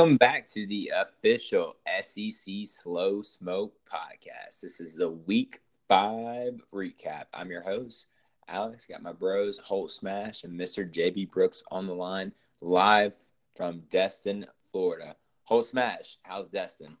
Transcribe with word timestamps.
Welcome 0.00 0.16
back 0.16 0.46
to 0.52 0.66
the 0.66 0.92
official 0.96 1.76
SEC 2.00 2.54
Slow 2.64 3.20
Smoke 3.20 3.74
podcast. 3.86 4.62
This 4.62 4.80
is 4.80 4.96
the 4.96 5.10
week 5.10 5.60
five 5.88 6.58
recap. 6.72 7.24
I'm 7.34 7.50
your 7.50 7.60
host, 7.60 8.06
Alex. 8.48 8.86
Got 8.86 9.02
my 9.02 9.12
bros, 9.12 9.58
Holt 9.58 9.90
Smash 9.90 10.42
and 10.44 10.58
Mr. 10.58 10.90
JB 10.90 11.30
Brooks 11.30 11.62
on 11.70 11.86
the 11.86 11.94
line 11.94 12.32
live 12.62 13.12
from 13.54 13.82
Destin, 13.90 14.46
Florida. 14.72 15.16
Holt 15.44 15.66
Smash, 15.66 16.16
how's 16.22 16.48
Destin? 16.48 16.96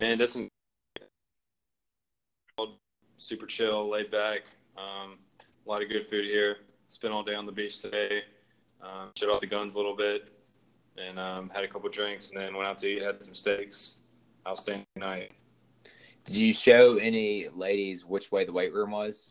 Man, 0.00 0.18
Destin, 0.18 0.48
super 3.16 3.46
chill, 3.46 3.90
laid 3.90 4.12
back. 4.12 4.42
Um, 4.78 5.18
a 5.40 5.68
lot 5.68 5.82
of 5.82 5.88
good 5.88 6.06
food 6.06 6.26
here. 6.26 6.58
Spent 6.90 7.12
all 7.12 7.24
day 7.24 7.34
on 7.34 7.44
the 7.44 7.50
beach 7.50 7.82
today. 7.82 8.22
Um, 8.80 9.10
shut 9.16 9.30
off 9.30 9.40
the 9.40 9.48
guns 9.48 9.74
a 9.74 9.78
little 9.78 9.96
bit 9.96 10.35
and 10.98 11.18
um, 11.18 11.50
had 11.54 11.64
a 11.64 11.68
couple 11.68 11.88
drinks, 11.88 12.30
and 12.30 12.40
then 12.40 12.54
went 12.54 12.68
out 12.68 12.78
to 12.78 12.86
eat, 12.86 13.02
had 13.02 13.22
some 13.22 13.34
steaks. 13.34 13.98
Outstanding 14.46 14.86
night. 14.94 15.32
Did 16.24 16.36
you 16.36 16.52
show 16.52 16.96
any 16.98 17.48
ladies 17.48 18.04
which 18.04 18.30
way 18.30 18.44
the 18.44 18.52
weight 18.52 18.72
room 18.72 18.92
was? 18.92 19.28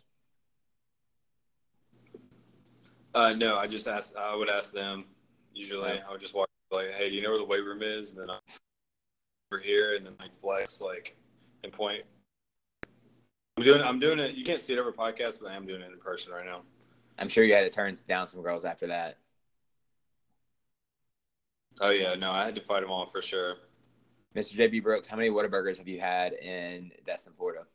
Uh, 3.13 3.33
no, 3.33 3.55
I 3.55 3.65
just 3.65 3.87
asked. 3.87 4.15
I 4.17 4.35
would 4.35 4.49
ask 4.49 4.73
them. 4.73 5.05
Usually, 5.53 6.01
I 6.01 6.11
would 6.11 6.19
just 6.19 6.33
walk 6.33 6.49
like, 6.69 6.91
"Hey, 6.91 7.09
do 7.09 7.15
you 7.15 7.21
know 7.21 7.29
where 7.29 7.39
the 7.39 7.45
weight 7.45 7.63
room 7.63 7.81
is?" 7.81 8.11
And 8.11 8.19
then 8.19 8.29
I'm 8.29 8.39
over 9.51 9.61
here, 9.61 9.95
and 9.95 10.05
then 10.05 10.15
like 10.19 10.33
flex 10.33 10.81
like 10.81 11.15
and 11.63 11.71
point. 11.71 12.03
I'm 13.57 13.63
doing. 13.63 13.81
I'm 13.81 13.99
doing 13.99 14.19
it. 14.19 14.35
You 14.35 14.43
can't 14.43 14.59
see 14.59 14.73
it 14.73 14.79
over 14.79 14.91
podcast, 14.91 15.39
but 15.41 15.51
I 15.51 15.55
am 15.55 15.65
doing 15.65 15.81
it 15.81 15.91
in 15.93 15.99
person 15.99 16.33
right 16.33 16.45
now. 16.45 16.61
I'm 17.17 17.29
sure 17.29 17.45
you 17.45 17.53
had 17.53 17.61
to 17.63 17.69
turn 17.69 17.95
down 18.07 18.27
some 18.27 18.41
girls 18.41 18.65
after 18.65 18.87
that. 18.87 19.17
Oh 21.81 21.89
yeah, 21.89 22.15
no, 22.15 22.31
I 22.31 22.45
had 22.45 22.55
to 22.55 22.61
fight 22.61 22.81
them 22.81 22.91
all 22.91 23.05
for 23.05 23.21
sure. 23.21 23.57
Mr. 24.35 24.55
JB 24.57 24.83
Brooks, 24.83 25.07
how 25.07 25.17
many 25.17 25.29
Whataburgers 25.29 25.77
have 25.77 25.87
you 25.87 25.99
had 25.99 26.33
in 26.33 26.91
Destin, 27.05 27.33
Florida? 27.37 27.65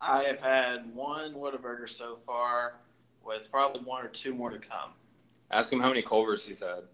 I 0.00 0.24
have 0.24 0.40
had 0.40 0.94
one 0.94 1.34
Whataburger 1.34 1.88
so 1.88 2.16
far, 2.16 2.74
with 3.24 3.50
probably 3.50 3.82
one 3.82 4.04
or 4.04 4.08
two 4.08 4.34
more 4.34 4.50
to 4.50 4.58
come. 4.58 4.90
Ask 5.50 5.72
him 5.72 5.80
how 5.80 5.88
many 5.88 6.02
Culvers 6.02 6.46
he's 6.46 6.60
had. 6.60 6.84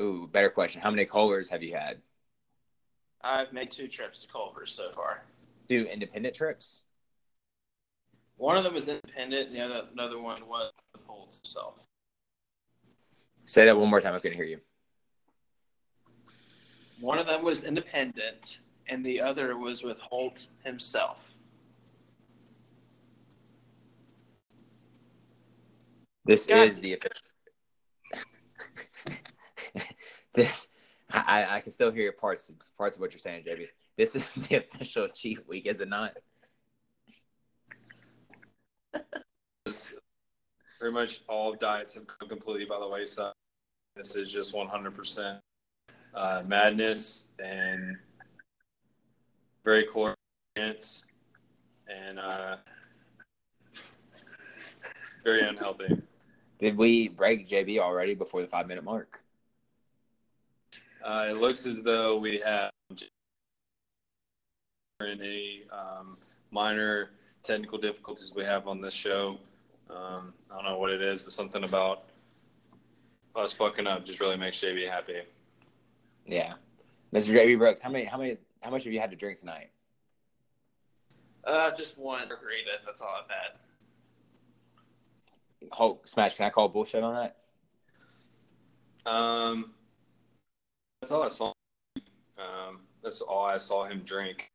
Ooh, 0.00 0.28
better 0.32 0.50
question. 0.50 0.80
How 0.80 0.90
many 0.90 1.04
Culvers 1.04 1.48
have 1.50 1.62
you 1.62 1.74
had? 1.74 2.00
I've 3.22 3.52
made 3.52 3.70
two 3.70 3.88
trips 3.88 4.22
to 4.22 4.28
Culver's 4.28 4.72
so 4.72 4.90
far. 4.92 5.22
Two 5.68 5.86
independent 5.90 6.34
trips? 6.34 6.82
One 8.36 8.56
of 8.56 8.64
them 8.64 8.74
was 8.74 8.88
independent, 8.88 9.48
and 9.48 9.56
the 9.56 9.60
other 9.60 9.88
another 9.92 10.20
one 10.20 10.46
was 10.46 10.72
the 10.92 11.00
Holt 11.06 11.36
itself. 11.40 11.74
Say 13.44 13.64
that 13.64 13.76
one 13.76 13.88
more 13.88 14.00
time. 14.00 14.14
I 14.14 14.18
couldn't 14.18 14.36
hear 14.36 14.46
you. 14.46 14.60
One 17.04 17.18
of 17.18 17.26
them 17.26 17.44
was 17.44 17.64
independent, 17.64 18.60
and 18.88 19.04
the 19.04 19.20
other 19.20 19.58
was 19.58 19.82
with 19.82 19.98
Holt 19.98 20.46
himself. 20.64 21.34
This 26.24 26.46
God. 26.46 26.66
is 26.66 26.80
the 26.80 26.94
official. 26.94 27.26
this, 30.32 30.68
I, 31.10 31.44
I 31.56 31.60
can 31.60 31.72
still 31.72 31.90
hear 31.90 32.10
parts 32.10 32.50
parts 32.78 32.96
of 32.96 33.02
what 33.02 33.12
you're 33.12 33.18
saying, 33.18 33.44
JB. 33.46 33.66
This 33.98 34.16
is 34.16 34.32
the 34.36 34.56
official 34.72 35.06
cheat 35.08 35.46
week, 35.46 35.66
is 35.66 35.82
it 35.82 35.90
not? 35.90 36.16
Pretty 39.66 40.94
much 40.94 41.20
all 41.28 41.52
diets 41.52 41.92
have 41.96 42.06
come 42.06 42.30
completely 42.30 42.64
by 42.64 42.78
the 42.78 42.88
wayside. 42.88 43.34
This 43.94 44.16
is 44.16 44.32
just 44.32 44.54
100% 44.54 45.40
uh, 46.14 46.42
madness 46.46 47.26
and 47.38 47.96
very 49.64 49.86
dense 50.54 51.04
and 51.88 52.18
uh, 52.18 52.56
very 55.22 55.42
unhealthy. 55.42 56.02
Did 56.58 56.76
we 56.76 57.08
break 57.08 57.48
JB 57.48 57.78
already 57.78 58.14
before 58.14 58.42
the 58.42 58.46
five 58.46 58.68
minute 58.68 58.84
mark? 58.84 59.20
Uh, 61.04 61.26
it 61.28 61.36
looks 61.36 61.66
as 61.66 61.82
though 61.82 62.16
we 62.16 62.38
have 62.38 62.70
any 65.00 65.64
um, 65.70 66.16
minor 66.50 67.10
technical 67.42 67.78
difficulties 67.78 68.32
we 68.34 68.44
have 68.44 68.66
on 68.66 68.80
this 68.80 68.94
show. 68.94 69.38
Um, 69.90 70.32
I 70.50 70.54
don't 70.54 70.64
know 70.64 70.78
what 70.78 70.90
it 70.90 71.02
is, 71.02 71.22
but 71.22 71.32
something 71.32 71.64
about 71.64 72.04
us 73.36 73.52
fucking 73.52 73.86
up 73.86 74.04
just 74.04 74.20
really 74.20 74.36
makes 74.36 74.56
JB 74.58 74.88
happy. 74.88 75.22
Yeah, 76.26 76.54
Mr. 77.12 77.34
JB 77.34 77.58
Brooks, 77.58 77.80
how 77.80 77.90
many 77.90 78.04
how 78.04 78.18
many 78.18 78.38
how 78.60 78.70
much 78.70 78.84
have 78.84 78.92
you 78.92 79.00
had 79.00 79.10
to 79.10 79.16
drink 79.16 79.38
tonight? 79.38 79.70
Uh, 81.44 81.70
just 81.76 81.98
one 81.98 82.28
margarita. 82.28 82.70
That's 82.84 83.00
all 83.00 83.14
I've 83.22 83.28
had. 83.28 83.58
Holt 85.72 86.08
Smash, 86.08 86.36
can 86.36 86.46
I 86.46 86.50
call 86.50 86.68
bullshit 86.68 87.02
on 87.02 87.14
that? 87.14 87.36
Um, 89.10 89.72
that's 91.00 91.12
all 91.12 91.22
I 91.22 91.28
saw. 91.28 91.52
Um, 92.38 92.80
that's 93.02 93.20
all 93.20 93.44
I 93.44 93.58
saw 93.58 93.84
him 93.84 94.02
drink. 94.04 94.50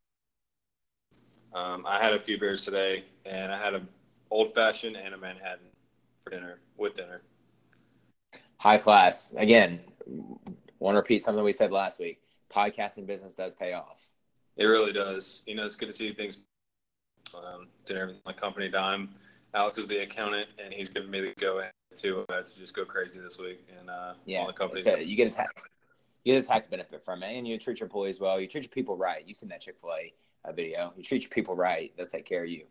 Um, 1.53 1.86
I 1.88 2.01
had 2.01 2.13
a 2.13 2.19
few 2.19 2.40
beers 2.40 2.63
today, 2.63 3.06
and 3.25 3.51
I 3.51 3.57
had 3.57 3.74
a 3.75 3.81
old 4.31 4.53
fashioned 4.53 4.96
and 4.96 5.13
a 5.13 5.18
Manhattan 5.18 5.68
for 6.24 6.31
dinner 6.31 6.59
with 6.78 6.96
dinner. 6.96 7.22
High 8.57 8.78
class. 8.78 9.34
Again, 9.38 9.80
want 10.79 10.95
to 10.95 11.00
repeat 11.00 11.24
something 11.24 11.44
we 11.44 11.53
said 11.53 11.71
last 11.71 12.00
week. 12.00 12.21
Podcasting 12.53 13.06
business 13.06 13.36
does 13.36 13.53
pay 13.53 13.74
off. 13.74 14.07
It 14.57 14.65
really 14.65 14.92
does. 14.92 15.42
You 15.45 15.56
know, 15.56 15.65
it's 15.65 15.75
good 15.75 15.88
to 15.88 15.94
see 15.94 16.13
things 16.13 16.38
um, 17.36 17.68
doing 17.86 18.01
everything 18.01 18.21
on 18.25 18.33
company 18.33 18.69
dime. 18.69 19.09
Alex 19.53 19.77
is 19.77 19.88
the 19.88 20.00
accountant, 20.00 20.48
and 20.63 20.74
he's 20.74 20.89
giving 20.89 21.09
me 21.09 21.21
the 21.21 21.33
go 21.39 21.59
ahead 21.59 21.71
to 21.95 22.25
uh, 22.30 22.42
to 22.42 22.57
just 22.57 22.75
go 22.75 22.86
crazy 22.86 23.19
this 23.19 23.39
week. 23.39 23.68
And 23.80 23.89
uh, 23.89 24.13
Yeah, 24.25 24.39
all 24.39 24.48
the 24.48 24.53
companies. 24.53 24.86
okay, 24.88 25.03
you 25.03 25.15
get 25.15 25.27
a 25.27 25.31
tax, 25.31 25.63
you 26.24 26.33
get 26.33 26.44
a 26.44 26.48
tax 26.48 26.68
benefit 26.68 27.03
from 27.03 27.24
it, 27.24 27.36
and 27.36 27.48
you 27.48 27.57
treat 27.57 27.80
your 27.80 27.86
employees 27.88 28.19
well. 28.19 28.39
You 28.39 28.48
treat 28.48 28.63
your 28.63 28.69
people 28.69 28.95
right. 28.95 29.24
You've 29.25 29.38
seen 29.38 29.50
that 29.50 29.62
Chick 29.62 29.77
Fil 29.81 29.92
A 29.92 30.13
uh, 30.48 30.51
video? 30.51 30.94
You 30.95 31.03
treat 31.03 31.24
your 31.24 31.30
people 31.30 31.56
right, 31.56 31.92
they'll 31.98 32.06
take 32.06 32.25
care 32.25 32.44
of 32.44 32.50
you. 32.50 32.65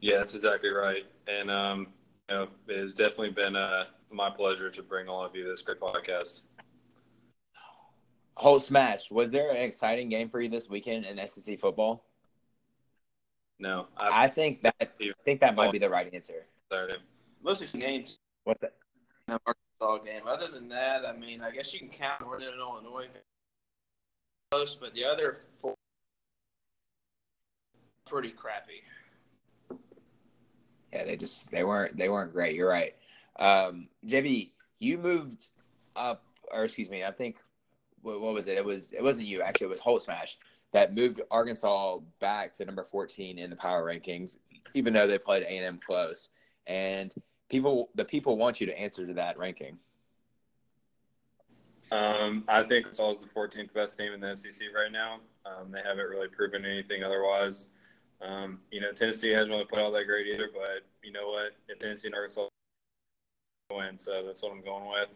Yeah, 0.00 0.18
that's 0.18 0.34
exactly 0.34 0.70
right. 0.70 1.10
And 1.28 1.50
um, 1.50 1.88
you 2.28 2.36
know, 2.36 2.48
it 2.68 2.78
has 2.78 2.94
definitely 2.94 3.30
been 3.30 3.56
uh, 3.56 3.84
my 4.10 4.30
pleasure 4.30 4.70
to 4.70 4.82
bring 4.82 5.08
all 5.08 5.24
of 5.24 5.34
you 5.34 5.44
this 5.44 5.62
great 5.62 5.80
podcast. 5.80 6.40
Holt 8.36 8.62
Smash. 8.62 9.10
Was 9.10 9.30
there 9.30 9.50
an 9.50 9.56
exciting 9.56 10.08
game 10.08 10.28
for 10.28 10.40
you 10.40 10.48
this 10.48 10.68
weekend 10.68 11.06
in 11.06 11.26
SEC 11.26 11.58
football? 11.58 12.04
No, 13.58 13.86
I, 13.96 14.24
I 14.24 14.28
think 14.28 14.62
that 14.62 14.74
I 14.80 15.12
think 15.24 15.40
that 15.40 15.54
might 15.54 15.72
be 15.72 15.78
the 15.78 15.88
right 15.88 16.12
answer. 16.12 16.46
Saturday. 16.70 16.98
Most 17.42 17.62
of 17.62 17.72
the 17.72 17.78
games 17.78 18.18
What's 18.44 18.60
that? 18.60 18.74
in 19.28 19.34
the 19.34 19.40
Arkansas 19.46 20.04
game. 20.04 20.26
Other 20.26 20.48
than 20.48 20.68
that, 20.68 21.06
I 21.06 21.16
mean, 21.16 21.40
I 21.40 21.50
guess 21.50 21.72
you 21.72 21.80
can 21.80 21.88
count 21.88 22.20
Northern 22.20 22.58
Illinois 22.58 23.06
close, 24.50 24.74
but 24.74 24.92
the 24.94 25.04
other 25.04 25.38
four 25.62 25.74
pretty 28.06 28.30
crappy. 28.30 28.82
Yeah, 30.92 31.04
they 31.04 31.16
just 31.16 31.50
they 31.50 31.64
weren't 31.64 31.96
they 31.96 32.08
weren't 32.08 32.32
great. 32.32 32.54
You're 32.54 32.68
right. 32.68 32.94
Um, 33.38 33.88
JB, 34.06 34.50
you 34.78 34.98
moved 34.98 35.48
up, 35.94 36.24
or 36.52 36.64
excuse 36.64 36.88
me, 36.88 37.04
I 37.04 37.12
think 37.12 37.36
what, 38.02 38.20
what 38.20 38.34
was 38.34 38.46
it? 38.48 38.56
It 38.56 38.64
was 38.64 38.92
it 38.92 39.02
wasn't 39.02 39.28
you 39.28 39.42
actually. 39.42 39.66
It 39.66 39.70
was 39.70 39.80
Holt 39.80 40.02
Smash 40.02 40.38
that 40.72 40.94
moved 40.94 41.20
Arkansas 41.30 41.98
back 42.20 42.54
to 42.54 42.64
number 42.64 42.84
14 42.84 43.38
in 43.38 43.50
the 43.50 43.56
power 43.56 43.84
rankings, 43.84 44.36
even 44.74 44.92
though 44.92 45.06
they 45.06 45.18
played 45.18 45.42
A&M 45.42 45.80
close. 45.84 46.28
And 46.66 47.10
people, 47.48 47.88
the 47.94 48.04
people 48.04 48.36
want 48.36 48.60
you 48.60 48.66
to 48.66 48.78
answer 48.78 49.06
to 49.06 49.14
that 49.14 49.38
ranking. 49.38 49.78
Um, 51.92 52.44
I 52.48 52.64
think 52.64 52.86
it's 52.88 52.98
always 52.98 53.20
the 53.20 53.28
14th 53.28 53.72
best 53.72 53.96
team 53.96 54.12
in 54.12 54.20
the 54.20 54.34
SEC 54.34 54.66
right 54.74 54.90
now. 54.90 55.20
Um, 55.46 55.70
they 55.70 55.78
haven't 55.78 56.06
really 56.08 56.28
proven 56.28 56.64
anything 56.64 57.04
otherwise. 57.04 57.68
Um, 58.20 58.58
you 58.72 58.80
know, 58.80 58.92
Tennessee 58.92 59.30
hasn't 59.30 59.50
really 59.50 59.66
played 59.66 59.82
all 59.82 59.92
that 59.92 60.04
great 60.04 60.26
either, 60.26 60.48
but 60.52 60.84
you 61.02 61.12
know 61.12 61.28
what? 61.28 61.52
If 61.68 61.78
Tennessee 61.78 62.08
and 62.08 62.14
Arkansas 62.14 62.48
win, 63.70 63.98
so 63.98 64.22
that's 64.24 64.42
what 64.42 64.52
I'm 64.52 64.62
going 64.62 64.88
with. 64.88 65.08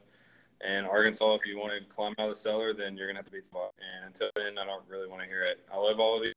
And 0.62 0.86
Arkansas, 0.86 1.34
if 1.34 1.46
you 1.46 1.58
want 1.58 1.72
to 1.72 1.94
climb 1.94 2.14
out 2.18 2.28
of 2.28 2.34
the 2.34 2.40
cellar, 2.40 2.74
then 2.74 2.96
you're 2.96 3.06
gonna 3.06 3.18
have 3.18 3.26
to 3.26 3.32
beat 3.32 3.44
the. 3.44 3.58
And 3.58 4.06
until 4.06 4.28
then, 4.36 4.58
I 4.58 4.64
don't 4.64 4.84
really 4.88 5.08
want 5.08 5.22
to 5.22 5.28
hear 5.28 5.44
it. 5.44 5.60
I 5.72 5.76
love 5.76 5.98
all 6.00 6.18
of 6.18 6.24
you. 6.24 6.32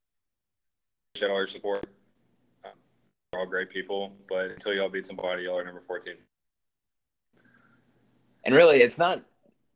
Appreciate 1.14 1.30
all 1.30 1.38
your 1.38 1.48
support. 1.48 1.86
You're 2.64 3.42
all 3.42 3.48
great 3.48 3.70
people, 3.70 4.14
but 4.30 4.52
until 4.52 4.74
y'all 4.74 4.90
beat 4.90 5.06
somebody, 5.06 5.44
y'all 5.44 5.58
are 5.58 5.66
number 5.66 5.82
14. 5.82 6.14
And 8.46 8.56
really, 8.56 8.82
it's 8.82 8.98
not 8.98 9.24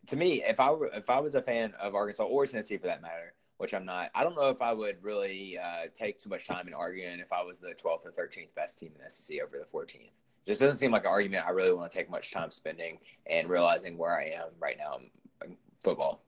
to 0.07 0.15
me. 0.15 0.43
If 0.43 0.59
I 0.59 0.73
if 0.93 1.09
I 1.09 1.19
was 1.19 1.35
a 1.35 1.41
fan 1.41 1.73
of 1.81 1.95
Arkansas 1.95 2.23
or 2.23 2.45
Tennessee 2.45 2.77
for 2.77 2.87
that 2.87 3.01
matter, 3.01 3.33
which 3.57 3.73
I'm 3.73 3.85
not, 3.85 4.11
I 4.15 4.23
don't 4.23 4.35
know 4.35 4.49
if 4.49 4.61
I 4.61 4.71
would 4.71 5.03
really 5.03 5.57
uh, 5.57 5.87
take 5.93 6.19
too 6.19 6.29
much 6.29 6.47
time 6.47 6.67
in 6.67 6.73
arguing 6.73 7.19
if 7.19 7.33
I 7.33 7.43
was 7.43 7.59
the 7.59 7.69
12th 7.69 8.05
or 8.05 8.11
13th 8.11 8.53
best 8.55 8.79
team 8.79 8.91
in 9.01 9.09
SEC 9.09 9.41
over 9.41 9.57
the 9.57 9.77
14th 9.77 10.11
just 10.47 10.61
doesn't 10.61 10.77
seem 10.77 10.91
like 10.91 11.03
an 11.03 11.09
argument 11.09 11.45
I 11.45 11.51
really 11.51 11.73
want 11.73 11.91
to 11.91 11.97
take 11.97 12.09
much 12.09 12.31
time 12.31 12.51
spending 12.51 12.99
and 13.29 13.49
realizing 13.49 13.97
where 13.97 14.17
I 14.17 14.29
am 14.29 14.49
right 14.59 14.77
now 14.77 14.99
in 15.43 15.57
football. 15.81 16.23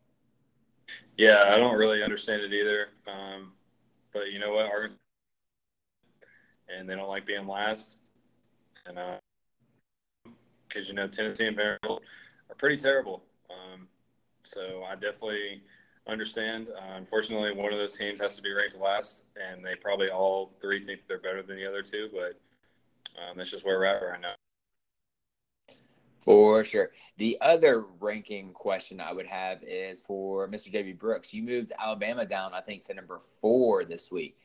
Yeah, 1.17 1.45
I 1.47 1.57
don't 1.57 1.77
really 1.77 2.03
understand 2.03 2.41
it 2.41 2.53
either. 2.53 2.87
Um, 3.07 3.53
but 4.13 4.31
you 4.31 4.39
know 4.39 4.53
what? 4.53 4.91
And 6.67 6.87
they 6.87 6.95
don't 6.95 7.07
like 7.07 7.25
being 7.25 7.47
last. 7.47 7.97
And 8.85 8.97
because, 10.67 10.87
uh, 10.87 10.89
you 10.89 10.93
know, 10.93 11.07
Tennessee 11.07 11.47
and 11.47 11.55
Vanderbilt 11.55 12.03
are 12.49 12.55
pretty 12.55 12.77
terrible. 12.77 13.23
Um, 13.49 13.87
so 14.43 14.83
I 14.87 14.95
definitely 14.95 15.63
understand. 16.07 16.67
Uh, 16.69 16.95
unfortunately, 16.95 17.53
one 17.53 17.71
of 17.71 17.79
those 17.79 17.97
teams 17.97 18.19
has 18.21 18.35
to 18.35 18.41
be 18.41 18.51
ranked 18.51 18.77
last, 18.77 19.23
and 19.35 19.63
they 19.63 19.75
probably 19.75 20.09
all 20.09 20.51
three 20.61 20.85
think 20.85 21.01
they're 21.07 21.19
better 21.19 21.41
than 21.41 21.55
the 21.55 21.67
other 21.67 21.81
two. 21.81 22.09
But 22.11 22.39
um, 23.19 23.37
that's 23.37 23.51
just 23.51 23.65
where 23.65 23.77
we're 23.77 23.85
at 23.85 24.01
right 24.01 24.21
now. 24.21 24.33
For 26.21 26.63
sure. 26.63 26.91
The 27.17 27.37
other 27.41 27.85
ranking 27.99 28.51
question 28.51 28.99
I 28.99 29.13
would 29.13 29.25
have 29.25 29.63
is 29.63 29.99
for 29.99 30.47
Mr. 30.47 30.71
JB 30.71 30.99
Brooks. 30.99 31.33
You 31.33 31.43
moved 31.43 31.71
Alabama 31.79 32.25
down, 32.25 32.53
I 32.53 32.61
think, 32.61 32.85
to 32.85 32.93
number 32.93 33.19
four 33.41 33.85
this 33.85 34.11
week. 34.11 34.37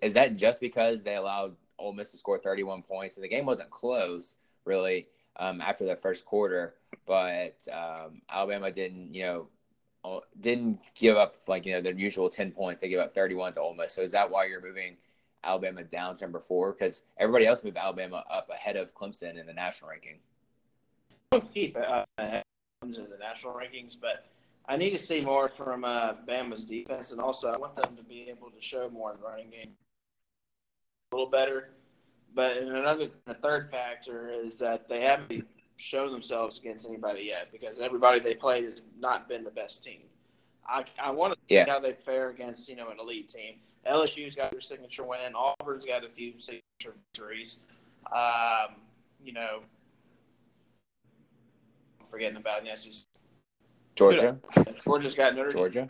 Is 0.00 0.14
that 0.14 0.36
just 0.36 0.60
because 0.60 1.02
they 1.02 1.16
allowed 1.16 1.56
Ole 1.78 1.94
Miss 1.94 2.12
to 2.12 2.16
score 2.16 2.38
31 2.38 2.82
points? 2.82 3.16
And 3.16 3.24
the 3.24 3.28
game 3.28 3.46
wasn't 3.46 3.70
close, 3.70 4.36
really, 4.64 5.08
um, 5.36 5.60
after 5.60 5.84
the 5.84 5.96
first 5.96 6.24
quarter. 6.24 6.74
But 7.06 7.66
um, 7.72 8.22
Alabama 8.30 8.70
didn't, 8.70 9.14
you 9.14 9.22
know, 9.24 10.22
didn't 10.40 10.80
give 10.94 11.16
up 11.16 11.36
like 11.46 11.64
you 11.64 11.72
know 11.72 11.80
their 11.80 11.94
usual 11.94 12.28
10 12.28 12.52
points. 12.52 12.80
They 12.80 12.88
gave 12.88 12.98
up 12.98 13.14
31 13.14 13.54
to 13.54 13.60
Ole 13.60 13.74
Miss. 13.74 13.92
So 13.92 14.02
is 14.02 14.12
that 14.12 14.30
why 14.30 14.46
you're 14.46 14.62
moving 14.62 14.96
Alabama 15.44 15.82
down 15.82 16.16
to 16.16 16.24
number 16.24 16.40
four 16.40 16.72
because 16.72 17.02
everybody 17.18 17.46
else 17.46 17.64
moved 17.64 17.76
Alabama 17.76 18.24
up 18.30 18.48
ahead 18.50 18.76
of 18.76 18.94
Clemson 18.94 19.38
in 19.38 19.46
the 19.46 19.52
national 19.52 19.90
ranking. 19.90 20.18
Keep 21.52 21.76
uh, 21.76 22.04
in 22.18 22.92
the 22.92 23.16
national 23.18 23.54
rankings, 23.54 23.96
but 24.00 24.26
I 24.68 24.76
need 24.76 24.90
to 24.90 24.98
see 24.98 25.20
more 25.20 25.48
from 25.48 25.84
uh, 25.84 26.14
Bama's 26.28 26.64
defense, 26.64 27.12
and 27.12 27.20
also 27.20 27.48
I 27.48 27.58
want 27.58 27.74
them 27.74 27.96
to 27.96 28.02
be 28.02 28.28
able 28.28 28.50
to 28.50 28.60
show 28.60 28.88
more 28.90 29.12
in 29.12 29.18
the 29.18 29.26
running 29.26 29.50
game 29.50 29.70
a 31.12 31.16
little 31.16 31.30
better. 31.30 31.70
But 32.34 32.58
another, 32.58 33.08
the 33.26 33.34
third 33.34 33.70
factor 33.70 34.30
is 34.30 34.58
that 34.58 34.88
they 34.88 35.02
haven't 35.02 35.46
shown 35.76 36.12
themselves 36.12 36.58
against 36.58 36.88
anybody 36.88 37.24
yet 37.24 37.50
because 37.52 37.78
everybody 37.78 38.20
they 38.20 38.34
played 38.34 38.64
has 38.64 38.82
not 38.98 39.28
been 39.28 39.44
the 39.44 39.50
best 39.50 39.82
team. 39.82 40.00
I, 40.66 40.84
I 41.02 41.10
want 41.10 41.34
to 41.34 41.38
see 41.48 41.56
yeah. 41.56 41.68
how 41.68 41.80
they 41.80 41.92
fare 41.92 42.30
against 42.30 42.68
you 42.68 42.76
know 42.76 42.90
an 42.90 42.98
elite 43.00 43.28
team. 43.28 43.56
LSU's 43.90 44.34
got 44.34 44.50
their 44.52 44.60
signature 44.60 45.04
win. 45.04 45.34
Auburn's 45.34 45.84
got 45.84 46.04
a 46.04 46.08
few 46.08 46.34
signature 46.38 46.94
victories. 47.12 47.58
Um, 48.12 48.76
you 49.22 49.32
know, 49.32 49.60
I'm 52.00 52.06
forgetting 52.06 52.36
about 52.36 52.64
the 52.64 52.76
SEC. 52.76 53.06
Georgia. 53.94 54.38
Georgia's 54.84 55.14
got 55.14 55.34
Notre 55.34 55.50
Georgia. 55.50 55.88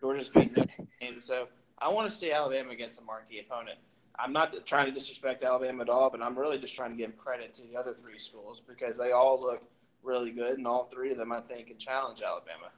Georgia's 0.00 0.28
beating 0.28 0.54
Notre 0.56 0.84
Dame. 1.00 1.20
So 1.20 1.48
I 1.78 1.88
want 1.88 2.10
to 2.10 2.14
see 2.14 2.32
Alabama 2.32 2.70
against 2.70 3.00
a 3.00 3.04
marquee 3.04 3.40
opponent. 3.40 3.78
I'm 4.18 4.32
not 4.32 4.54
trying 4.66 4.86
to 4.86 4.92
disrespect 4.92 5.42
Alabama 5.42 5.82
at 5.82 5.88
all, 5.88 6.10
but 6.10 6.20
I'm 6.20 6.38
really 6.38 6.58
just 6.58 6.74
trying 6.74 6.90
to 6.90 6.96
give 6.96 7.16
credit 7.16 7.54
to 7.54 7.62
the 7.62 7.76
other 7.76 7.94
three 7.94 8.18
schools 8.18 8.60
because 8.60 8.98
they 8.98 9.12
all 9.12 9.40
look 9.40 9.62
really 10.02 10.30
good, 10.30 10.58
and 10.58 10.66
all 10.66 10.84
three 10.84 11.10
of 11.12 11.18
them, 11.18 11.32
I 11.32 11.40
think, 11.40 11.68
can 11.68 11.78
challenge 11.78 12.22
Alabama 12.22 12.70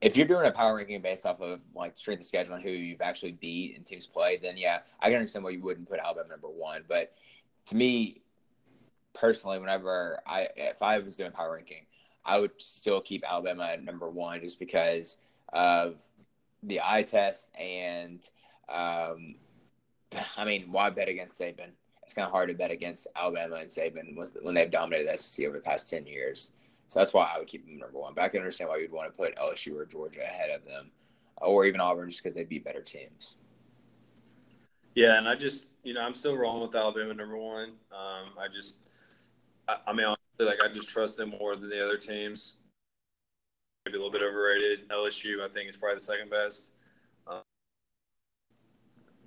if 0.00 0.16
you're 0.16 0.26
doing 0.26 0.46
a 0.46 0.50
power 0.50 0.76
ranking 0.76 1.00
based 1.00 1.24
off 1.24 1.40
of 1.40 1.62
like 1.74 1.96
strength 1.96 2.20
of 2.20 2.26
schedule 2.26 2.54
and 2.54 2.62
who 2.62 2.70
you've 2.70 3.00
actually 3.00 3.32
beat 3.32 3.76
and 3.76 3.86
teams 3.86 4.06
played, 4.06 4.42
then 4.42 4.56
yeah, 4.56 4.80
I 5.00 5.06
can 5.06 5.16
understand 5.16 5.44
why 5.44 5.50
you 5.50 5.62
wouldn't 5.62 5.88
put 5.88 6.00
Alabama 6.00 6.28
number 6.28 6.48
one. 6.48 6.82
But 6.88 7.12
to 7.66 7.76
me, 7.76 8.22
personally, 9.12 9.60
whenever 9.60 10.20
I 10.26 10.48
if 10.56 10.82
I 10.82 10.98
was 10.98 11.16
doing 11.16 11.30
power 11.30 11.54
ranking, 11.54 11.86
I 12.24 12.40
would 12.40 12.50
still 12.58 13.00
keep 13.00 13.24
Alabama 13.24 13.64
at 13.64 13.84
number 13.84 14.10
one 14.10 14.40
just 14.40 14.58
because 14.58 15.18
of 15.52 16.02
the 16.64 16.80
eye 16.82 17.02
test 17.02 17.50
and 17.58 18.28
um, 18.68 19.36
I 20.36 20.44
mean, 20.44 20.72
why 20.72 20.90
bet 20.90 21.08
against 21.08 21.38
Saban? 21.38 21.70
It's 22.02 22.14
kind 22.14 22.26
of 22.26 22.32
hard 22.32 22.48
to 22.48 22.54
bet 22.54 22.72
against 22.72 23.06
Alabama 23.14 23.56
and 23.56 23.70
Saban 23.70 24.16
when 24.42 24.54
they've 24.54 24.70
dominated 24.70 25.08
the 25.12 25.16
SEC 25.16 25.46
over 25.46 25.58
the 25.58 25.62
past 25.62 25.88
ten 25.88 26.06
years. 26.06 26.50
So 26.92 27.00
that's 27.00 27.14
why 27.14 27.32
I 27.34 27.38
would 27.38 27.48
keep 27.48 27.64
them 27.64 27.78
number 27.78 27.98
one. 27.98 28.12
But 28.14 28.24
I 28.24 28.28
can 28.28 28.40
understand 28.40 28.68
why 28.68 28.76
you'd 28.76 28.92
want 28.92 29.10
to 29.10 29.16
put 29.16 29.34
LSU 29.36 29.74
or 29.76 29.86
Georgia 29.86 30.20
ahead 30.20 30.50
of 30.50 30.62
them, 30.66 30.90
or 31.38 31.64
even 31.64 31.80
Auburn, 31.80 32.10
just 32.10 32.22
because 32.22 32.34
they 32.34 32.44
beat 32.44 32.66
better 32.66 32.82
teams. 32.82 33.36
Yeah, 34.94 35.16
and 35.16 35.26
I 35.26 35.34
just, 35.34 35.68
you 35.84 35.94
know, 35.94 36.02
I'm 36.02 36.12
still 36.12 36.36
rolling 36.36 36.60
with 36.60 36.76
Alabama 36.76 37.14
number 37.14 37.38
one. 37.38 37.70
Um, 37.92 38.36
I 38.38 38.46
just, 38.54 38.76
I, 39.66 39.76
I 39.86 39.94
mean, 39.94 40.04
honestly, 40.04 40.44
like 40.44 40.58
I 40.62 40.70
just 40.70 40.86
trust 40.86 41.16
them 41.16 41.30
more 41.30 41.56
than 41.56 41.70
the 41.70 41.82
other 41.82 41.96
teams. 41.96 42.56
Maybe 43.86 43.96
a 43.96 43.98
little 43.98 44.12
bit 44.12 44.20
overrated. 44.20 44.86
LSU, 44.90 45.42
I 45.42 45.48
think, 45.50 45.70
is 45.70 45.78
probably 45.78 45.94
the 45.94 46.04
second 46.04 46.28
best. 46.28 46.72
Um, 47.26 47.40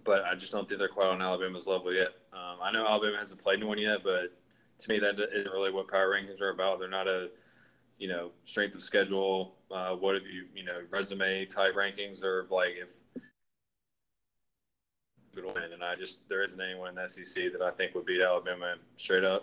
but 0.04 0.24
I 0.24 0.36
just 0.36 0.52
don't 0.52 0.70
think 0.70 0.78
they're 0.78 0.88
quite 0.88 1.08
on 1.08 1.20
Alabama's 1.20 1.66
level 1.66 1.92
yet. 1.92 2.10
Um, 2.32 2.60
I 2.62 2.72
know 2.72 2.86
Alabama 2.88 3.18
hasn't 3.18 3.42
played 3.42 3.64
one 3.64 3.80
yet, 3.80 4.04
but 4.04 4.38
to 4.78 4.90
me, 4.90 5.00
that 5.00 5.16
isn't 5.16 5.52
really 5.52 5.72
what 5.72 5.88
power 5.88 6.14
rankings 6.14 6.42
are 6.42 6.52
about. 6.52 6.78
They're 6.78 6.88
not 6.88 7.08
a 7.08 7.30
you 7.98 8.08
know, 8.08 8.32
strength 8.44 8.76
of 8.76 8.84
schedule, 8.84 9.56
uh, 9.72 9.92
what 9.92 10.16
have 10.16 10.26
you, 10.26 10.46
you 10.54 10.64
know, 10.64 10.82
resume 10.90 11.46
type 11.46 11.76
rankings 11.76 12.24
or 12.24 12.48
like 12.50 12.74
if. 12.82 12.90
And 15.38 15.84
I 15.84 15.96
just, 15.96 16.30
there 16.30 16.44
isn't 16.44 16.62
anyone 16.62 16.90
in 16.90 16.96
the 16.96 17.10
SEC 17.10 17.52
that 17.52 17.62
I 17.62 17.70
think 17.72 17.94
would 17.94 18.06
beat 18.06 18.22
Alabama 18.22 18.76
straight 18.96 19.26
up. 19.26 19.42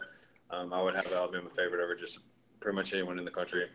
Um, 0.51 0.73
I 0.73 0.81
would 0.81 0.95
have 0.95 1.13
Alabama 1.13 1.51
favored 1.51 1.83
over 1.83 1.95
just 1.95 2.21
pretty 2.61 2.77
much 2.77 2.95
anyone 2.95 3.19
in 3.19 3.27
the 3.27 3.31
country. 3.31 3.67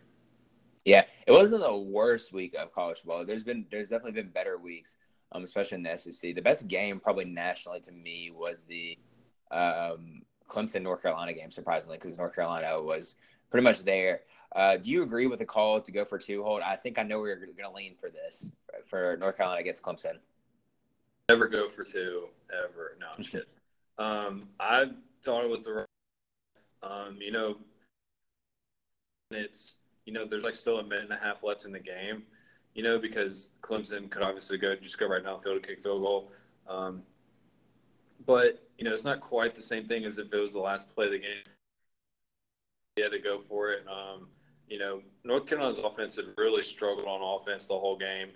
Yeah, 0.84 1.04
it 1.28 1.32
wasn't 1.32 1.62
the 1.62 1.76
worst 1.76 2.34
week 2.34 2.56
of 2.56 2.74
college 2.74 2.98
football. 3.00 3.24
There's 3.24 3.44
been, 3.44 3.68
there's 3.70 3.90
definitely 3.90 4.20
been 4.20 4.32
better 4.32 4.58
weeks, 4.58 4.98
um, 5.32 5.44
especially 5.44 5.76
in 5.76 5.84
the 5.84 5.96
SEC. 5.96 6.34
The 6.34 6.42
best 6.42 6.68
game, 6.68 7.00
probably 7.00 7.26
nationally 7.26 7.82
to 7.82 7.92
me, 7.92 8.32
was 8.34 8.64
the 8.64 8.98
um, 9.52 10.24
Clemson 10.50 10.82
North 10.82 11.04
Carolina 11.04 11.34
game. 11.34 11.52
Surprisingly, 11.52 11.98
because 11.98 12.18
North 12.18 12.34
Carolina 12.34 12.82
was 12.82 13.16
pretty 13.52 13.64
much 13.64 13.84
there. 13.84 14.22
Uh, 14.56 14.78
do 14.78 14.90
you 14.90 15.04
agree 15.04 15.28
with 15.28 15.40
the 15.40 15.46
call 15.46 15.80
to 15.82 15.92
go 15.92 16.06
for 16.06 16.18
two 16.18 16.44
Holt? 16.44 16.62
I 16.64 16.76
think 16.76 16.98
I 16.98 17.04
know 17.04 17.20
we're 17.20 17.36
going 17.36 17.54
to 17.58 17.72
lean 17.72 17.96
for 18.00 18.10
this 18.10 18.52
for 18.86 19.18
North 19.18 19.38
Carolina 19.38 19.62
against 19.62 19.84
Clemson. 19.84 20.18
Never 21.30 21.48
go 21.48 21.68
for 21.68 21.84
two 21.84 22.28
ever. 22.52 22.96
No, 23.00 23.08
I'm 23.18 23.24
kidding. 23.24 23.46
Um, 24.00 24.50
I 24.60 24.92
thought 25.24 25.44
it 25.44 25.50
was 25.50 25.64
the 25.64 25.74
right. 25.74 25.86
Um, 26.84 27.18
you 27.20 27.32
know, 27.32 27.58
it's 29.32 29.78
you 30.06 30.14
know 30.14 30.24
there's 30.24 30.44
like 30.44 30.54
still 30.54 30.78
a 30.78 30.84
minute 30.84 31.06
and 31.06 31.14
a 31.14 31.18
half 31.18 31.42
left 31.42 31.66
in 31.66 31.72
the 31.72 31.80
game. 31.80 32.22
You 32.76 32.84
know 32.84 33.00
because 33.00 33.54
Clemson 33.64 34.08
could 34.08 34.22
obviously 34.22 34.60
go 34.60 34.76
just 34.76 35.00
go 35.00 35.08
right 35.08 35.24
now 35.24 35.40
field 35.40 35.58
a 35.58 35.60
kick 35.66 35.82
field 35.82 36.04
goal. 36.04 36.32
Um, 36.70 37.02
but 38.28 38.64
you 38.78 38.86
know 38.86 38.94
it's 38.94 39.04
not 39.04 39.20
quite 39.20 39.56
the 39.56 39.64
same 39.64 39.84
thing 39.84 40.06
as 40.06 40.20
if 40.20 40.32
it 40.32 40.40
was 40.40 40.54
the 40.54 40.60
last 40.60 40.94
play 40.94 41.08
of 41.08 41.12
the 41.14 41.18
game. 41.18 41.44
He 42.98 43.02
had 43.02 43.12
to 43.14 43.20
go 43.20 43.40
for 43.40 43.72
it. 43.72 43.84
Um, 43.88 44.28
you 44.68 44.80
know, 44.80 45.02
North 45.24 45.46
Carolina's 45.46 45.80
offense 45.80 46.16
had 46.16 46.26
really 46.38 46.64
struggled 46.64 47.08
on 47.08 47.22
offense 47.22 47.66
the 47.66 47.78
whole 47.78 47.98
game. 47.98 48.30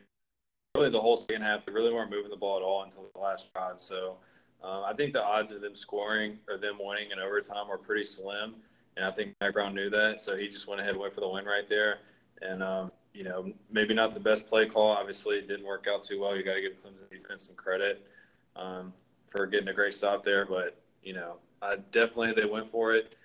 Really, 0.75 0.89
the 0.89 1.01
whole 1.01 1.17
second 1.17 1.41
half, 1.41 1.65
they 1.65 1.71
really 1.71 1.93
weren't 1.93 2.09
moving 2.09 2.29
the 2.31 2.37
ball 2.37 2.57
at 2.57 2.63
all 2.63 2.83
until 2.83 3.09
the 3.13 3.19
last 3.19 3.53
drive. 3.53 3.81
So, 3.81 4.17
Um, 4.63 4.83
I 4.85 4.93
think 4.93 5.11
the 5.13 5.23
odds 5.23 5.51
of 5.51 5.61
them 5.61 5.75
scoring 5.75 6.37
or 6.47 6.57
them 6.57 6.77
winning 6.79 7.11
in 7.11 7.19
overtime 7.19 7.69
are 7.69 7.77
pretty 7.79 8.05
slim, 8.05 8.55
and 8.95 9.03
I 9.03 9.11
think 9.11 9.33
Mack 9.41 9.53
Brown 9.53 9.73
knew 9.73 9.89
that, 9.89 10.21
so 10.21 10.37
he 10.37 10.47
just 10.47 10.67
went 10.67 10.79
ahead 10.79 10.91
and 10.91 10.99
went 10.99 11.13
for 11.13 11.21
the 11.21 11.27
win 11.27 11.45
right 11.45 11.67
there. 11.67 11.99
And 12.41 12.61
um, 12.61 12.91
you 13.13 13.23
know, 13.23 13.51
maybe 13.71 13.93
not 13.93 14.13
the 14.13 14.19
best 14.19 14.47
play 14.47 14.67
call. 14.67 14.91
Obviously, 14.91 15.37
it 15.37 15.47
didn't 15.47 15.65
work 15.65 15.87
out 15.91 16.03
too 16.03 16.19
well. 16.21 16.35
You 16.35 16.43
got 16.43 16.53
to 16.53 16.61
give 16.61 16.73
Clemson 16.73 17.09
defense 17.09 17.47
some 17.47 17.55
credit 17.55 18.07
um, 18.55 18.93
for 19.27 19.45
getting 19.47 19.67
a 19.67 19.73
great 19.73 19.93
stop 19.95 20.23
there, 20.23 20.45
but 20.45 20.79
you 21.03 21.13
know, 21.13 21.37
I 21.61 21.77
definitely 21.91 22.33
they 22.39 22.47
went 22.47 22.67
for 22.67 22.93
it. 22.93 23.15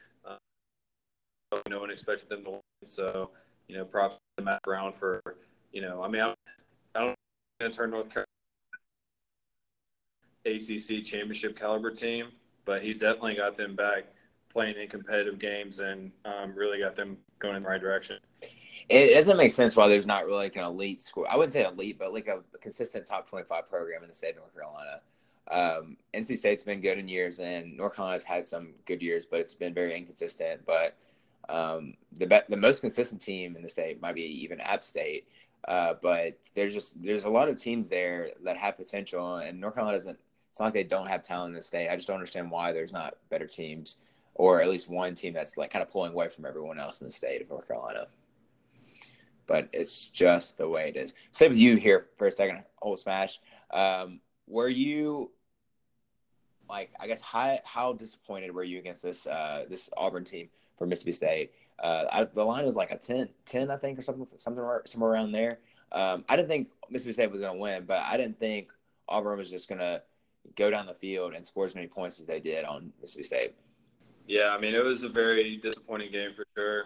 Uh, 1.56 1.60
no 1.68 1.80
one 1.80 1.90
expected 1.90 2.28
them 2.28 2.44
to 2.44 2.50
win, 2.50 2.60
so 2.84 3.30
you 3.68 3.76
know, 3.76 3.84
props 3.84 4.16
to 4.36 4.44
Mack 4.44 4.62
Brown 4.62 4.92
for 4.92 5.20
you 5.72 5.80
know, 5.80 6.02
I 6.02 6.08
mean, 6.08 6.22
I, 6.22 6.34
I 6.94 7.00
don't 7.00 7.16
going 7.60 7.70
to 7.70 7.76
turn 7.76 7.90
North 7.90 8.08
Carolina 8.10 8.26
ACC 10.44 11.04
championship 11.04 11.58
caliber 11.58 11.90
team, 11.90 12.28
but 12.64 12.82
he's 12.82 12.98
definitely 12.98 13.34
got 13.34 13.56
them 13.56 13.74
back 13.74 14.04
playing 14.52 14.76
in 14.76 14.88
competitive 14.88 15.38
games 15.38 15.80
and 15.80 16.10
um, 16.24 16.54
really 16.54 16.78
got 16.78 16.94
them 16.94 17.16
going 17.38 17.56
in 17.56 17.62
the 17.62 17.68
right 17.68 17.80
direction. 17.80 18.18
It 18.88 19.14
doesn't 19.14 19.36
make 19.36 19.50
sense 19.50 19.74
why 19.74 19.88
there's 19.88 20.06
not 20.06 20.26
really 20.26 20.44
like 20.44 20.56
an 20.56 20.62
elite 20.62 21.00
school. 21.00 21.26
I 21.28 21.36
wouldn't 21.36 21.52
say 21.52 21.64
elite, 21.64 21.98
but 21.98 22.12
like 22.12 22.28
a 22.28 22.40
consistent 22.60 23.04
top 23.04 23.28
25 23.28 23.68
program 23.68 24.02
in 24.02 24.08
the 24.08 24.14
state 24.14 24.30
of 24.30 24.36
North 24.36 24.54
Carolina. 24.54 25.00
Um, 25.50 25.96
NC 26.14 26.38
State's 26.38 26.62
been 26.62 26.80
good 26.80 26.98
in 26.98 27.08
years, 27.08 27.38
and 27.40 27.76
North 27.76 27.96
Carolina's 27.96 28.22
had 28.22 28.44
some 28.44 28.74
good 28.84 29.02
years, 29.02 29.26
but 29.26 29.40
it's 29.40 29.54
been 29.54 29.74
very 29.74 29.96
inconsistent. 29.96 30.64
But 30.64 30.96
um, 31.48 31.94
the 32.12 32.26
be- 32.26 32.40
the 32.48 32.56
most 32.56 32.80
consistent 32.80 33.20
team 33.20 33.56
in 33.56 33.62
the 33.62 33.68
state 33.68 34.00
might 34.00 34.14
be 34.14 34.22
even 34.22 34.60
App 34.60 34.82
State. 34.82 35.26
Uh, 35.66 35.94
but 36.00 36.38
there's 36.54 36.72
just 36.72 37.00
there's 37.02 37.24
a 37.24 37.30
lot 37.30 37.48
of 37.48 37.60
teams 37.60 37.88
there 37.88 38.30
that 38.44 38.56
have 38.56 38.76
potential, 38.76 39.36
and 39.36 39.60
North 39.60 39.74
Carolina 39.74 39.96
doesn't. 39.96 40.18
It's 40.50 40.60
not 40.60 40.66
like 40.66 40.74
they 40.74 40.84
don't 40.84 41.08
have 41.08 41.22
talent 41.22 41.50
in 41.50 41.54
the 41.54 41.62
state. 41.62 41.88
I 41.90 41.96
just 41.96 42.08
don't 42.08 42.16
understand 42.16 42.50
why 42.50 42.72
there's 42.72 42.92
not 42.92 43.16
better 43.30 43.46
teams, 43.46 43.96
or 44.34 44.62
at 44.62 44.68
least 44.68 44.88
one 44.88 45.14
team 45.14 45.34
that's 45.34 45.56
like 45.56 45.70
kind 45.70 45.82
of 45.82 45.90
pulling 45.90 46.12
away 46.12 46.28
from 46.28 46.46
everyone 46.46 46.78
else 46.78 47.00
in 47.00 47.06
the 47.06 47.12
state 47.12 47.42
of 47.42 47.50
North 47.50 47.66
Carolina. 47.66 48.06
But 49.46 49.68
it's 49.72 50.08
just 50.08 50.56
the 50.56 50.68
way 50.68 50.88
it 50.88 50.96
is. 50.96 51.14
Stay 51.32 51.48
with 51.48 51.58
you 51.58 51.76
here 51.76 52.06
for 52.16 52.26
a 52.26 52.32
second, 52.32 52.62
Holt 52.76 52.98
Smash. 53.00 53.38
Um, 53.70 54.20
were 54.46 54.68
you 54.68 55.30
like 56.68 56.90
I 56.98 57.06
guess 57.06 57.20
how 57.20 57.58
how 57.64 57.92
disappointed 57.92 58.52
were 58.52 58.64
you 58.64 58.78
against 58.78 59.02
this 59.02 59.26
uh, 59.26 59.64
this 59.68 59.90
Auburn 59.96 60.24
team 60.24 60.48
for 60.76 60.86
Mississippi 60.86 61.12
State? 61.12 61.52
Uh, 61.78 62.04
I, 62.10 62.24
the 62.24 62.44
line 62.44 62.64
was 62.64 62.76
like 62.76 62.90
a 62.90 62.96
10, 62.96 63.28
10, 63.44 63.70
I 63.70 63.76
think, 63.76 63.98
or 63.98 64.02
something, 64.02 64.26
something 64.38 64.64
somewhere 64.86 65.10
around 65.12 65.32
there. 65.32 65.58
Um, 65.92 66.24
I 66.28 66.36
didn't 66.36 66.48
think 66.48 66.68
Mississippi 66.90 67.12
State 67.12 67.30
was 67.30 67.40
going 67.40 67.54
to 67.54 67.60
win, 67.60 67.84
but 67.84 67.98
I 67.98 68.16
didn't 68.16 68.38
think 68.38 68.68
Auburn 69.08 69.38
was 69.38 69.50
just 69.50 69.68
going 69.68 69.78
to 69.78 70.02
go 70.54 70.70
down 70.70 70.86
the 70.86 70.94
field 70.94 71.34
and 71.34 71.44
score 71.44 71.66
as 71.66 71.74
many 71.74 71.86
points 71.86 72.20
as 72.20 72.26
they 72.26 72.40
did 72.40 72.64
on 72.64 72.92
Mississippi 73.00 73.24
State. 73.24 73.54
Yeah, 74.26 74.48
I 74.48 74.58
mean, 74.60 74.74
it 74.74 74.84
was 74.84 75.02
a 75.04 75.08
very 75.08 75.56
disappointing 75.56 76.10
game 76.10 76.30
for 76.34 76.44
sure. 76.56 76.84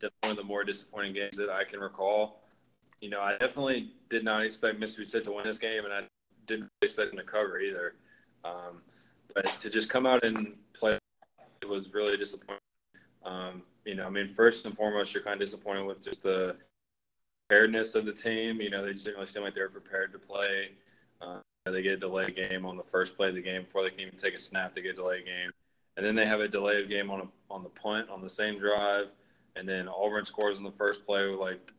Definitely 0.00 0.18
one 0.22 0.30
of 0.32 0.36
the 0.36 0.44
more 0.44 0.64
disappointing 0.64 1.12
games 1.14 1.36
that 1.36 1.50
I 1.50 1.64
can 1.64 1.80
recall. 1.80 2.42
You 3.00 3.10
know, 3.10 3.20
I 3.20 3.32
definitely 3.32 3.92
did 4.08 4.24
not 4.24 4.42
expect 4.42 4.78
Mississippi 4.78 5.08
State 5.08 5.24
to 5.24 5.32
win 5.32 5.44
this 5.44 5.58
game, 5.58 5.84
and 5.84 5.92
I 5.92 6.02
didn't 6.46 6.68
expect 6.82 7.10
them 7.10 7.18
to 7.18 7.24
cover 7.24 7.60
either. 7.60 7.94
Um, 8.44 8.82
but 9.34 9.58
to 9.60 9.70
just 9.70 9.88
come 9.88 10.06
out 10.06 10.24
and 10.24 10.56
play, 10.74 10.98
it 11.62 11.68
was 11.68 11.92
really 11.94 12.16
disappointing. 12.16 12.60
Um, 13.24 13.62
you 13.84 13.94
know, 13.94 14.06
I 14.06 14.10
mean, 14.10 14.28
first 14.28 14.66
and 14.66 14.76
foremost, 14.76 15.14
you're 15.14 15.22
kind 15.22 15.40
of 15.40 15.46
disappointed 15.46 15.84
with 15.84 16.02
just 16.02 16.22
the 16.22 16.56
preparedness 17.48 17.94
of 17.94 18.06
the 18.06 18.12
team. 18.12 18.60
You 18.60 18.70
know, 18.70 18.84
they 18.84 18.92
just 18.92 19.04
didn't 19.04 19.16
really 19.16 19.28
seem 19.28 19.42
like 19.42 19.54
they 19.54 19.60
were 19.60 19.68
prepared 19.68 20.12
to 20.12 20.18
play. 20.18 20.70
Uh, 21.20 21.40
they 21.66 21.82
get 21.82 21.94
a 21.94 21.96
delay 21.96 22.30
game 22.30 22.64
on 22.64 22.76
the 22.76 22.82
first 22.82 23.16
play 23.16 23.28
of 23.28 23.34
the 23.34 23.42
game 23.42 23.64
before 23.64 23.82
they 23.82 23.90
can 23.90 24.00
even 24.00 24.16
take 24.16 24.34
a 24.34 24.38
snap. 24.38 24.74
They 24.74 24.82
get 24.82 24.92
a 24.92 24.96
delay 24.96 25.22
game, 25.24 25.50
and 25.96 26.04
then 26.04 26.14
they 26.14 26.26
have 26.26 26.40
a 26.40 26.48
delay 26.48 26.86
game 26.86 27.10
on 27.10 27.20
a, 27.20 27.52
on 27.52 27.62
the 27.62 27.68
punt 27.68 28.08
on 28.08 28.22
the 28.22 28.30
same 28.30 28.58
drive, 28.58 29.08
and 29.56 29.68
then 29.68 29.88
Auburn 29.88 30.24
scores 30.24 30.56
on 30.56 30.62
the 30.62 30.72
first 30.72 31.04
play 31.04 31.28
with 31.28 31.38
like 31.38 31.72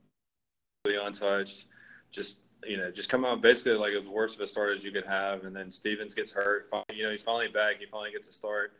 really 0.85 1.03
untouched. 1.03 1.65
Just 2.11 2.37
you 2.63 2.77
know, 2.77 2.91
just 2.91 3.09
come 3.09 3.25
out 3.25 3.41
basically 3.41 3.73
like 3.73 3.93
as 3.93 4.07
worst 4.07 4.35
of 4.35 4.41
a 4.41 4.47
start 4.47 4.77
as 4.77 4.83
you 4.83 4.91
could 4.91 5.05
have, 5.05 5.45
and 5.45 5.55
then 5.55 5.71
Stevens 5.71 6.13
gets 6.13 6.31
hurt. 6.31 6.69
You 6.93 7.03
know, 7.03 7.11
he's 7.11 7.23
finally 7.23 7.47
back. 7.47 7.79
He 7.79 7.87
finally 7.87 8.11
gets 8.11 8.29
a 8.29 8.33
start 8.33 8.73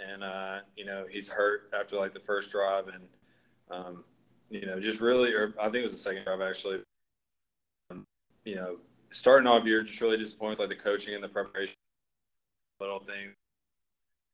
and 0.00 0.24
uh, 0.24 0.58
you 0.76 0.84
know 0.84 1.04
he's 1.10 1.28
hurt 1.28 1.70
after 1.78 1.96
like 1.96 2.14
the 2.14 2.20
first 2.20 2.50
drive, 2.50 2.88
and 2.88 3.04
um, 3.70 4.04
you 4.50 4.66
know 4.66 4.80
just 4.80 5.00
really, 5.00 5.32
or 5.32 5.54
I 5.60 5.64
think 5.64 5.76
it 5.76 5.84
was 5.84 5.92
the 5.92 5.98
second 5.98 6.24
drive 6.24 6.40
actually. 6.40 6.80
Um, 7.90 8.06
you 8.44 8.56
know, 8.56 8.76
starting 9.10 9.46
off, 9.46 9.64
you're 9.64 9.82
just 9.82 10.00
really 10.00 10.16
disappointed 10.16 10.58
like 10.58 10.68
the 10.68 10.76
coaching 10.76 11.14
and 11.14 11.22
the 11.22 11.28
preparation, 11.28 11.74
little 12.80 13.00
things, 13.00 13.34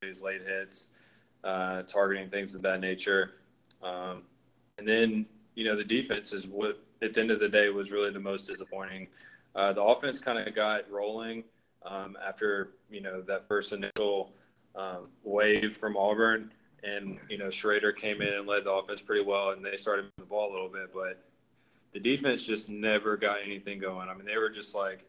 these 0.03 0.23
late 0.23 0.43
hits, 0.43 0.91
uh, 1.45 1.83
targeting 1.83 2.31
things 2.31 2.55
of 2.55 2.63
that 2.63 2.81
nature, 2.81 3.33
um, 3.83 4.23
and 4.79 4.87
then 4.87 5.27
you 5.55 5.65
know 5.65 5.77
the 5.77 5.85
defense 5.85 6.33
is 6.33 6.47
what 6.47 6.83
at 7.03 7.15
the 7.15 7.21
end 7.21 7.31
of 7.31 7.41
the 7.41 7.49
day 7.49 7.69
was 7.69 7.93
really 7.93 8.11
the 8.11 8.21
most 8.21 8.47
disappointing. 8.47 9.07
Uh, 9.55 9.73
the 9.73 9.83
offense 9.83 10.19
kind 10.19 10.39
of 10.39 10.55
got 10.55 10.91
rolling 10.91 11.43
um, 11.85 12.17
after 12.27 12.71
you 12.91 13.01
know 13.01 13.23
that 13.23 13.47
first 13.49 13.73
initial 13.73 14.33
um, 14.76 15.09
wave 15.25 15.76
from 15.76 15.97
Auburn, 15.97 16.52
and 16.85 17.18
you 17.28 17.38
know 17.38 17.47
Shrader 17.47 17.97
came 17.97 18.23
in 18.23 18.33
and 18.33 18.47
led 18.47 18.64
the 18.64 18.71
offense 18.71 19.00
pretty 19.00 19.25
well, 19.25 19.50
and 19.50 19.64
they 19.64 19.76
started 19.76 20.06
the 20.18 20.25
ball 20.25 20.50
a 20.50 20.52
little 20.52 20.68
bit, 20.68 20.92
but 20.92 21.23
the 21.92 22.00
defense 22.00 22.45
just 22.45 22.68
never 22.68 23.16
got 23.16 23.38
anything 23.45 23.78
going. 23.78 24.09
I 24.09 24.14
mean, 24.14 24.26
they 24.26 24.37
were 24.37 24.50
just 24.50 24.75
like 24.75 25.04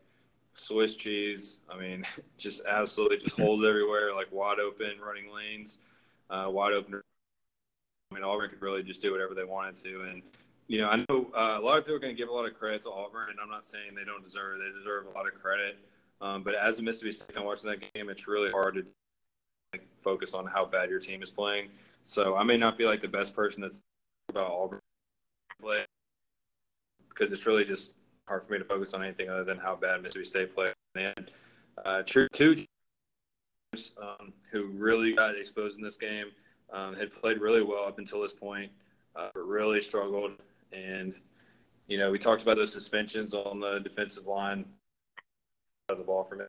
Swiss 0.53 0.95
cheese. 0.95 1.57
I 1.69 1.77
mean, 1.77 2.05
just 2.38 2.65
absolutely 2.65 3.17
just 3.17 3.36
holes 3.38 3.63
everywhere, 3.67 4.13
like 4.13 4.31
wide 4.31 4.59
open 4.59 4.93
running 5.05 5.33
lanes, 5.33 5.79
uh, 6.29 6.47
wide 6.50 6.74
open. 6.74 7.01
I 8.12 8.15
mean, 8.15 8.24
Auburn 8.24 8.50
could 8.50 8.62
really 8.62 8.83
just 8.83 9.01
do 9.01 9.12
whatever 9.12 9.33
they 9.33 9.43
wanted 9.43 9.75
to, 9.83 10.03
and 10.09 10.21
you 10.67 10.79
know, 10.79 10.89
I 10.89 10.97
know 11.09 11.27
uh, 11.36 11.59
a 11.59 11.63
lot 11.63 11.77
of 11.77 11.86
people 11.86 11.95
are 11.95 12.00
going 12.00 12.13
to 12.13 12.17
give 12.17 12.29
a 12.29 12.33
lot 12.33 12.45
of 12.45 12.57
credit 12.57 12.83
to 12.83 12.91
Auburn, 12.91 13.29
and 13.29 13.39
I'm 13.41 13.50
not 13.50 13.65
saying 13.65 13.95
they 13.95 14.03
don't 14.03 14.24
deserve 14.24 14.59
it. 14.59 14.63
They 14.65 14.77
deserve 14.77 15.05
a 15.05 15.17
lot 15.17 15.25
of 15.25 15.33
credit. 15.41 15.77
Um, 16.19 16.43
but 16.43 16.55
as 16.55 16.79
a 16.79 16.81
Mississippi 16.81 17.12
State 17.12 17.33
fan 17.33 17.45
watching 17.45 17.69
that 17.69 17.93
game, 17.93 18.09
it's 18.09 18.27
really 18.27 18.51
hard 18.51 18.75
to 18.75 18.86
focus 20.08 20.34
on 20.34 20.46
how 20.46 20.64
bad 20.64 20.90
your 20.90 21.02
team 21.02 21.22
is 21.22 21.30
playing. 21.30 21.68
So 22.06 22.38
I 22.38 22.44
may 22.44 22.56
not 22.56 22.78
be 22.78 22.86
like 22.86 23.02
the 23.02 23.10
best 23.10 23.36
person 23.36 23.62
that's 23.62 23.82
about 24.30 24.52
Auburn 24.52 24.80
play 25.62 25.84
because 27.10 27.34
it's 27.34 27.46
really 27.46 27.66
just 27.66 27.94
hard 28.26 28.46
for 28.46 28.54
me 28.54 28.60
to 28.60 28.64
focus 28.64 28.94
on 28.94 29.04
anything 29.04 29.30
other 29.30 29.44
than 29.44 29.58
how 29.58 29.76
bad 29.76 30.02
Mississippi 30.02 30.26
State 30.26 30.56
played. 30.56 30.74
And 30.96 31.30
uh, 31.84 32.04
two 32.04 32.28
um, 34.02 34.32
who 34.50 34.68
really 34.68 35.14
got 35.14 35.36
exposed 35.36 35.78
in 35.78 35.84
this 35.84 35.98
game 35.98 36.28
um, 36.72 36.96
had 36.96 37.12
played 37.12 37.42
really 37.42 37.62
well 37.62 37.84
up 37.86 38.00
until 38.00 38.22
this 38.22 38.34
point, 38.34 38.72
uh, 39.18 39.28
but 39.34 39.42
really 39.42 39.82
struggled. 39.82 40.32
And 40.72 41.16
you 41.88 41.98
know, 41.98 42.12
we 42.12 42.18
talked 42.18 42.44
about 42.44 42.56
those 42.56 42.72
suspensions 42.72 43.34
on 43.34 43.60
the 43.60 43.80
defensive 43.80 44.26
line 44.26 44.64
of 45.90 45.98
the 45.98 46.04
ball 46.06 46.24
from 46.24 46.42
it. 46.42 46.48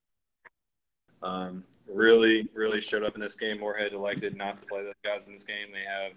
Um, 1.23 1.65
really, 1.92 2.49
really 2.54 2.80
showed 2.80 3.02
up 3.02 3.14
in 3.14 3.21
this 3.21 3.37
game. 3.37 3.61
Moorhead 3.61 3.92
elected 3.92 4.37
not 4.37 4.57
to 4.59 4.66
play 4.66 4.83
those 4.83 4.95
guys 5.04 5.26
in 5.26 5.33
this 5.33 5.45
game. 5.45 5.68
They 5.73 5.85
have 5.85 6.12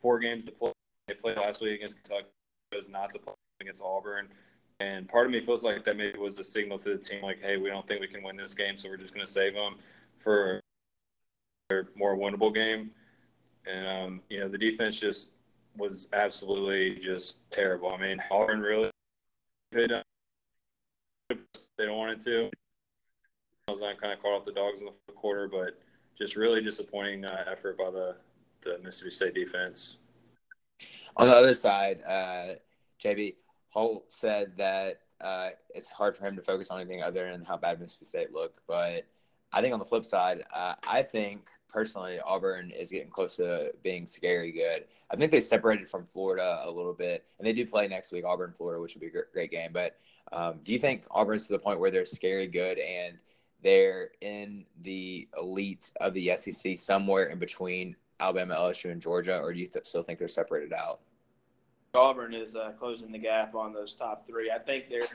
four 0.00 0.18
games 0.18 0.44
to 0.44 0.52
play. 0.52 0.72
They 1.08 1.14
played 1.14 1.36
last 1.36 1.60
week 1.60 1.76
against 1.76 2.02
Kentucky, 2.02 2.28
chose 2.72 2.88
not 2.88 3.10
to 3.12 3.18
play 3.18 3.34
against 3.60 3.82
Auburn. 3.82 4.28
And 4.80 5.08
part 5.08 5.26
of 5.26 5.32
me 5.32 5.40
feels 5.40 5.62
like 5.62 5.84
that 5.84 5.96
maybe 5.96 6.18
was 6.18 6.38
a 6.38 6.44
signal 6.44 6.78
to 6.80 6.96
the 6.96 6.98
team, 6.98 7.22
like, 7.22 7.40
hey, 7.40 7.56
we 7.56 7.68
don't 7.68 7.86
think 7.86 8.00
we 8.00 8.08
can 8.08 8.22
win 8.22 8.36
this 8.36 8.54
game, 8.54 8.76
so 8.76 8.88
we're 8.88 8.96
just 8.96 9.14
going 9.14 9.24
to 9.24 9.30
save 9.30 9.54
them 9.54 9.76
for 10.18 10.60
a 11.70 11.82
more 11.94 12.16
winnable 12.16 12.52
game. 12.52 12.90
And, 13.66 13.86
um, 13.86 14.20
you 14.28 14.40
know, 14.40 14.48
the 14.48 14.58
defense 14.58 14.98
just 14.98 15.28
was 15.76 16.08
absolutely 16.12 17.00
just 17.02 17.48
terrible. 17.50 17.90
I 17.90 17.98
mean, 17.98 18.18
Auburn 18.30 18.60
really, 18.60 18.90
they 19.72 19.86
don't 19.86 20.04
want 21.78 22.12
it 22.12 22.20
to. 22.24 22.50
I 23.68 23.94
kind 24.00 24.12
of 24.12 24.20
caught 24.20 24.36
off 24.36 24.44
the 24.44 24.52
dogs 24.52 24.80
in 24.80 24.86
the 24.86 24.92
fourth 25.06 25.18
quarter, 25.18 25.48
but 25.48 25.78
just 26.18 26.36
really 26.36 26.60
disappointing 26.60 27.24
uh, 27.24 27.44
effort 27.50 27.78
by 27.78 27.90
the, 27.90 28.16
the 28.62 28.78
Mississippi 28.82 29.10
State 29.10 29.34
defense. 29.34 29.96
On 31.16 31.28
the 31.28 31.34
other 31.34 31.54
side, 31.54 32.02
uh, 32.06 32.54
JB 33.02 33.36
Holt 33.70 34.12
said 34.12 34.52
that 34.56 35.00
uh, 35.20 35.50
it's 35.74 35.88
hard 35.88 36.16
for 36.16 36.26
him 36.26 36.36
to 36.36 36.42
focus 36.42 36.70
on 36.70 36.80
anything 36.80 37.02
other 37.02 37.30
than 37.30 37.44
how 37.44 37.56
bad 37.56 37.80
Mississippi 37.80 38.04
State 38.04 38.32
looked. 38.32 38.60
But 38.66 39.06
I 39.52 39.60
think 39.60 39.72
on 39.72 39.78
the 39.78 39.84
flip 39.84 40.04
side, 40.04 40.44
uh, 40.54 40.74
I 40.86 41.02
think 41.02 41.46
personally 41.68 42.20
Auburn 42.20 42.70
is 42.70 42.90
getting 42.90 43.10
close 43.10 43.36
to 43.36 43.72
being 43.82 44.06
scary 44.06 44.52
good. 44.52 44.84
I 45.10 45.16
think 45.16 45.32
they 45.32 45.40
separated 45.40 45.88
from 45.88 46.04
Florida 46.04 46.62
a 46.64 46.70
little 46.70 46.92
bit, 46.92 47.24
and 47.38 47.46
they 47.46 47.52
do 47.52 47.66
play 47.66 47.88
next 47.88 48.12
week, 48.12 48.24
Auburn, 48.24 48.52
Florida, 48.52 48.80
which 48.80 48.94
would 48.94 49.00
be 49.00 49.06
a 49.06 49.22
great 49.32 49.50
game. 49.50 49.70
But 49.72 49.96
um, 50.32 50.60
do 50.64 50.72
you 50.72 50.78
think 50.78 51.04
Auburn's 51.10 51.46
to 51.46 51.52
the 51.52 51.58
point 51.58 51.80
where 51.80 51.90
they're 51.90 52.04
scary 52.04 52.46
good 52.46 52.78
and– 52.78 53.16
they're 53.64 54.10
in 54.20 54.64
the 54.82 55.26
elite 55.40 55.90
of 56.00 56.12
the 56.14 56.36
SEC, 56.36 56.78
somewhere 56.78 57.24
in 57.24 57.38
between 57.38 57.96
Alabama, 58.20 58.54
LSU, 58.54 58.92
and 58.92 59.00
Georgia, 59.00 59.40
or 59.40 59.52
do 59.52 59.58
you 59.58 59.66
th- 59.66 59.86
still 59.86 60.02
think 60.02 60.18
they're 60.18 60.28
separated 60.28 60.72
out? 60.72 61.00
Auburn 61.94 62.34
is 62.34 62.54
uh, 62.54 62.72
closing 62.78 63.10
the 63.10 63.18
gap 63.18 63.54
on 63.54 63.72
those 63.72 63.94
top 63.94 64.26
three. 64.26 64.50
I 64.50 64.58
think 64.58 64.90
they're 64.90 65.08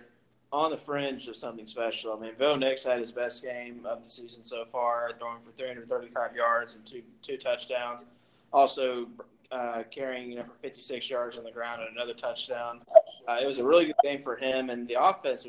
on 0.52 0.72
the 0.72 0.78
fringe 0.78 1.28
of 1.28 1.36
something 1.36 1.68
special. 1.68 2.14
I 2.14 2.20
mean, 2.20 2.32
Bo 2.40 2.56
Nix 2.56 2.84
had 2.84 3.00
his 3.00 3.12
best 3.12 3.44
game 3.44 3.86
of 3.86 4.02
the 4.02 4.10
season 4.10 4.44
so 4.44 4.66
far, 4.72 5.12
throwing 5.20 5.42
for 5.42 5.52
335 5.52 6.36
yards 6.36 6.76
and 6.76 6.86
two 6.86 7.04
two 7.22 7.38
touchdowns. 7.38 8.06
Also 8.52 9.08
uh, 9.52 9.84
carrying 9.90 10.30
you 10.30 10.38
know 10.38 10.44
for 10.44 10.54
56 10.62 11.10
yards 11.10 11.38
on 11.38 11.44
the 11.44 11.52
ground 11.52 11.82
and 11.82 11.96
another 11.96 12.14
touchdown. 12.14 12.82
Uh, 13.28 13.38
it 13.42 13.46
was 13.46 13.60
a 13.60 13.64
really 13.64 13.86
good 13.86 13.96
game 14.04 14.22
for 14.22 14.36
him, 14.36 14.70
and 14.70 14.88
the 14.88 15.02
offense 15.02 15.46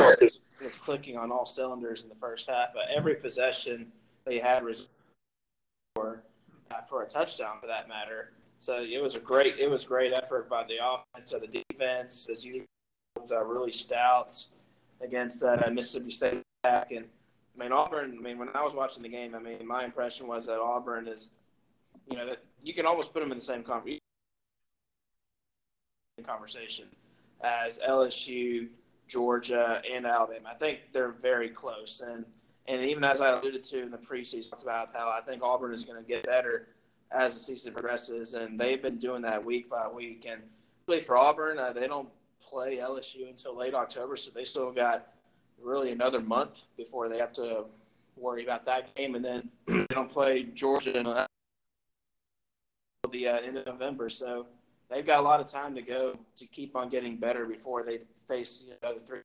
was, 0.00 0.40
was 0.62 0.74
clicking 0.82 1.16
on 1.16 1.30
all 1.30 1.46
cylinders 1.46 2.02
in 2.02 2.08
the 2.08 2.14
first 2.16 2.48
half. 2.48 2.68
Uh, 2.70 2.80
every 2.94 3.14
possession 3.14 3.86
they 4.24 4.38
had 4.38 4.64
was 4.64 4.88
for 5.94 6.22
uh, 6.70 6.82
for 6.82 7.02
a 7.02 7.08
touchdown, 7.08 7.58
for 7.60 7.66
that 7.66 7.88
matter. 7.88 8.32
So 8.58 8.82
it 8.82 9.02
was 9.02 9.14
a 9.14 9.20
great 9.20 9.58
it 9.58 9.68
was 9.68 9.84
great 9.84 10.12
effort 10.12 10.48
by 10.48 10.64
the 10.64 10.76
offense. 10.82 11.30
So 11.30 11.38
the 11.38 11.64
defense, 11.70 12.28
as 12.30 12.44
you 12.44 12.64
uh, 13.30 13.44
really 13.44 13.72
stout 13.72 14.36
against 15.00 15.40
that 15.40 15.66
uh, 15.66 15.70
Mississippi 15.70 16.10
State 16.10 16.42
back 16.62 16.90
And 16.90 17.06
I 17.58 17.62
mean, 17.62 17.72
Auburn. 17.72 18.16
I 18.18 18.22
mean, 18.22 18.38
when 18.38 18.48
I 18.54 18.62
was 18.62 18.74
watching 18.74 19.02
the 19.02 19.08
game, 19.08 19.34
I 19.34 19.38
mean, 19.38 19.66
my 19.66 19.84
impression 19.84 20.26
was 20.26 20.46
that 20.46 20.58
Auburn 20.58 21.08
is, 21.08 21.30
you 22.10 22.16
know, 22.16 22.26
that 22.26 22.38
you 22.66 22.74
can 22.74 22.84
almost 22.84 23.12
put 23.12 23.20
them 23.20 23.30
in 23.30 23.38
the 23.38 23.44
same 23.44 23.62
conversation 26.26 26.86
as 27.40 27.78
LSU, 27.88 28.66
Georgia, 29.06 29.80
and 29.88 30.04
Alabama. 30.04 30.48
I 30.50 30.54
think 30.54 30.80
they're 30.92 31.12
very 31.12 31.48
close. 31.48 32.02
And 32.04 32.24
and 32.66 32.84
even 32.84 33.04
as 33.04 33.20
I 33.20 33.28
alluded 33.28 33.62
to 33.62 33.82
in 33.82 33.92
the 33.92 33.98
preseason, 33.98 34.60
about 34.60 34.88
how 34.92 35.08
I 35.08 35.20
think 35.24 35.44
Auburn 35.44 35.72
is 35.72 35.84
going 35.84 36.02
to 36.02 36.08
get 36.08 36.26
better 36.26 36.66
as 37.12 37.34
the 37.34 37.38
season 37.38 37.72
progresses, 37.72 38.34
and 38.34 38.58
they've 38.58 38.82
been 38.82 38.98
doing 38.98 39.22
that 39.22 39.44
week 39.44 39.70
by 39.70 39.86
week. 39.86 40.26
And 40.28 40.42
really 40.88 41.00
for 41.00 41.16
Auburn, 41.16 41.60
uh, 41.60 41.72
they 41.72 41.86
don't 41.86 42.08
play 42.40 42.78
LSU 42.78 43.28
until 43.28 43.56
late 43.56 43.74
October, 43.74 44.16
so 44.16 44.32
they 44.34 44.44
still 44.44 44.72
got 44.72 45.12
really 45.62 45.92
another 45.92 46.20
month 46.20 46.64
before 46.76 47.08
they 47.08 47.18
have 47.18 47.30
to 47.34 47.66
worry 48.16 48.42
about 48.42 48.66
that 48.66 48.92
game, 48.96 49.14
and 49.14 49.24
then 49.24 49.48
they 49.68 49.86
don't 49.90 50.10
play 50.10 50.42
Georgia 50.52 51.26
the 53.08 53.28
uh, 53.28 53.38
end 53.38 53.56
of 53.58 53.66
November. 53.66 54.08
So 54.10 54.46
they've 54.90 55.06
got 55.06 55.20
a 55.20 55.22
lot 55.22 55.40
of 55.40 55.46
time 55.46 55.74
to 55.74 55.82
go 55.82 56.18
to 56.36 56.46
keep 56.46 56.76
on 56.76 56.88
getting 56.88 57.16
better 57.16 57.46
before 57.46 57.82
they 57.82 58.00
face 58.28 58.64
you 58.66 58.74
know, 58.82 58.94
the 58.94 59.00
three. 59.00 59.20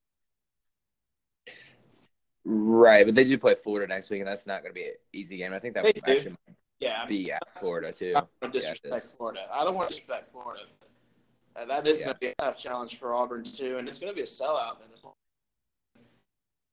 Right, 2.43 3.05
but 3.05 3.13
they 3.13 3.23
do 3.23 3.37
play 3.37 3.55
Florida 3.55 3.87
next 3.87 4.09
week, 4.09 4.19
and 4.19 4.27
that's 4.27 4.47
not 4.47 4.63
going 4.63 4.71
to 4.71 4.79
be 4.79 4.85
an 4.85 4.93
easy 5.13 5.37
game. 5.37 5.53
I 5.53 5.59
think 5.59 5.75
that 5.75 5.83
They 5.83 5.93
would 5.95 6.05
do. 6.05 6.11
actually 6.11 6.35
Yeah, 6.79 7.05
be 7.05 7.31
at 7.31 7.47
Florida 7.59 7.91
too. 7.91 8.13
I 8.15 8.19
don't 8.21 8.29
want 8.41 8.53
to 8.53 8.59
Yeah, 8.59 8.73
disrespect 8.73 9.05
is. 9.05 9.13
Florida. 9.13 9.47
I 9.51 9.63
don't 9.63 9.75
want 9.75 9.89
to 9.89 9.93
disrespect 9.95 10.31
Florida. 10.31 10.63
Uh, 11.55 11.65
that 11.65 11.85
is 11.87 11.99
Yeah. 11.99 12.05
going 12.05 12.15
to 12.15 12.19
be 12.19 12.27
a 12.27 12.35
tough 12.39 12.57
challenge 12.57 12.97
for 12.97 13.13
Auburn 13.13 13.43
too, 13.43 13.77
and 13.77 13.87
it's 13.87 13.99
going 13.99 14.11
to 14.11 14.15
be 14.15 14.21
a 14.21 14.25
sellout 14.25 14.83
in 14.83 14.89
this 14.89 15.03
one. 15.03 15.13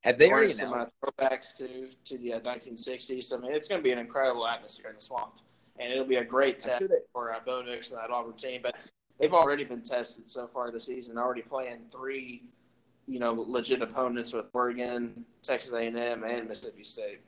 Have 0.04 0.16
they 0.16 0.30
already 0.30 0.52
some 0.52 0.72
uh, 0.72 0.86
throwbacks 1.02 1.54
to 1.56 1.88
to 2.04 2.16
the 2.18 2.34
uh, 2.34 2.40
1960s. 2.40 3.32
I 3.34 3.36
mean, 3.36 3.52
it's 3.52 3.68
going 3.68 3.80
to 3.80 3.82
be 3.82 3.90
an 3.90 3.98
incredible 3.98 4.46
atmosphere 4.46 4.90
in 4.90 4.96
the 4.96 5.02
swamp, 5.02 5.40
and 5.78 5.92
it'll 5.92 6.04
be 6.04 6.16
a 6.16 6.24
great 6.24 6.58
test 6.58 6.84
for 7.12 7.32
uh, 7.32 7.38
Bo 7.44 7.62
Nix 7.62 7.90
and 7.90 8.00
that 8.00 8.10
Auburn 8.10 8.34
team. 8.34 8.60
But 8.62 8.76
they've 9.18 9.32
already 9.32 9.64
been 9.64 9.82
tested 9.82 10.28
so 10.28 10.46
far 10.46 10.70
this 10.70 10.84
season, 10.86 11.18
already 11.18 11.42
playing 11.42 11.80
three, 11.90 12.44
you 13.06 13.18
know, 13.18 13.32
legit 13.32 13.82
opponents 13.82 14.32
with 14.32 14.46
Oregon, 14.52 15.24
Texas 15.42 15.72
A&M, 15.72 15.96
and 15.96 16.48
Mississippi 16.48 16.84
State. 16.84 17.20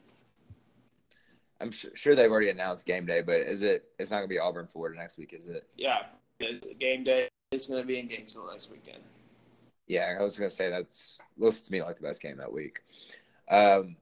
I'm 1.61 1.71
sure, 1.71 1.91
sure 1.95 2.15
they've 2.15 2.31
already 2.31 2.49
announced 2.49 2.87
game 2.87 3.05
day, 3.05 3.21
but 3.21 3.41
is 3.41 3.63
it? 3.63 3.85
It's 3.99 4.11
not 4.11 4.19
going 4.19 4.29
to 4.29 4.35
be 4.35 4.39
Auburn 4.39 4.67
Florida 4.67 4.99
next 4.99 5.19
week, 5.19 5.35
is 5.35 5.47
it? 5.47 5.69
Yeah, 5.77 6.05
game 6.79 7.05
day 7.05 7.29
is 7.53 7.67
going 7.67 7.83
to 7.83 7.87
be 7.87 7.99
in 7.99 8.09
Gainesville 8.09 8.49
next 8.51 8.71
weekend. 8.71 9.03
Yeah, 9.87 10.15
I 10.19 10.23
was 10.23 10.39
going 10.39 10.49
to 10.49 10.55
say 10.55 10.71
that's 10.71 11.19
looks 11.37 11.61
to 11.61 11.73
me 11.73 11.83
like 11.83 11.97
the 11.97 12.03
best 12.03 12.23
game 12.23 12.39
that 12.39 12.53
week. 12.53 12.81
Um, 13.51 13.97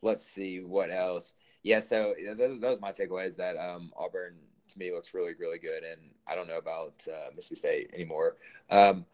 let's 0.00 0.24
see 0.24 0.60
what 0.60 0.90
else. 0.90 1.34
Yeah, 1.64 1.80
so 1.80 2.14
those, 2.36 2.60
those 2.60 2.80
my 2.80 2.92
takeaways. 2.92 3.36
That 3.36 3.56
um, 3.56 3.90
Auburn 3.96 4.34
to 4.68 4.78
me 4.78 4.92
looks 4.92 5.14
really, 5.14 5.32
really 5.38 5.58
good, 5.58 5.82
and 5.82 6.10
I 6.28 6.34
don't 6.34 6.46
know 6.46 6.58
about 6.58 7.04
uh, 7.10 7.30
Mississippi 7.34 7.56
State 7.56 7.90
anymore. 7.92 8.36
Um, 8.70 9.04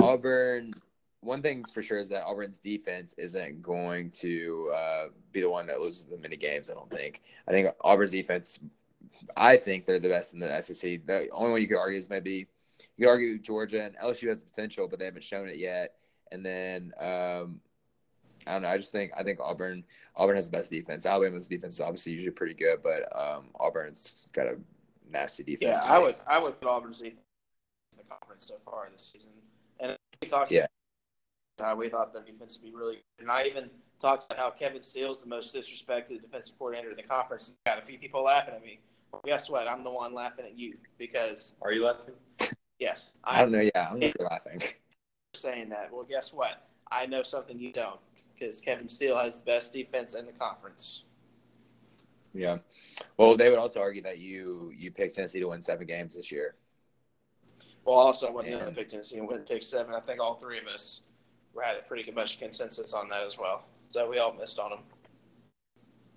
Auburn. 0.00 0.74
One 1.20 1.40
thing's 1.40 1.70
for 1.70 1.80
sure 1.80 1.98
is 1.98 2.10
that 2.10 2.24
Auburn's 2.24 2.58
defense 2.58 3.14
isn't 3.16 3.62
going 3.62 4.10
to 4.10 4.70
uh, 4.76 5.04
be 5.32 5.40
the 5.40 5.48
one 5.48 5.66
that 5.68 5.80
loses 5.80 6.04
the 6.04 6.18
many 6.18 6.36
games. 6.36 6.68
I 6.68 6.74
don't 6.74 6.90
think. 6.90 7.22
I 7.48 7.50
think 7.50 7.68
Auburn's 7.80 8.10
defense. 8.10 8.58
I 9.34 9.56
think 9.56 9.86
they're 9.86 9.98
the 9.98 10.08
best 10.08 10.34
in 10.34 10.40
the 10.40 10.60
SEC. 10.60 11.06
The 11.06 11.28
only 11.32 11.52
one 11.52 11.60
you 11.62 11.68
could 11.68 11.78
argue 11.78 11.98
is 11.98 12.10
maybe 12.10 12.46
you 12.96 13.06
could 13.06 13.08
argue 13.08 13.38
Georgia 13.38 13.84
and 13.84 13.96
LSU 13.96 14.28
has 14.28 14.40
the 14.40 14.46
potential, 14.46 14.86
but 14.86 14.98
they 14.98 15.06
haven't 15.06 15.24
shown 15.24 15.48
it 15.48 15.56
yet. 15.56 15.94
And 16.30 16.44
then 16.44 16.92
um, 16.98 17.60
I 18.46 18.52
don't 18.52 18.62
know. 18.62 18.68
I 18.68 18.76
just 18.76 18.92
think 18.92 19.12
I 19.16 19.22
think 19.22 19.40
Auburn 19.40 19.84
Auburn 20.16 20.36
has 20.36 20.46
the 20.50 20.56
best 20.56 20.70
defense. 20.70 21.06
Alabama's 21.06 21.48
defense 21.48 21.74
is 21.74 21.80
obviously 21.80 22.12
usually 22.12 22.30
pretty 22.30 22.54
good, 22.54 22.82
but 22.82 23.04
um, 23.16 23.44
Auburn's 23.58 24.28
got 24.32 24.46
a 24.46 24.56
nasty 25.10 25.42
defense. 25.42 25.78
Yeah, 25.82 25.92
I 25.92 25.98
me. 25.98 26.04
would 26.06 26.16
I 26.26 26.38
would 26.38 26.60
put 26.60 26.68
Auburn's 26.68 26.98
defense 27.00 27.20
in 27.92 27.98
the 27.98 28.04
conference 28.04 28.46
so 28.46 28.54
far 28.64 28.88
this 28.92 29.10
season. 29.12 29.30
And 29.80 29.96
we 30.22 30.28
talked 30.28 30.50
Yeah. 30.50 30.66
about 31.58 31.68
how 31.70 31.76
we 31.76 31.88
thought 31.88 32.12
their 32.12 32.22
defense 32.22 32.58
would 32.60 32.70
be 32.70 32.76
really 32.76 32.96
good. 32.96 33.02
And 33.22 33.30
I 33.30 33.44
even 33.44 33.70
talked 33.98 34.26
about 34.26 34.38
how 34.38 34.50
Kevin 34.50 34.82
Steele's 34.82 35.22
the 35.22 35.28
most 35.28 35.54
disrespected 35.54 36.20
defensive 36.20 36.58
coordinator 36.58 36.90
in 36.90 36.96
the 36.96 37.02
conference. 37.02 37.52
Got 37.66 37.78
a 37.82 37.86
few 37.86 37.98
people 37.98 38.22
laughing 38.24 38.54
at 38.54 38.62
me. 38.62 38.80
Well, 39.12 39.22
guess 39.24 39.48
what? 39.48 39.68
I'm 39.68 39.84
the 39.84 39.90
one 39.90 40.12
laughing 40.14 40.44
at 40.44 40.58
you 40.58 40.76
because 40.98 41.54
Are 41.62 41.72
you 41.72 41.84
laughing? 41.86 42.14
yes, 42.78 43.10
I 43.24 43.40
don't 43.40 43.52
know. 43.52 43.60
Yeah, 43.74 43.88
I'm 43.90 44.00
not 44.00 44.20
laughing. 44.20 44.62
saying 45.34 45.68
that. 45.70 45.92
Well, 45.92 46.04
guess 46.04 46.32
what? 46.32 46.66
I 46.90 47.06
know 47.06 47.22
something 47.22 47.58
you 47.58 47.72
don't 47.72 47.98
because 48.44 48.60
Kevin 48.60 48.88
Steele 48.88 49.16
has 49.16 49.40
the 49.40 49.46
best 49.46 49.72
defense 49.72 50.14
in 50.14 50.26
the 50.26 50.32
conference. 50.32 51.04
Yeah. 52.34 52.58
Well, 53.16 53.36
they 53.36 53.48
would 53.48 53.58
also 53.58 53.80
argue 53.80 54.02
that 54.02 54.18
you 54.18 54.72
you 54.76 54.90
picked 54.90 55.14
Tennessee 55.14 55.40
to 55.40 55.48
win 55.48 55.60
seven 55.60 55.86
games 55.86 56.14
this 56.14 56.30
year. 56.30 56.56
Well, 57.84 57.96
also, 57.96 58.26
I 58.26 58.30
wasn't 58.30 58.60
going 58.60 58.72
to 58.72 58.78
pick 58.78 58.88
Tennessee 58.88 59.18
and 59.18 59.28
win 59.28 59.40
pick 59.40 59.62
seven. 59.62 59.94
I 59.94 60.00
think 60.00 60.20
all 60.20 60.34
three 60.34 60.58
of 60.58 60.66
us 60.66 61.02
were 61.52 61.62
had 61.62 61.76
a 61.76 61.82
pretty 61.82 62.02
good 62.02 62.14
much 62.14 62.38
consensus 62.38 62.92
on 62.92 63.08
that 63.10 63.22
as 63.22 63.38
well. 63.38 63.64
So 63.88 64.08
we 64.08 64.18
all 64.18 64.32
missed 64.32 64.58
on 64.58 64.70
them. 64.70 64.80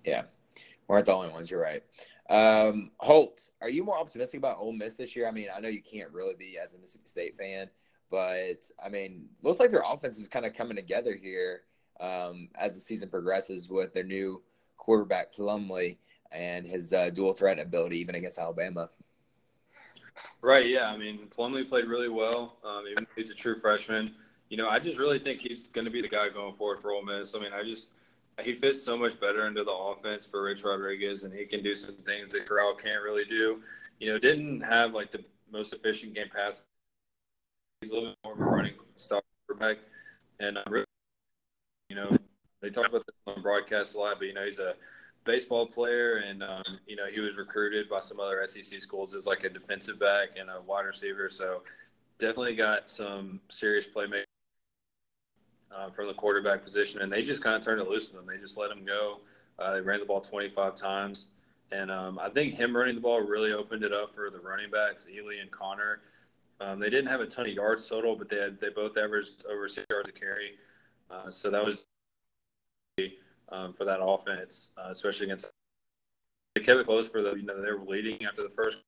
Yeah, 0.04 0.22
We 0.56 0.62
weren't 0.94 1.06
the 1.06 1.12
only 1.12 1.28
ones. 1.28 1.50
You're 1.50 1.60
right. 1.60 1.82
Um, 2.30 2.90
Holt, 2.98 3.50
are 3.60 3.68
you 3.68 3.84
more 3.84 3.98
optimistic 3.98 4.38
about 4.38 4.58
Ole 4.58 4.72
Miss 4.72 4.96
this 4.96 5.14
year? 5.14 5.28
I 5.28 5.30
mean, 5.30 5.48
I 5.54 5.60
know 5.60 5.68
you 5.68 5.82
can't 5.82 6.10
really 6.10 6.34
be 6.38 6.58
as 6.62 6.72
a 6.72 6.78
Mississippi 6.78 7.06
State 7.06 7.38
fan, 7.38 7.68
but 8.10 8.68
I 8.84 8.88
mean, 8.88 9.26
looks 9.42 9.60
like 9.60 9.70
their 9.70 9.84
offense 9.86 10.18
is 10.18 10.28
kind 10.28 10.46
of 10.46 10.54
coming 10.54 10.76
together 10.76 11.14
here 11.14 11.62
um, 12.00 12.48
as 12.54 12.74
the 12.74 12.80
season 12.80 13.08
progresses 13.08 13.68
with 13.68 13.92
their 13.92 14.04
new 14.04 14.42
quarterback 14.76 15.34
Plumlee 15.34 15.96
and 16.32 16.66
his 16.66 16.92
uh, 16.92 17.10
dual 17.10 17.32
threat 17.32 17.58
ability, 17.58 17.98
even 17.98 18.14
against 18.14 18.38
Alabama. 18.38 18.90
Right. 20.40 20.66
Yeah. 20.66 20.88
I 20.88 20.96
mean, 20.96 21.28
Plumlee 21.36 21.68
played 21.68 21.86
really 21.86 22.08
well. 22.08 22.56
Um, 22.64 22.84
even 22.90 23.04
though 23.04 23.10
he's 23.16 23.30
a 23.30 23.34
true 23.34 23.58
freshman. 23.58 24.14
You 24.48 24.56
know, 24.56 24.68
I 24.68 24.78
just 24.78 24.98
really 24.98 25.18
think 25.18 25.40
he's 25.40 25.66
going 25.68 25.84
to 25.84 25.90
be 25.90 26.00
the 26.00 26.08
guy 26.08 26.28
going 26.30 26.54
forward 26.54 26.80
for 26.80 26.92
Ole 26.92 27.04
Miss. 27.04 27.34
I 27.34 27.38
mean, 27.38 27.52
I 27.52 27.62
just 27.62 27.90
he 28.42 28.54
fits 28.54 28.82
so 28.82 28.96
much 28.96 29.18
better 29.20 29.46
into 29.46 29.64
the 29.64 29.72
offense 29.72 30.26
for 30.26 30.42
Rich 30.44 30.64
Rodriguez, 30.64 31.24
and 31.24 31.34
he 31.34 31.44
can 31.44 31.62
do 31.62 31.74
some 31.74 31.96
things 32.06 32.32
that 32.32 32.46
Corral 32.46 32.74
can't 32.74 33.02
really 33.02 33.24
do. 33.24 33.60
You 33.98 34.12
know, 34.12 34.18
didn't 34.18 34.60
have 34.60 34.94
like 34.94 35.10
the 35.10 35.24
most 35.50 35.72
efficient 35.72 36.14
game 36.14 36.28
pass. 36.34 36.66
He's 37.80 37.90
a 37.90 37.94
little 37.94 38.10
bit 38.10 38.18
more 38.24 38.34
of 38.34 38.40
a 38.40 38.44
running 38.44 38.74
style 38.96 39.22
quarterback, 39.46 39.78
and 40.40 40.58
uh, 40.58 40.62
really, 40.68 40.86
you 41.88 41.96
know, 41.96 42.16
they 42.60 42.70
talk 42.70 42.88
about 42.88 43.06
this 43.06 43.14
on 43.26 43.42
broadcast 43.42 43.94
a 43.94 43.98
lot, 43.98 44.16
but 44.18 44.26
you 44.26 44.34
know, 44.34 44.44
he's 44.44 44.58
a 44.58 44.74
baseball 45.24 45.66
player, 45.66 46.16
and 46.16 46.42
um, 46.42 46.64
you 46.86 46.96
know, 46.96 47.06
he 47.06 47.20
was 47.20 47.36
recruited 47.36 47.88
by 47.88 48.00
some 48.00 48.20
other 48.20 48.44
SEC 48.46 48.80
schools 48.80 49.14
as 49.14 49.26
like 49.26 49.44
a 49.44 49.48
defensive 49.48 49.98
back 49.98 50.30
and 50.38 50.50
a 50.50 50.60
wide 50.62 50.86
receiver. 50.86 51.28
So 51.28 51.62
definitely 52.18 52.56
got 52.56 52.90
some 52.90 53.40
serious 53.48 53.86
playmaking 53.86 54.24
uh, 55.74 55.90
from 55.90 56.08
the 56.08 56.14
quarterback 56.14 56.64
position, 56.64 57.02
and 57.02 57.12
they 57.12 57.22
just 57.22 57.42
kind 57.42 57.56
of 57.56 57.62
turned 57.62 57.80
it 57.80 57.88
loose 57.88 58.10
with 58.10 58.20
him. 58.20 58.26
They 58.26 58.40
just 58.40 58.58
let 58.58 58.70
him 58.70 58.84
go. 58.84 59.20
Uh, 59.58 59.74
they 59.74 59.80
ran 59.80 60.00
the 60.00 60.06
ball 60.06 60.20
25 60.20 60.74
times, 60.76 61.26
and 61.72 61.90
um, 61.90 62.18
I 62.18 62.28
think 62.28 62.54
him 62.54 62.76
running 62.76 62.94
the 62.94 63.00
ball 63.00 63.20
really 63.20 63.52
opened 63.52 63.82
it 63.82 63.92
up 63.92 64.14
for 64.14 64.30
the 64.30 64.38
running 64.38 64.70
backs, 64.70 65.06
Ealy 65.10 65.40
and 65.40 65.50
Conner. 65.50 66.00
Um, 66.60 66.80
they 66.80 66.90
didn't 66.90 67.08
have 67.08 67.20
a 67.20 67.26
ton 67.26 67.46
of 67.46 67.52
yards 67.52 67.88
total, 67.88 68.16
but 68.16 68.28
they 68.28 68.36
had 68.36 68.60
they 68.60 68.68
both 68.70 68.96
averaged 68.96 69.44
over 69.50 69.68
six 69.68 69.86
yards 69.90 70.08
a 70.08 70.12
carry. 70.12 70.52
Uh, 71.10 71.30
so 71.30 71.50
that 71.50 71.64
was 71.64 71.84
um, 73.50 73.72
for 73.72 73.84
that 73.84 74.00
offense, 74.02 74.70
uh, 74.76 74.90
especially 74.90 75.26
against. 75.26 75.46
They 76.54 76.62
kept 76.62 76.80
it 76.80 76.86
close 76.86 77.08
for 77.08 77.22
the 77.22 77.34
you 77.34 77.44
know 77.44 77.60
they 77.60 77.70
were 77.70 77.84
leading 77.86 78.24
after 78.24 78.42
the 78.42 78.50
first. 78.50 78.78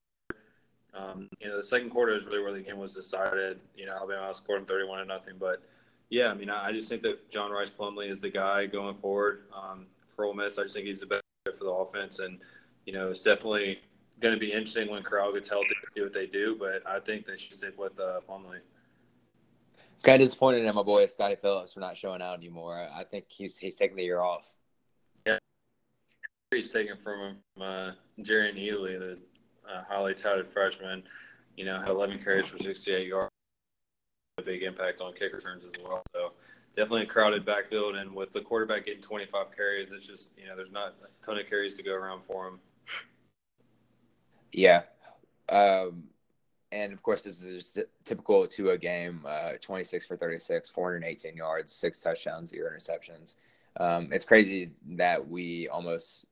Um, 0.92 1.28
you 1.40 1.48
know 1.48 1.56
the 1.56 1.62
second 1.62 1.90
quarter 1.90 2.14
is 2.16 2.26
really 2.26 2.42
where 2.42 2.52
the 2.52 2.60
game 2.60 2.78
was 2.78 2.94
decided. 2.94 3.60
You 3.76 3.86
know 3.86 3.96
Alabama 3.96 4.34
scored 4.34 4.60
them 4.60 4.66
thirty-one 4.66 4.98
to 4.98 5.04
nothing, 5.04 5.34
but 5.38 5.62
yeah, 6.08 6.28
I 6.28 6.34
mean 6.34 6.50
I, 6.50 6.68
I 6.68 6.72
just 6.72 6.88
think 6.88 7.02
that 7.02 7.30
John 7.30 7.50
Rhys 7.50 7.70
Plumlee 7.70 8.10
is 8.10 8.20
the 8.20 8.30
guy 8.30 8.66
going 8.66 8.96
forward 8.96 9.44
um, 9.54 9.86
for 10.14 10.24
Ole 10.24 10.34
Miss. 10.34 10.58
I 10.58 10.64
just 10.64 10.74
think 10.74 10.86
he's 10.86 11.00
the 11.00 11.06
best 11.06 11.22
for 11.56 11.64
the 11.64 11.70
offense, 11.70 12.18
and 12.18 12.38
you 12.86 12.92
know 12.92 13.10
it's 13.10 13.22
definitely 13.22 13.78
going 14.20 14.34
to 14.34 14.40
be 14.40 14.52
interesting 14.52 14.90
when 14.90 15.02
Corral 15.02 15.32
gets 15.32 15.48
healthy 15.48 15.68
to 15.68 15.86
see 15.94 16.02
what 16.02 16.12
they 16.12 16.26
do. 16.26 16.56
But 16.58 16.86
I 16.86 17.00
think 17.00 17.26
they 17.26 17.36
should 17.36 17.54
stick 17.54 17.78
with 17.78 17.98
uh, 17.98 18.20
Plumlee. 18.28 18.60
Kind 20.02 20.22
of 20.22 20.26
disappointed 20.26 20.64
in 20.64 20.74
my 20.74 20.82
boy 20.82 21.06
Scottie 21.06 21.36
Phillips 21.36 21.74
for 21.74 21.80
not 21.80 21.96
showing 21.96 22.22
out 22.22 22.38
anymore. 22.38 22.88
I 22.94 23.04
think 23.04 23.26
he's 23.28 23.58
he's 23.58 23.76
taking 23.76 23.96
the 23.96 24.02
year 24.02 24.20
off. 24.20 24.54
Yeah, 25.26 25.38
he's 26.50 26.72
taken 26.72 26.96
from 27.02 27.20
him 27.20 27.36
from 27.54 27.62
uh, 27.62 27.90
Jerrion 28.20 28.56
Ealy, 28.56 28.98
the 28.98 29.18
uh, 29.70 29.82
highly 29.86 30.14
touted 30.14 30.48
freshman. 30.48 31.02
You 31.56 31.66
know, 31.66 31.78
had 31.78 31.90
11 31.90 32.22
carries 32.24 32.46
for 32.46 32.56
68 32.56 33.06
yards. 33.06 33.30
A 34.38 34.42
big 34.42 34.62
impact 34.62 35.02
on 35.02 35.12
kick 35.12 35.34
returns 35.34 35.64
as 35.64 35.72
well. 35.84 36.02
So 36.14 36.32
definitely 36.76 37.02
a 37.02 37.06
crowded 37.06 37.44
backfield, 37.44 37.96
and 37.96 38.14
with 38.14 38.32
the 38.32 38.40
quarterback 38.40 38.86
getting 38.86 39.02
25 39.02 39.54
carries, 39.54 39.92
it's 39.92 40.06
just 40.06 40.30
you 40.38 40.46
know 40.46 40.56
there's 40.56 40.72
not 40.72 40.94
a 41.02 41.26
ton 41.26 41.38
of 41.38 41.46
carries 41.46 41.76
to 41.76 41.82
go 41.82 41.92
around 41.92 42.22
for 42.26 42.48
him. 42.48 42.58
Yeah, 44.52 44.82
um, 45.50 46.04
and 46.72 46.92
of 46.92 47.02
course 47.02 47.22
this 47.22 47.42
is 47.42 47.78
typical 48.04 48.46
to 48.46 48.70
a 48.70 48.78
game: 48.78 49.24
uh, 49.26 49.52
26 49.60 50.06
for 50.06 50.16
36, 50.16 50.68
418 50.68 51.36
yards, 51.36 51.72
six 51.72 52.00
touchdowns, 52.00 52.50
zero 52.50 52.70
interceptions. 52.70 53.36
Um, 53.78 54.08
it's 54.12 54.24
crazy 54.24 54.70
that 54.96 55.28
we 55.28 55.68
almost 55.68 56.26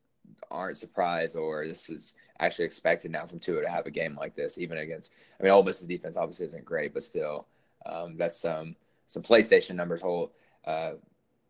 aren't 0.51 0.79
surprised, 0.79 1.37
or 1.37 1.66
this 1.66 1.90
is 1.90 2.14
actually 2.40 2.64
expected 2.64 3.11
now 3.11 3.27
from 3.27 3.38
Tua 3.38 3.62
to 3.62 3.68
have 3.68 3.87
a 3.87 3.90
game 3.90 4.16
like 4.16 4.35
this, 4.35 4.59
even 4.59 4.79
against. 4.79 5.12
I 5.38 5.42
mean, 5.42 5.53
Ole 5.53 5.62
Miss's 5.62 5.87
defense 5.87 6.16
obviously 6.16 6.46
isn't 6.46 6.64
great, 6.64 6.94
but 6.94 7.03
still, 7.03 7.46
um, 7.87 8.16
that's 8.16 8.37
some 8.37 8.77
some 9.07 9.22
PlayStation 9.22 9.74
numbers. 9.74 10.03
Whole 10.03 10.33
uh, 10.64 10.92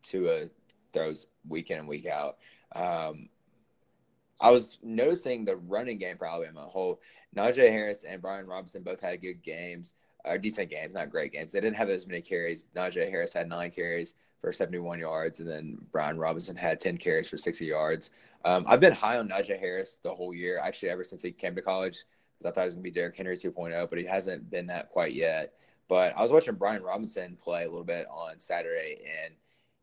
Tua 0.01 0.49
throws 0.93 1.27
week 1.47 1.71
in 1.71 1.79
and 1.79 1.87
week 1.87 2.05
out. 2.05 2.37
Um, 2.75 3.29
I 4.41 4.51
was 4.51 4.77
noticing 4.81 5.45
the 5.45 5.57
running 5.57 5.97
game 5.97 6.17
for 6.17 6.27
Alabama. 6.27 6.61
Whole 6.61 7.01
Najee 7.35 7.71
Harris 7.71 8.03
and 8.03 8.21
Brian 8.21 8.47
Robinson 8.47 8.83
both 8.83 9.01
had 9.01 9.21
good 9.21 9.43
games, 9.43 9.93
or 10.25 10.37
decent 10.37 10.69
games, 10.69 10.95
not 10.95 11.09
great 11.09 11.31
games. 11.31 11.51
They 11.51 11.61
didn't 11.61 11.75
have 11.75 11.89
as 11.89 12.07
many 12.07 12.21
carries. 12.21 12.69
Najee 12.75 13.09
Harris 13.09 13.33
had 13.33 13.47
nine 13.47 13.71
carries 13.71 14.15
for 14.41 14.51
71 14.53 14.99
yards, 14.99 15.39
and 15.39 15.49
then 15.49 15.77
Brian 15.91 16.17
Robinson 16.17 16.55
had 16.55 16.79
10 16.79 16.97
carries 16.97 17.29
for 17.29 17.37
60 17.37 17.65
yards. 17.65 18.11
Um, 18.45 18.63
I've 18.67 18.79
been 18.79 18.93
high 18.93 19.17
on 19.17 19.29
Najee 19.29 19.59
Harris 19.59 19.99
the 20.01 20.13
whole 20.13 20.33
year, 20.33 20.59
actually, 20.61 20.89
ever 20.89 21.03
since 21.03 21.21
he 21.21 21.31
came 21.31 21.55
to 21.55 21.61
college, 21.61 22.05
because 22.37 22.51
I 22.51 22.53
thought 22.53 22.61
he 22.61 22.67
was 22.67 22.75
going 22.75 22.83
to 22.83 22.89
be 22.89 22.91
Derrick 22.91 23.17
Henry 23.17 23.35
2.0, 23.35 23.89
but 23.89 23.99
he 23.99 24.05
hasn't 24.05 24.49
been 24.49 24.67
that 24.67 24.89
quite 24.89 25.13
yet. 25.13 25.53
But 25.89 26.15
I 26.15 26.21
was 26.21 26.31
watching 26.31 26.55
Brian 26.55 26.83
Robinson 26.83 27.37
play 27.41 27.63
a 27.63 27.69
little 27.69 27.83
bit 27.83 28.07
on 28.09 28.39
Saturday, 28.39 28.99
and 29.23 29.33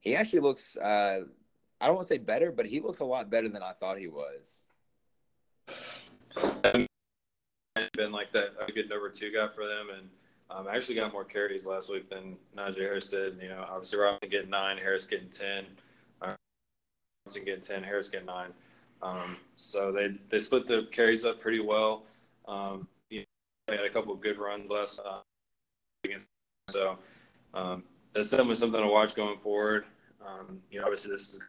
he 0.01 0.17
actually 0.17 0.41
looks, 0.41 0.77
uh, 0.77 1.25
I 1.81 1.87
don't 1.87 1.97
want 1.97 2.09
to 2.09 2.15
say 2.15 2.19
better, 2.19 2.51
but 2.51 2.67
he 2.67 2.81
looks 2.81 3.01
a 3.01 3.05
lot 3.05 3.31
better 3.31 3.49
than 3.49 3.63
I 3.63 3.73
thought 3.73 3.99
he 3.99 4.09
was. 4.09 4.65
Been 7.95 8.13
like 8.13 8.33
that, 8.33 8.51
a 8.67 8.73
good 8.73 8.89
number 8.89 9.11
two 9.11 9.33
guy 9.33 9.49
for 9.55 9.67
them, 9.67 9.89
and 9.97 10.09
um, 10.51 10.69
I 10.69 10.77
actually 10.77 10.95
got 10.95 11.13
more 11.13 11.25
carries 11.25 11.67
last 11.67 11.91
week 11.91 12.09
than 12.09 12.37
Najee 12.57 12.79
Harris 12.79 13.11
did. 13.11 13.39
You 13.41 13.49
know, 13.49 13.67
obviously 13.69 13.99
Robinson 13.99 14.31
getting 14.31 14.51
nine, 14.51 14.79
Harris 14.79 15.05
getting 15.05 15.29
ten. 15.29 15.65
Robinson 16.21 17.45
getting 17.45 17.61
ten, 17.61 17.83
Harris 17.83 18.09
getting 18.09 18.27
nine. 18.27 18.53
Um, 19.03 19.37
so 19.57 19.93
they 19.93 20.17
they 20.31 20.41
split 20.41 20.67
the 20.67 20.89
carries 20.93 21.25
up 21.25 21.41
pretty 21.41 21.61
well. 21.61 22.05
Um, 22.49 22.89
you 23.11 23.21
know, 23.21 23.25
they 23.69 23.77
had 23.77 23.85
a 23.85 23.91
couple 23.91 24.13
of 24.13 24.21
good 24.21 24.39
runs 24.39 24.71
last. 24.71 25.01
Uh, 25.05 25.21
so 26.69 26.99
um, 27.55 27.83
that's 28.13 28.31
definitely 28.31 28.57
something 28.57 28.81
to 28.81 28.87
watch 28.87 29.15
going 29.15 29.39
forward. 29.39 29.85
Um, 30.27 30.61
you 30.71 30.79
know, 30.79 30.85
obviously 30.85 31.11
this 31.11 31.35
is 31.35 31.41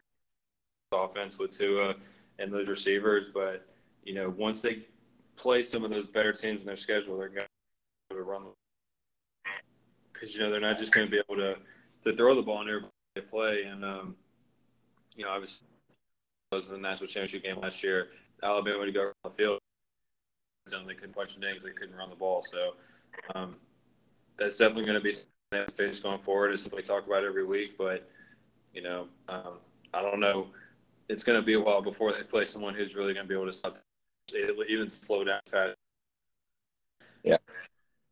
offense 0.92 1.38
with 1.38 1.50
Tua 1.50 1.94
and 2.38 2.52
those 2.52 2.68
receivers, 2.68 3.26
but 3.32 3.66
you 4.04 4.14
know, 4.14 4.30
once 4.30 4.62
they 4.62 4.86
play 5.36 5.62
some 5.62 5.84
of 5.84 5.90
those 5.90 6.06
better 6.06 6.32
teams 6.32 6.60
in 6.60 6.66
their 6.66 6.76
schedule, 6.76 7.18
they're 7.18 7.28
going 7.28 7.46
to 8.10 8.22
run 8.22 8.42
because 10.12 10.34
you 10.34 10.40
know 10.40 10.50
they're 10.50 10.60
not 10.60 10.78
just 10.78 10.92
going 10.92 11.06
to 11.06 11.10
be 11.10 11.18
able 11.18 11.36
to 11.36 11.56
to 12.04 12.16
throw 12.16 12.34
the 12.34 12.42
ball 12.42 12.66
in 12.66 12.84
they 13.14 13.20
play. 13.20 13.64
And 13.64 13.84
um, 13.84 14.16
you 15.16 15.24
know, 15.24 15.30
obviously, 15.30 15.66
was 16.52 16.66
in 16.66 16.72
the 16.72 16.78
national 16.78 17.08
championship 17.08 17.42
game 17.42 17.60
last 17.60 17.82
year. 17.82 18.08
Alabama 18.42 18.86
to 18.86 18.92
go 18.92 19.02
around 19.02 19.14
the 19.24 19.30
field, 19.30 19.58
and 20.72 20.88
they 20.88 20.94
couldn't 20.94 21.14
punch 21.14 21.34
the 21.34 21.40
names, 21.40 21.64
they 21.64 21.70
couldn't 21.70 21.96
run 21.96 22.08
the 22.08 22.16
ball. 22.16 22.42
So 22.42 22.74
um, 23.34 23.56
that's 24.38 24.56
definitely 24.56 24.84
going 24.84 24.94
to 24.94 25.00
be 25.00 25.14
face 25.76 26.00
going 26.00 26.20
forward. 26.20 26.52
It's 26.52 26.62
something 26.62 26.76
we 26.76 26.82
talk 26.82 27.06
about 27.06 27.24
every 27.24 27.44
week, 27.44 27.76
but 27.76 28.08
you 28.72 28.82
know, 28.82 29.08
um, 29.28 29.58
I 29.92 30.02
don't 30.02 30.20
know. 30.20 30.48
It's 31.08 31.24
going 31.24 31.38
to 31.40 31.44
be 31.44 31.54
a 31.54 31.60
while 31.60 31.82
before 31.82 32.12
they 32.12 32.22
play 32.22 32.44
someone 32.44 32.74
who's 32.74 32.94
really 32.94 33.14
going 33.14 33.24
to 33.24 33.28
be 33.28 33.34
able 33.34 33.46
to 33.46 33.52
stop, 33.52 33.78
even 34.68 34.90
slow 34.90 35.24
down. 35.24 35.40
Pat. 35.50 35.74
Yeah, 37.24 37.38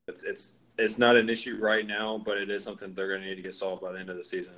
it's 0.09 0.25
it's 0.25 0.53
it's 0.79 0.99
not 0.99 1.17
an 1.17 1.29
issue 1.29 1.59
right 1.61 1.87
now, 1.87 2.23
but 2.25 2.39
it 2.39 2.51
is 2.51 2.65
something 2.65 2.95
they're 2.95 3.09
going 3.09 3.23
to 3.23 3.27
need 3.27 3.37
to 3.37 3.43
get 3.43 3.55
solved 3.55 3.83
by 3.83 3.93
the 3.93 3.99
end 3.99 4.11
of 4.11 4.17
the 4.17 4.25
season. 4.25 4.53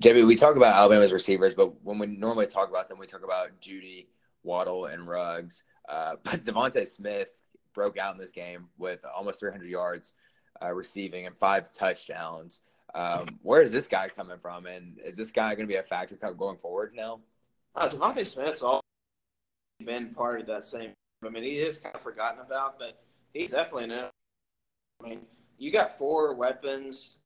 JB, 0.00 0.26
we 0.26 0.36
talk 0.36 0.56
about 0.56 0.74
Alabama's 0.74 1.12
receivers, 1.12 1.54
but 1.54 1.84
when 1.84 1.98
we 1.98 2.06
normally 2.06 2.46
talk 2.46 2.70
about 2.70 2.88
them, 2.88 2.98
we 2.98 3.06
talk 3.06 3.22
about 3.22 3.60
Jeudy, 3.60 4.06
Waddle, 4.42 4.86
and 4.86 5.06
Ruggs. 5.06 5.62
Uh, 5.88 6.14
but 6.22 6.42
DeVonta 6.42 6.86
Smith 6.86 7.42
broke 7.74 7.98
out 7.98 8.14
in 8.14 8.18
this 8.18 8.32
game 8.32 8.68
with 8.78 9.04
almost 9.04 9.40
300 9.40 9.68
yards 9.68 10.14
uh, 10.62 10.72
receiving 10.72 11.26
and 11.26 11.36
five 11.36 11.70
touchdowns. 11.72 12.62
Um, 12.94 13.38
where 13.42 13.62
is 13.62 13.70
this 13.70 13.86
guy 13.86 14.08
coming 14.08 14.38
from, 14.38 14.66
and 14.66 14.98
is 15.04 15.16
this 15.16 15.30
guy 15.30 15.54
going 15.54 15.66
to 15.66 15.72
be 15.72 15.78
a 15.78 15.82
factor 15.82 16.16
going 16.16 16.58
forward 16.58 16.92
now? 16.94 17.20
Uh, 17.74 17.88
DeVonta 17.88 18.26
Smith's 18.26 18.62
all 18.62 18.80
been 19.84 20.10
part 20.10 20.40
of 20.40 20.46
that 20.46 20.64
same. 20.64 20.92
I 21.24 21.28
mean, 21.28 21.42
he 21.42 21.58
is 21.58 21.78
kind 21.78 21.94
of 21.94 22.00
forgotten 22.00 22.40
about, 22.40 22.78
but 22.78 23.02
he's 23.32 23.50
definitely 23.50 23.84
an 23.84 24.10
I 25.02 25.08
mean, 25.08 25.20
you 25.58 25.70
got 25.70 25.98
four 25.98 26.34
weapons. 26.34 27.18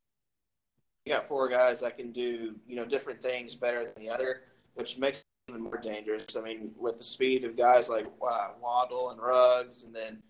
You 1.05 1.13
got 1.13 1.29
four 1.29 1.49
guys 1.49 1.81
that 1.81 1.97
can 1.97 2.13
do 2.13 2.55
you 2.67 2.77
know 2.77 2.85
different 2.85 3.21
things 3.21 3.55
better 3.55 3.85
than 3.85 3.95
the 3.97 4.11
other, 4.11 4.43
which 4.75 4.99
makes 4.99 5.21
it 5.21 5.25
even 5.51 5.63
more 5.63 5.79
dangerous. 5.79 6.37
I 6.37 6.41
mean, 6.41 6.71
with 6.79 6.99
the 6.99 7.05
speed 7.05 7.45
of 7.45 7.57
guys 7.57 7.89
like 7.89 8.07
uh, 8.07 8.49
Waddle 8.61 9.11
and 9.11 9.21
Ruggs, 9.21 9.85
and 9.85 9.95
then 9.95 10.23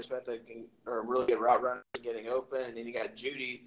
Smith 0.00 0.28
are 0.86 1.02
really 1.02 1.26
good 1.26 1.40
route 1.40 1.62
runners 1.62 1.84
getting 2.02 2.28
open, 2.28 2.62
and 2.62 2.76
then 2.76 2.86
you 2.86 2.92
got 2.92 3.16
Jeudy, 3.16 3.62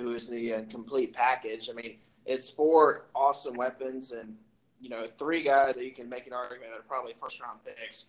who 0.00 0.14
is 0.14 0.28
the 0.28 0.54
uh, 0.54 0.62
complete 0.70 1.14
package. 1.14 1.68
I 1.70 1.72
mean, 1.72 1.96
it's 2.24 2.50
four 2.50 3.06
awesome 3.14 3.54
weapons, 3.54 4.12
and 4.12 4.34
you 4.80 4.88
know, 4.88 5.06
three 5.18 5.42
guys 5.42 5.74
that 5.76 5.84
you 5.84 5.92
can 5.92 6.08
make 6.08 6.26
an 6.26 6.32
argument 6.32 6.72
that 6.72 6.80
are 6.80 6.88
probably 6.88 7.14
first 7.18 7.40
round 7.40 7.60
picks 7.64 8.06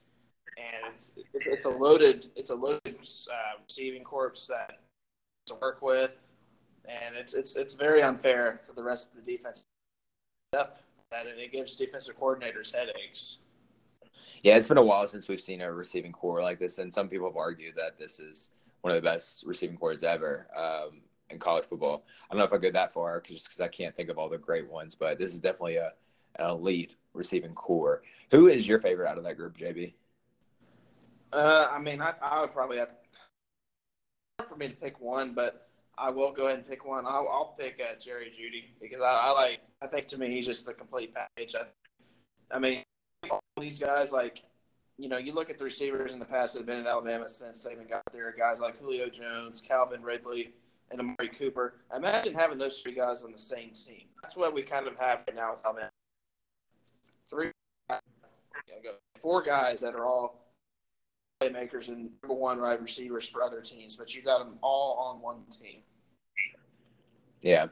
and 0.58 0.94
it's 0.94 1.14
it's, 1.34 1.48
it's 1.48 1.66
a 1.66 1.70
loaded 1.70 2.28
it's 2.36 2.50
a 2.50 2.56
loaded 2.56 2.96
uh, 2.96 3.62
receiving 3.68 4.04
corps 4.04 4.48
that 4.50 4.80
to 5.46 5.56
work 5.56 5.82
with, 5.82 6.18
and 6.86 7.16
it's 7.16 7.34
it's 7.34 7.56
it's 7.56 7.76
very 7.76 8.02
unfair 8.02 8.62
for 8.66 8.74
the 8.74 8.84
rest 8.84 9.12
of 9.12 9.26
the 9.26 9.32
defense. 9.32 9.66
That 10.52 10.78
it 11.12 11.52
gives 11.52 11.76
defensive 11.76 12.20
coordinators 12.20 12.74
headaches. 12.74 13.38
Yeah, 14.44 14.58
it's 14.58 14.68
been 14.68 14.78
a 14.78 14.84
while 14.84 15.08
since 15.08 15.28
we've 15.28 15.42
seen 15.42 15.62
a 15.62 15.72
receiving 15.72 16.12
corps 16.12 16.42
like 16.42 16.60
this, 16.60 16.78
and 16.78 16.94
some 16.94 17.08
people 17.08 17.28
have 17.28 17.38
argued 17.38 17.76
that 17.76 17.98
this 17.98 18.20
is 18.20 18.52
one 18.82 18.96
of 18.96 19.02
the 19.02 19.08
best 19.08 19.46
receiving 19.46 19.78
corps 19.78 20.04
ever 20.04 20.48
um, 20.56 21.02
in 21.30 21.40
college 21.40 21.66
football. 21.66 22.06
I 22.30 22.34
don't 22.34 22.40
know 22.40 22.46
if 22.46 22.54
I 22.54 22.58
go 22.58 22.72
that 22.72 22.92
far, 22.92 23.22
just 23.22 23.46
because 23.46 23.62
I 23.62 23.68
can't 23.68 23.96
think 23.96 24.10
of 24.10 24.18
all 24.18 24.30
the 24.30 24.38
great 24.38 24.70
ones, 24.70 24.96
but 24.96 25.18
this 25.20 25.34
is 25.34 25.40
definitely 25.40 25.78
a 25.78 25.94
an 26.40 26.50
elite 26.50 26.98
receiving 27.14 27.54
core. 27.54 28.04
Who 28.32 28.48
is 28.48 28.68
your 28.68 28.80
favorite 28.80 29.10
out 29.10 29.18
of 29.18 29.24
that 29.24 29.38
group, 29.38 29.58
JB? 29.58 29.94
Uh, 31.34 31.68
I 31.70 31.80
mean, 31.80 32.02
I, 32.02 32.14
I 32.22 32.42
would 32.42 32.54
probably 32.54 32.78
have 32.78 32.90
for 34.48 34.56
me 34.56 34.68
to 34.68 34.76
pick 34.76 35.00
one, 35.00 35.34
but 35.34 35.68
I 35.98 36.10
will 36.10 36.32
go 36.32 36.46
ahead 36.46 36.60
and 36.60 36.68
pick 36.68 36.86
one. 36.86 37.06
I'll, 37.06 37.28
I'll 37.32 37.56
pick 37.58 37.82
uh, 37.82 38.00
Jerry 38.00 38.32
Jeudy 38.32 38.66
because 38.80 39.02
I, 39.02 39.06
I, 39.06 39.32
like. 39.32 39.60
I 39.82 39.88
think 39.88 40.08
to 40.08 40.18
me 40.18 40.30
he's 40.32 40.46
just 40.46 40.66
the 40.66 40.74
complete 40.74 41.14
package. 41.14 41.56
I, 41.56 42.56
I 42.56 42.60
mean, 42.60 42.84
all 43.30 43.42
these 43.60 43.80
guys 43.80 44.12
like, 44.12 44.44
you 44.98 45.10
know, 45.10 45.18
you 45.18 45.34
look 45.34 45.50
at 45.50 45.58
the 45.58 45.66
receivers 45.66 46.12
in 46.12 46.20
the 46.20 46.26
past 46.26 46.54
that 46.54 46.60
have 46.60 46.66
been 46.66 46.80
in 46.80 46.88
Alabama 46.88 47.28
since 47.28 47.64
they 47.64 47.72
even 47.72 47.88
got 47.88 48.04
there. 48.12 48.34
Guys 48.38 48.60
like 48.60 48.80
Julio 48.80 49.10
Jones, 49.10 49.62
Calvin 49.62 50.02
Ridley, 50.02 50.54
and 50.92 51.02
Amari 51.02 51.30
Cooper. 51.38 51.76
Imagine 51.96 52.34
having 52.34 52.58
those 52.58 52.80
three 52.82 52.94
guys 52.94 53.24
on 53.24 53.32
the 53.32 53.38
same 53.38 53.72
team. 53.72 54.04
That's 54.22 54.36
what 54.36 54.54
we 54.54 54.62
kind 54.62 54.88
of 54.88 54.98
have 54.98 55.20
right 55.28 55.36
now 55.36 55.52
with 55.52 55.66
Alabama. 55.66 55.90
Three, 57.30 57.52
four 59.18 59.42
guys 59.42 59.82
that 59.82 59.94
are 59.96 60.06
all 60.06 60.48
playmakers 61.42 61.88
and 61.88 62.10
number 62.24 62.36
one 62.36 62.60
wide 62.62 62.82
receivers 62.82 63.28
for 63.28 63.44
other 63.44 63.62
teams, 63.62 63.96
but 63.96 64.16
you 64.16 64.22
got 64.22 64.40
them 64.40 64.58
all 64.62 64.98
on 64.98 65.22
one 65.22 65.44
team. 65.50 65.82
Yeah. 67.42 67.68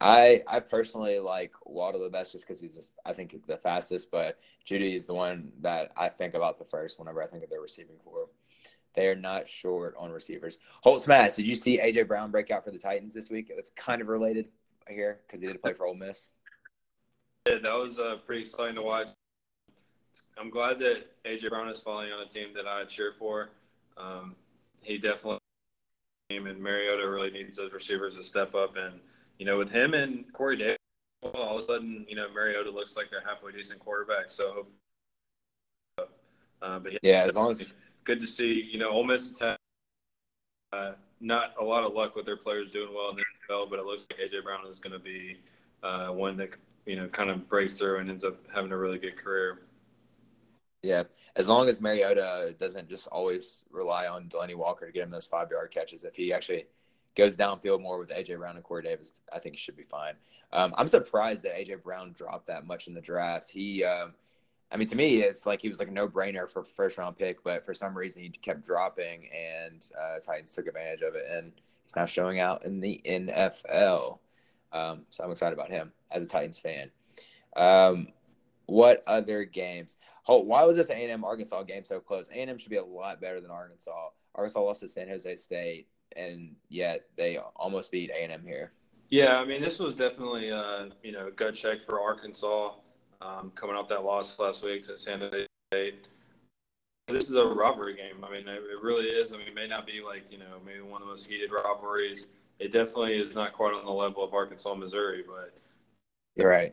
I 0.00 0.42
I 0.46 0.60
personally 0.60 1.18
like 1.18 1.52
Waddle 1.64 2.02
the 2.02 2.10
best 2.10 2.32
just 2.32 2.46
because 2.46 2.60
he's 2.60 2.78
I 3.06 3.12
think 3.12 3.34
the 3.46 3.56
fastest, 3.56 4.10
but 4.10 4.38
Jeudy 4.68 4.94
is 4.94 5.06
the 5.06 5.14
one 5.14 5.52
that 5.60 5.92
I 5.96 6.08
think 6.08 6.34
about 6.34 6.58
the 6.58 6.66
first 6.66 6.98
whenever 6.98 7.22
I 7.22 7.26
think 7.26 7.42
of 7.42 7.50
their 7.50 7.62
receiving 7.62 7.96
corps. 8.04 8.28
They 8.96 9.08
are 9.08 9.14
not 9.14 9.46
short 9.46 9.94
on 9.98 10.10
receivers. 10.10 10.58
Holt 10.80 11.02
Smash, 11.02 11.36
did 11.36 11.46
you 11.46 11.54
see 11.54 11.78
AJ 11.78 12.08
Brown 12.08 12.30
break 12.30 12.50
out 12.50 12.64
for 12.64 12.70
the 12.70 12.78
Titans 12.78 13.12
this 13.12 13.28
week? 13.28 13.52
That's 13.54 13.70
kind 13.70 14.00
of 14.00 14.08
related 14.08 14.48
here 14.88 15.20
because 15.26 15.40
he 15.40 15.46
did 15.46 15.60
play 15.60 15.74
for 15.74 15.86
Ole 15.86 15.94
Miss. 15.94 16.30
Yeah, 17.46 17.58
that 17.62 17.74
was 17.74 17.98
uh, 17.98 18.16
pretty 18.26 18.42
exciting 18.42 18.74
to 18.76 18.82
watch. 18.82 19.08
I'm 20.38 20.50
glad 20.50 20.78
that 20.80 21.04
AJ 21.24 21.50
Brown 21.50 21.68
is 21.68 21.80
falling 21.80 22.10
on 22.10 22.26
a 22.26 22.28
team 22.28 22.48
that 22.54 22.66
I 22.66 22.84
cheer 22.84 23.12
for. 23.18 23.50
Um, 23.98 24.34
he 24.80 24.98
definitely 24.98 25.38
and 26.30 26.60
Mariota 26.60 27.08
really 27.08 27.30
needs 27.30 27.56
those 27.56 27.72
receivers 27.72 28.16
to 28.16 28.24
step 28.24 28.54
up. 28.54 28.76
And 28.76 28.98
you 29.38 29.46
know, 29.46 29.58
with 29.58 29.70
him 29.70 29.94
and 29.94 30.30
Corey 30.32 30.56
Davis, 30.56 30.76
all 31.22 31.58
of 31.58 31.64
a 31.64 31.66
sudden, 31.66 32.04
you 32.08 32.16
know, 32.16 32.26
Mariota 32.32 32.70
looks 32.70 32.96
like 32.96 33.06
a 33.12 33.28
halfway 33.28 33.52
decent 33.52 33.78
quarterback. 33.78 34.30
So, 34.30 34.66
uh, 35.98 36.78
but 36.78 36.92
yeah, 36.92 36.98
Yeah, 37.02 37.24
as 37.24 37.36
long 37.36 37.52
as 37.52 37.72
good 38.06 38.20
to 38.20 38.26
see. 38.26 38.68
You 38.70 38.78
know, 38.78 38.90
Ole 38.90 39.04
Miss 39.04 39.28
has 39.28 39.38
had 39.40 39.56
uh, 40.72 40.92
not 41.20 41.54
a 41.60 41.64
lot 41.64 41.84
of 41.84 41.92
luck 41.92 42.16
with 42.16 42.24
their 42.24 42.36
players 42.36 42.70
doing 42.70 42.94
well 42.94 43.10
in 43.10 43.16
the 43.16 43.24
NFL, 43.52 43.68
but 43.68 43.78
it 43.78 43.84
looks 43.84 44.06
like 44.10 44.20
AJ 44.20 44.44
Brown 44.44 44.66
is 44.66 44.78
going 44.78 44.92
to 44.92 44.98
be 44.98 45.38
uh, 45.82 46.08
one 46.08 46.36
that 46.38 46.50
you 46.86 46.96
know 46.96 47.08
kind 47.08 47.30
of 47.30 47.48
breaks 47.48 47.78
through 47.78 47.98
and 47.98 48.08
ends 48.08 48.24
up 48.24 48.38
having 48.54 48.72
a 48.72 48.76
really 48.76 48.98
good 48.98 49.16
career. 49.16 49.60
yeah, 50.82 51.02
as 51.34 51.48
long 51.48 51.68
as 51.68 51.80
Mariota 51.80 52.54
doesn't 52.58 52.88
just 52.88 53.06
always 53.08 53.64
rely 53.70 54.06
on 54.06 54.28
Delanie 54.28 54.56
Walker 54.56 54.86
to 54.86 54.92
get 54.92 55.02
him 55.02 55.10
those 55.10 55.26
five 55.26 55.50
yard 55.50 55.70
catches, 55.70 56.04
if 56.04 56.14
he 56.14 56.32
actually 56.32 56.66
goes 57.16 57.36
downfield 57.36 57.80
more 57.80 57.98
with 57.98 58.10
AJ 58.10 58.38
Brown 58.38 58.56
and 58.56 58.64
Corey 58.64 58.82
Davis, 58.82 59.20
I 59.32 59.38
think 59.38 59.54
he 59.54 59.58
should 59.58 59.76
be 59.76 59.84
fine. 59.84 60.14
Um, 60.52 60.74
I'm 60.76 60.86
surprised 60.86 61.42
that 61.42 61.56
AJ 61.56 61.82
Brown 61.82 62.12
dropped 62.12 62.46
that 62.46 62.66
much 62.66 62.86
in 62.86 62.94
the 62.94 63.00
drafts. 63.00 63.48
He, 63.48 63.84
um, 63.84 64.14
I 64.70 64.76
mean, 64.76 64.88
to 64.88 64.96
me, 64.96 65.22
it's 65.22 65.46
like 65.46 65.62
he 65.62 65.68
was 65.68 65.78
like 65.78 65.88
a 65.88 65.92
no 65.92 66.08
brainer 66.08 66.50
for 66.50 66.64
first 66.64 66.98
round 66.98 67.16
pick, 67.16 67.42
but 67.44 67.64
for 67.64 67.72
some 67.72 67.96
reason 67.96 68.22
he 68.22 68.30
kept 68.30 68.64
dropping, 68.64 69.28
and 69.34 69.86
uh, 69.98 70.18
Titans 70.18 70.52
took 70.52 70.66
advantage 70.66 71.02
of 71.02 71.14
it, 71.14 71.26
and 71.30 71.52
he's 71.84 71.94
now 71.94 72.04
showing 72.04 72.40
out 72.40 72.64
in 72.64 72.80
the 72.80 73.00
NFL. 73.06 74.18
Um, 74.72 75.02
so 75.10 75.24
I'm 75.24 75.30
excited 75.30 75.54
about 75.54 75.70
him 75.70 75.92
as 76.10 76.22
a 76.22 76.26
Titans 76.26 76.58
fan. 76.58 76.90
Um, 77.54 78.08
what 78.66 79.04
other 79.06 79.44
games? 79.44 79.96
Oh, 80.26 80.40
why 80.40 80.64
was 80.64 80.76
this 80.76 80.90
A&M 80.90 81.24
Arkansas 81.24 81.62
game 81.62 81.84
so 81.84 82.00
close? 82.00 82.28
A&M 82.28 82.58
should 82.58 82.70
be 82.70 82.76
a 82.76 82.84
lot 82.84 83.20
better 83.20 83.40
than 83.40 83.52
Arkansas. 83.52 84.08
Arkansas 84.34 84.60
lost 84.60 84.80
to 84.80 84.88
San 84.88 85.08
Jose 85.08 85.36
State, 85.36 85.86
and 86.16 86.56
yet 86.68 87.06
they 87.16 87.38
almost 87.54 87.92
beat 87.92 88.10
A&M 88.10 88.42
here. 88.44 88.72
Yeah, 89.08 89.36
I 89.36 89.44
mean, 89.44 89.62
this 89.62 89.78
was 89.78 89.94
definitely 89.94 90.50
uh, 90.50 90.86
you 91.04 91.12
know 91.12 91.28
a 91.28 91.30
gut 91.30 91.54
check 91.54 91.80
for 91.80 92.00
Arkansas 92.00 92.72
um, 93.20 93.52
coming 93.54 93.76
off 93.76 93.88
that 93.88 94.04
loss 94.04 94.38
last 94.38 94.64
week 94.64 94.82
to 94.86 94.98
San 94.98 95.20
Jose 95.20 95.46
State. 95.72 96.06
This 97.08 97.28
is 97.28 97.34
a 97.36 97.44
rivalry 97.44 97.94
game. 97.94 98.24
I 98.24 98.30
mean, 98.30 98.48
it, 98.48 98.62
it 98.62 98.82
really 98.82 99.06
is. 99.06 99.32
I 99.32 99.38
mean, 99.38 99.46
it 99.46 99.54
may 99.54 99.68
not 99.68 99.86
be 99.86 100.02
like 100.04 100.24
you 100.30 100.38
know 100.38 100.58
maybe 100.64 100.80
one 100.80 101.02
of 101.02 101.06
the 101.06 101.12
most 101.12 101.26
heated 101.26 101.50
rivalries. 101.52 102.28
It 102.58 102.72
definitely 102.72 103.18
is 103.18 103.34
not 103.34 103.52
quite 103.52 103.74
on 103.74 103.84
the 103.84 103.90
level 103.90 104.24
of 104.24 104.34
Arkansas 104.34 104.74
Missouri, 104.74 105.22
but 105.26 105.52
You're 106.34 106.48
right. 106.48 106.72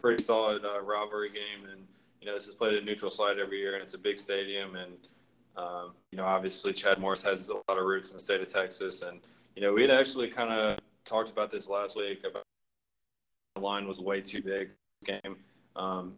pretty 0.00 0.22
solid 0.22 0.64
uh, 0.64 0.80
rivalry 0.82 1.28
game. 1.28 1.70
And 1.70 1.82
you 2.20 2.26
know, 2.26 2.34
this 2.34 2.48
is 2.48 2.54
played 2.54 2.74
at 2.74 2.82
a 2.82 2.84
neutral 2.84 3.10
site 3.10 3.38
every 3.38 3.58
year, 3.58 3.74
and 3.74 3.82
it's 3.82 3.94
a 3.94 3.98
big 3.98 4.18
stadium. 4.18 4.76
And 4.76 4.92
um, 5.56 5.92
you 6.12 6.18
know, 6.18 6.24
obviously, 6.24 6.72
Chad 6.72 6.98
Morris 6.98 7.22
has 7.22 7.48
a 7.48 7.54
lot 7.54 7.78
of 7.78 7.84
roots 7.84 8.10
in 8.10 8.16
the 8.16 8.22
state 8.22 8.40
of 8.40 8.52
Texas. 8.52 9.02
And 9.02 9.20
you 9.56 9.62
know, 9.62 9.72
we 9.72 9.82
had 9.82 9.90
actually 9.90 10.28
kind 10.28 10.52
of 10.52 10.78
talked 11.06 11.30
about 11.30 11.50
this 11.50 11.68
last 11.68 11.96
week 11.96 12.24
about 12.28 12.44
the 13.54 13.62
line 13.62 13.88
was 13.88 13.98
way 13.98 14.20
too 14.20 14.42
big 14.42 14.70
game. 15.04 15.36
Um, 15.76 16.14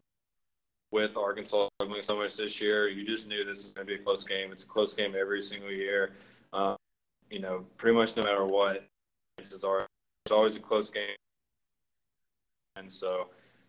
with 0.90 1.16
Arkansas 1.16 1.68
struggling 1.78 2.02
so 2.02 2.16
much 2.16 2.36
this 2.36 2.60
year, 2.60 2.88
you 2.88 3.06
just 3.06 3.26
knew 3.26 3.44
this 3.44 3.64
was 3.64 3.72
going 3.72 3.86
to 3.86 3.94
be 3.94 4.00
a 4.00 4.02
close 4.02 4.24
game. 4.24 4.52
It's 4.52 4.64
a 4.64 4.66
close 4.66 4.94
game 4.94 5.14
every 5.18 5.40
single 5.40 5.70
year. 5.70 6.12
Um, 6.52 6.76
you 7.30 7.40
know, 7.40 7.64
pretty 7.78 7.96
much 7.96 8.16
no 8.16 8.22
matter 8.22 8.44
what, 8.44 8.86
chances 9.38 9.64
are 9.64 9.86
it's 10.24 10.32
always 10.32 10.54
a 10.54 10.60
close 10.60 10.90
game. 10.90 11.16
And 12.76 12.92
so, 12.92 13.28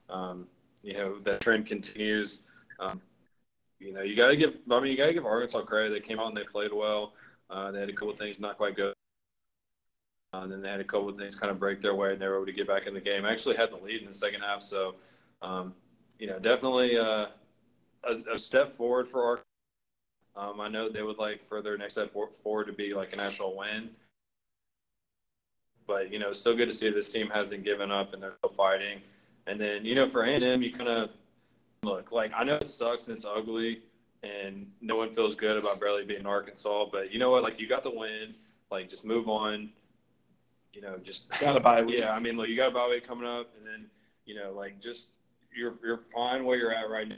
um, 0.09 0.47
you 0.83 0.93
know, 0.93 1.19
that 1.19 1.41
trend 1.41 1.65
continues. 1.65 2.41
Um, 2.79 3.01
you 3.79 3.93
know, 3.93 4.01
you 4.01 4.15
got 4.15 4.27
to 4.27 4.35
give. 4.35 4.57
I 4.69 4.79
mean, 4.79 4.91
you 4.91 4.97
got 4.97 5.07
to 5.07 5.13
give 5.13 5.25
Arkansas 5.25 5.61
credit. 5.61 5.91
They 5.91 6.05
came 6.05 6.19
out 6.19 6.27
and 6.27 6.37
they 6.37 6.43
played 6.43 6.71
well. 6.73 7.13
Uh, 7.49 7.71
they 7.71 7.79
had 7.79 7.89
a 7.89 7.93
couple 7.93 8.15
things 8.15 8.39
not 8.39 8.57
quite 8.57 8.75
good. 8.75 8.93
And 10.41 10.51
then 10.51 10.61
they 10.61 10.69
had 10.69 10.79
a 10.79 10.83
couple 10.83 11.09
of 11.09 11.17
things 11.17 11.35
kind 11.35 11.51
of 11.51 11.59
break 11.59 11.79
their 11.79 11.93
way, 11.93 12.13
and 12.13 12.21
they 12.21 12.27
were 12.27 12.37
able 12.37 12.45
to 12.47 12.51
get 12.51 12.67
back 12.67 12.87
in 12.87 12.93
the 12.93 12.99
game. 12.99 13.25
I 13.25 13.31
Actually, 13.31 13.55
had 13.55 13.71
the 13.71 13.77
lead 13.77 14.01
in 14.01 14.07
the 14.07 14.13
second 14.13 14.41
half. 14.41 14.63
So, 14.63 14.95
um, 15.41 15.73
you 16.17 16.27
know, 16.27 16.39
definitely 16.39 16.97
uh, 16.97 17.27
a, 18.03 18.15
a 18.33 18.39
step 18.39 18.71
forward 18.73 19.07
for 19.07 19.23
Arkansas. 19.23 19.43
Um, 20.35 20.59
I 20.59 20.67
know 20.67 20.89
they 20.89 21.03
would 21.03 21.19
like 21.19 21.43
for 21.43 21.61
their 21.61 21.77
next 21.77 21.93
step 21.93 22.11
forward 22.41 22.65
to 22.65 22.73
be 22.73 22.93
like 22.93 23.13
an 23.13 23.19
actual 23.19 23.55
win. 23.55 23.89
But 25.85 26.11
you 26.11 26.17
know, 26.17 26.29
it's 26.29 26.39
still 26.39 26.55
good 26.55 26.67
to 26.69 26.73
see 26.73 26.89
this 26.89 27.09
team 27.11 27.29
hasn't 27.29 27.63
given 27.63 27.91
up 27.91 28.13
and 28.13 28.23
they're 28.23 28.33
still 28.39 28.55
fighting. 28.55 29.01
And 29.45 29.59
then 29.59 29.85
you 29.85 29.95
know, 29.95 30.07
for 30.07 30.23
A 30.23 30.33
and 30.33 30.43
M, 30.43 30.61
you 30.61 30.73
kind 30.73 30.89
of 30.89 31.09
look 31.83 32.11
like 32.11 32.31
I 32.35 32.43
know 32.43 32.55
it 32.55 32.67
sucks 32.67 33.07
and 33.07 33.15
it's 33.15 33.25
ugly, 33.25 33.81
and 34.23 34.65
no 34.81 34.95
one 34.95 35.13
feels 35.13 35.35
good 35.35 35.57
about 35.57 35.79
barely 35.79 36.05
beating 36.05 36.25
Arkansas. 36.25 36.85
But 36.91 37.11
you 37.11 37.19
know 37.19 37.29
what? 37.29 37.43
Like 37.43 37.59
you 37.59 37.67
got 37.67 37.83
the 37.83 37.91
win. 37.91 38.33
Like 38.71 38.89
just 38.89 39.05
move 39.05 39.27
on. 39.27 39.69
You 40.73 40.81
know, 40.81 40.97
just 41.03 41.29
Got 41.39 41.55
a 41.55 41.59
bye 41.59 41.81
week. 41.81 41.99
Yeah, 41.99 42.13
I 42.13 42.19
mean, 42.19 42.35
look, 42.35 42.49
you 42.49 42.55
got 42.55 42.69
a 42.69 42.73
bye 42.73 42.87
week 42.89 43.07
coming 43.07 43.27
up, 43.27 43.51
and 43.57 43.65
then 43.65 43.85
you 44.25 44.35
know, 44.35 44.53
like 44.53 44.81
just 44.81 45.09
you're 45.55 45.75
you're 45.83 45.97
fine 45.97 46.45
where 46.45 46.57
you're 46.57 46.73
at 46.73 46.89
right 46.89 47.07
now. 47.07 47.15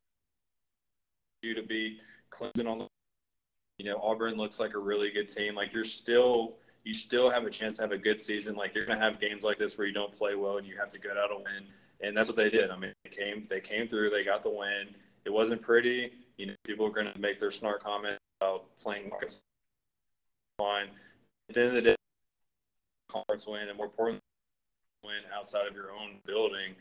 You 1.41 1.53
to 1.53 1.63
be 1.63 1.99
Clemson 2.31 2.67
on 2.67 2.79
the, 2.79 2.87
you 3.77 3.85
know, 3.85 3.99
Auburn 4.01 4.35
looks 4.35 4.59
like 4.59 4.73
a 4.73 4.79
really 4.79 5.11
good 5.11 5.29
team. 5.29 5.55
Like 5.55 5.73
you're 5.73 5.83
still 5.83 6.55
you 6.83 6.93
still 6.93 7.29
have 7.29 7.45
a 7.45 7.49
chance 7.49 7.77
to 7.77 7.83
have 7.83 7.91
a 7.91 7.97
good 7.97 8.19
season. 8.19 8.55
Like 8.55 8.75
you're 8.75 8.85
gonna 8.85 8.99
have 8.99 9.19
games 9.19 9.43
like 9.43 9.57
this 9.57 9.77
where 9.77 9.87
you 9.87 9.93
don't 9.93 10.15
play 10.15 10.35
well 10.35 10.57
and 10.57 10.67
you 10.67 10.77
have 10.77 10.89
to 10.89 10.99
get 10.99 11.11
out 11.11 11.31
a 11.31 11.35
win, 11.35 11.67
and 12.01 12.15
that's 12.15 12.27
what 12.27 12.35
they 12.35 12.49
did. 12.49 12.71
I 12.71 12.77
mean, 12.77 12.93
they 13.03 13.09
came 13.09 13.47
they 13.49 13.61
came 13.61 13.87
through, 13.87 14.09
they 14.09 14.23
got 14.23 14.43
the 14.43 14.49
win. 14.49 14.87
It 15.25 15.31
wasn't 15.31 15.61
pretty. 15.61 16.11
You 16.37 16.47
know, 16.47 16.53
people 16.65 16.85
are 16.85 16.91
gonna 16.91 17.13
make 17.17 17.39
their 17.39 17.51
snark 17.51 17.83
comments 17.83 18.19
about 18.41 18.65
playing 18.79 19.09
Arkansas 19.11 19.39
line. 20.59 20.87
At 21.49 21.55
the 21.55 21.61
end 21.61 21.69
of 21.69 21.75
the 21.75 21.81
day, 21.81 21.95
conference 23.07 23.47
win, 23.47 23.69
and 23.69 23.77
more 23.77 23.87
importantly, 23.87 24.21
win 25.03 25.15
outside 25.35 25.67
of 25.67 25.73
your 25.75 25.91
own 25.91 26.19
building. 26.25 26.75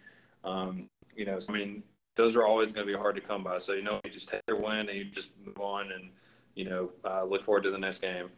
Um, 0.44 0.88
you 1.16 1.24
know, 1.24 1.38
so, 1.38 1.52
I 1.52 1.56
mean, 1.56 1.82
those 2.16 2.36
are 2.36 2.44
always 2.44 2.72
going 2.72 2.86
to 2.86 2.92
be 2.92 2.98
hard 2.98 3.14
to 3.16 3.20
come 3.20 3.42
by. 3.44 3.58
So 3.58 3.72
you 3.72 3.82
know, 3.82 4.00
you 4.04 4.10
just 4.10 4.28
take 4.28 4.42
your 4.48 4.60
win 4.60 4.88
and 4.88 4.96
you 4.96 5.04
just 5.04 5.30
move 5.44 5.58
on, 5.58 5.92
and 5.92 6.10
you 6.54 6.64
know, 6.64 6.90
uh, 7.04 7.24
look 7.24 7.42
forward 7.42 7.62
to 7.64 7.70
the 7.70 7.78
next 7.78 8.00
game. 8.00 8.30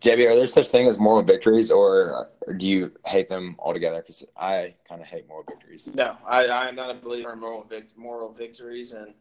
JB, 0.00 0.30
are 0.30 0.36
there 0.36 0.46
such 0.46 0.68
thing 0.68 0.86
as 0.86 0.96
moral 0.96 1.22
victories, 1.22 1.72
or, 1.72 2.28
or 2.46 2.54
do 2.54 2.66
you 2.66 2.92
hate 3.04 3.28
them 3.28 3.56
altogether? 3.58 4.00
Because 4.00 4.24
I 4.36 4.74
kind 4.88 5.00
of 5.00 5.08
hate 5.08 5.26
moral 5.26 5.42
victories. 5.48 5.90
No, 5.92 6.16
I, 6.24 6.48
I'm 6.48 6.76
not 6.76 6.90
a 6.90 6.94
believer 6.94 7.32
in 7.32 7.40
moral 7.40 7.64
vic- 7.68 7.96
moral 7.96 8.32
victories, 8.32 8.92
and 8.92 9.12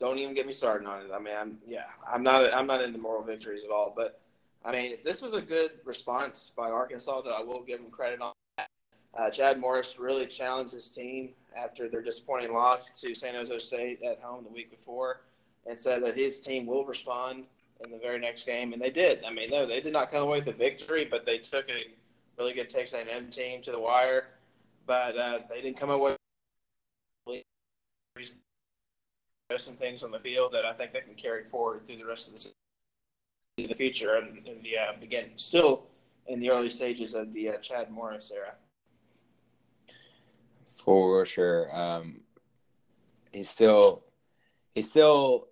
don't 0.00 0.18
even 0.18 0.34
get 0.34 0.44
me 0.44 0.52
started 0.52 0.88
on 0.88 1.02
it. 1.02 1.10
I 1.14 1.20
mean, 1.20 1.34
I'm 1.38 1.58
yeah, 1.66 1.84
I'm 2.06 2.24
not 2.24 2.52
I'm 2.52 2.66
not 2.66 2.82
into 2.82 2.98
moral 2.98 3.22
victories 3.22 3.62
at 3.64 3.70
all. 3.70 3.92
But 3.94 4.20
I 4.64 4.72
mean, 4.72 4.96
this 5.04 5.22
was 5.22 5.32
a 5.32 5.40
good 5.40 5.72
response 5.84 6.52
by 6.56 6.70
Arkansas, 6.70 7.22
though 7.22 7.36
I 7.36 7.42
will 7.42 7.62
give 7.62 7.80
them 7.80 7.90
credit 7.90 8.20
on 8.20 8.32
that. 8.56 8.68
Uh, 9.16 9.30
Chad 9.30 9.58
Morris 9.58 9.98
really 9.98 10.26
challenged 10.26 10.72
his 10.72 10.88
team 10.90 11.30
after 11.56 11.88
their 11.88 12.02
disappointing 12.02 12.52
loss 12.52 13.00
to 13.00 13.14
San 13.14 13.34
Jose 13.34 13.58
State 13.60 14.02
at 14.02 14.20
home 14.20 14.44
the 14.44 14.50
week 14.50 14.70
before, 14.70 15.22
and 15.66 15.78
said 15.78 16.02
that 16.02 16.16
his 16.16 16.40
team 16.40 16.66
will 16.66 16.84
respond 16.84 17.44
in 17.84 17.90
the 17.90 17.98
very 17.98 18.18
next 18.18 18.44
game, 18.44 18.72
and 18.72 18.82
they 18.82 18.90
did. 18.90 19.24
I 19.24 19.32
mean, 19.32 19.50
no, 19.50 19.66
they 19.66 19.80
did 19.80 19.92
not 19.92 20.10
come 20.10 20.22
away 20.22 20.40
with 20.40 20.48
a 20.48 20.52
victory, 20.52 21.06
but 21.08 21.24
they 21.24 21.38
took 21.38 21.68
a 21.68 21.86
really 22.38 22.52
good 22.52 22.68
Texas 22.68 22.94
A&M 22.94 23.30
team 23.30 23.62
to 23.62 23.70
the 23.70 23.80
wire. 23.80 24.28
But 24.86 25.16
uh, 25.16 25.38
they 25.48 25.60
didn't 25.60 25.78
come 25.78 25.90
away 25.90 26.16
with 27.26 27.42
some 29.56 29.74
things 29.74 30.02
on 30.02 30.10
the 30.10 30.18
field 30.18 30.52
that 30.52 30.64
I 30.64 30.72
think 30.72 30.92
they 30.92 31.00
can 31.00 31.14
carry 31.14 31.44
forward 31.44 31.86
through 31.86 31.96
the 31.96 32.06
rest 32.06 32.28
of 32.28 32.34
the 32.34 32.38
season, 32.38 32.54
the 33.66 33.74
future, 33.74 34.16
and, 34.16 34.46
and 34.46 34.64
yeah, 34.64 34.92
begin 34.98 35.30
still 35.36 35.84
in 36.26 36.40
the 36.40 36.50
early 36.50 36.68
stages 36.68 37.14
of 37.14 37.32
the 37.32 37.50
uh, 37.50 37.56
Chad 37.58 37.90
Morris 37.90 38.30
era. 38.34 38.54
For 40.76 41.24
sure. 41.24 41.74
Um, 41.74 42.20
he's 43.32 43.48
still, 43.48 44.04
he's 44.74 44.88
still. 44.88 45.48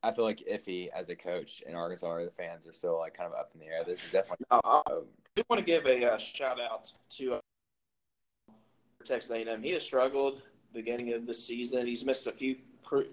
I 0.00 0.12
feel 0.12 0.24
like 0.24 0.44
iffy 0.48 0.88
as 0.94 1.08
a 1.08 1.16
coach 1.16 1.62
in 1.66 1.74
Arkansas. 1.74 2.06
Or 2.06 2.24
the 2.24 2.30
fans 2.30 2.66
are 2.66 2.72
still 2.72 2.98
like 2.98 3.16
kind 3.16 3.32
of 3.32 3.38
up 3.38 3.50
in 3.54 3.60
the 3.60 3.66
air. 3.66 3.82
This 3.84 4.04
is 4.04 4.12
definitely. 4.12 4.46
I, 4.50 4.60
I 4.64 5.00
do 5.34 5.42
want 5.50 5.58
to 5.58 5.64
give 5.64 5.86
a 5.86 6.12
uh, 6.12 6.18
shout 6.18 6.60
out 6.60 6.92
to 7.10 7.34
uh, 7.34 7.40
Texas 9.04 9.30
A&M. 9.30 9.62
He 9.62 9.70
has 9.70 9.82
struggled 9.82 10.42
beginning 10.72 11.12
of 11.14 11.26
the 11.26 11.34
season. 11.34 11.86
He's 11.86 12.04
missed 12.04 12.26
a 12.26 12.32
few 12.32 12.56
cru- 12.84 13.08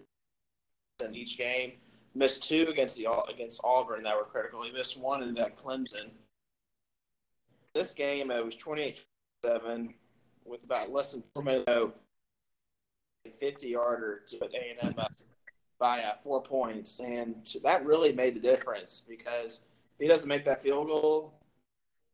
in 1.03 1.15
each 1.15 1.37
game. 1.37 1.73
Missed 2.15 2.43
two 2.43 2.67
against 2.69 2.95
the 2.95 3.07
against 3.29 3.61
Auburn 3.63 4.03
that 4.03 4.15
were 4.15 4.23
critical. 4.23 4.63
He 4.63 4.71
missed 4.71 4.97
one 4.97 5.21
in 5.21 5.33
that 5.35 5.57
Clemson. 5.57 6.09
This 7.73 7.91
game 7.91 8.31
it 8.31 8.43
was 8.43 8.55
28-7 8.55 9.93
with 10.45 10.63
about 10.63 10.91
less 10.91 11.11
than 11.11 11.23
four 11.33 11.43
minutes. 11.43 11.65
a 11.67 13.29
50 13.29 13.67
yarder 13.67 14.21
to 14.27 14.37
put 14.37 14.53
A&M 14.53 14.95
up 14.97 15.11
by 15.77 16.01
uh, 16.03 16.13
four 16.23 16.41
points, 16.41 16.99
and 16.99 17.35
that 17.63 17.85
really 17.85 18.13
made 18.13 18.35
the 18.35 18.39
difference 18.39 19.03
because 19.07 19.61
if 19.99 20.03
he 20.03 20.07
doesn't 20.07 20.29
make 20.29 20.45
that 20.45 20.63
field 20.63 20.87
goal, 20.87 21.33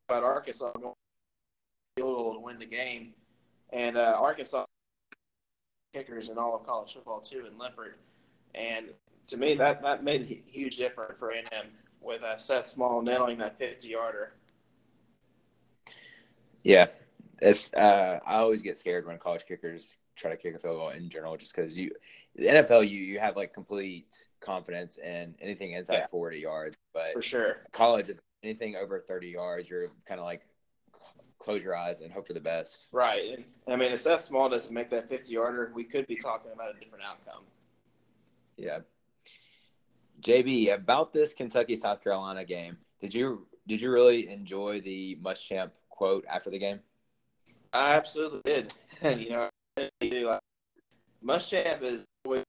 but 0.07 0.23
Arkansas 0.23 0.71
going 0.73 0.93
field 1.95 2.17
goal 2.17 2.33
to 2.33 2.39
win 2.39 2.57
the 2.57 2.65
game, 2.65 3.13
and 3.71 3.97
uh, 3.97 4.17
Arkansas 4.19 4.65
kickers 5.93 6.29
in 6.29 6.37
all 6.37 6.55
of 6.55 6.65
college 6.65 6.93
football 6.93 7.19
too, 7.19 7.45
and 7.45 7.59
Limpert, 7.59 7.97
and 8.55 8.87
to 9.27 9.37
me 9.37 9.55
that 9.55 9.81
that 9.81 10.03
made 10.03 10.21
a 10.21 10.41
huge 10.51 10.77
difference 10.77 11.13
for 11.19 11.31
A&M 11.31 11.67
with 12.01 12.23
uh, 12.23 12.37
Seth 12.37 12.65
Small 12.65 13.01
nailing 13.01 13.37
that 13.39 13.57
50 13.57 13.87
yarder. 13.87 14.33
Yeah, 16.63 16.87
it's. 17.41 17.73
Uh, 17.73 18.19
I 18.25 18.37
always 18.37 18.61
get 18.61 18.77
scared 18.77 19.07
when 19.07 19.17
college 19.17 19.45
kickers 19.47 19.97
try 20.15 20.29
to 20.31 20.37
kick 20.37 20.55
a 20.55 20.59
field 20.59 20.77
goal 20.77 20.89
in 20.89 21.09
general, 21.09 21.35
just 21.37 21.55
because 21.55 21.75
you, 21.75 21.91
the 22.35 22.45
NFL, 22.45 22.87
you 22.87 22.99
you 22.99 23.19
have 23.19 23.35
like 23.35 23.53
complete 23.53 24.25
confidence 24.41 24.97
in 24.97 25.33
anything 25.41 25.71
inside 25.71 25.93
Yeah. 25.95 26.07
40 26.07 26.39
yards, 26.39 26.77
but 26.93 27.13
For 27.13 27.21
sure. 27.21 27.57
college, 27.71 28.11
anything 28.43 28.75
over 28.75 28.99
30 28.99 29.29
yards, 29.29 29.69
you're 29.69 29.89
kind 30.07 30.19
of 30.19 30.25
like 30.25 30.41
close 31.39 31.63
your 31.63 31.75
eyes 31.75 32.01
and 32.01 32.11
hope 32.11 32.27
for 32.27 32.33
the 32.33 32.39
best. 32.39 32.87
Right. 32.91 33.39
And, 33.65 33.73
I 33.73 33.75
mean, 33.75 33.91
if 33.91 33.99
Seth 34.01 34.21
Small 34.21 34.47
doesn't 34.49 34.71
make 34.73 34.91
that 34.91 35.09
50 35.09 35.33
yarder, 35.33 35.71
we 35.73 35.83
could 35.83 36.05
be 36.05 36.15
talking 36.15 36.51
about 36.53 36.75
a 36.75 36.79
different 36.79 37.03
outcome. 37.03 37.43
Yeah. 38.57 38.79
JB, 40.21 40.73
about 40.73 41.13
this 41.13 41.33
Kentucky 41.33 41.75
South 41.75 42.03
Carolina 42.03 42.45
game, 42.45 42.77
did 42.99 43.13
you 43.13 43.47
did 43.67 43.81
you 43.81 43.91
really 43.91 44.29
enjoy 44.29 44.81
the 44.81 45.17
Muschamp 45.21 45.71
quote 45.89 46.25
after 46.29 46.49
the 46.49 46.59
game? 46.59 46.79
I 47.73 47.93
absolutely 47.93 48.41
did. 48.45 48.73
you 49.19 49.29
know, 49.31 49.49
do. 50.01 50.33
Muschamp 51.23 51.83
is 51.83 52.05
always 52.25 52.43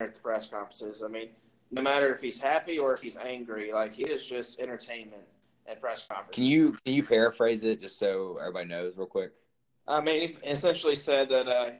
at 0.00 0.14
the 0.14 0.20
press 0.20 0.48
conferences. 0.48 1.02
I 1.02 1.08
mean, 1.08 1.30
no 1.70 1.82
matter 1.82 2.14
if 2.14 2.20
he's 2.20 2.40
happy 2.40 2.78
or 2.78 2.92
if 2.94 3.02
he's 3.02 3.16
angry, 3.16 3.72
like 3.72 3.94
he 3.94 4.04
is 4.04 4.24
just 4.24 4.60
entertainment 4.60 5.22
at 5.66 5.80
press 5.80 6.06
conferences. 6.06 6.34
Can 6.34 6.44
you 6.44 6.72
can 6.84 6.94
you 6.94 7.02
paraphrase 7.02 7.64
it 7.64 7.80
just 7.80 7.98
so 7.98 8.38
everybody 8.40 8.68
knows 8.68 8.96
real 8.96 9.06
quick? 9.06 9.32
I 9.86 10.00
mean, 10.00 10.36
he 10.42 10.50
essentially 10.50 10.94
said 10.94 11.30
that 11.30 11.48
uh, 11.48 11.70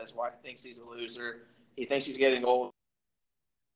his 0.00 0.14
wife 0.14 0.34
thinks 0.42 0.62
he's 0.62 0.78
a 0.78 0.84
loser. 0.84 1.42
He 1.76 1.84
thinks 1.84 2.06
he's 2.06 2.16
getting 2.16 2.44
old 2.44 2.70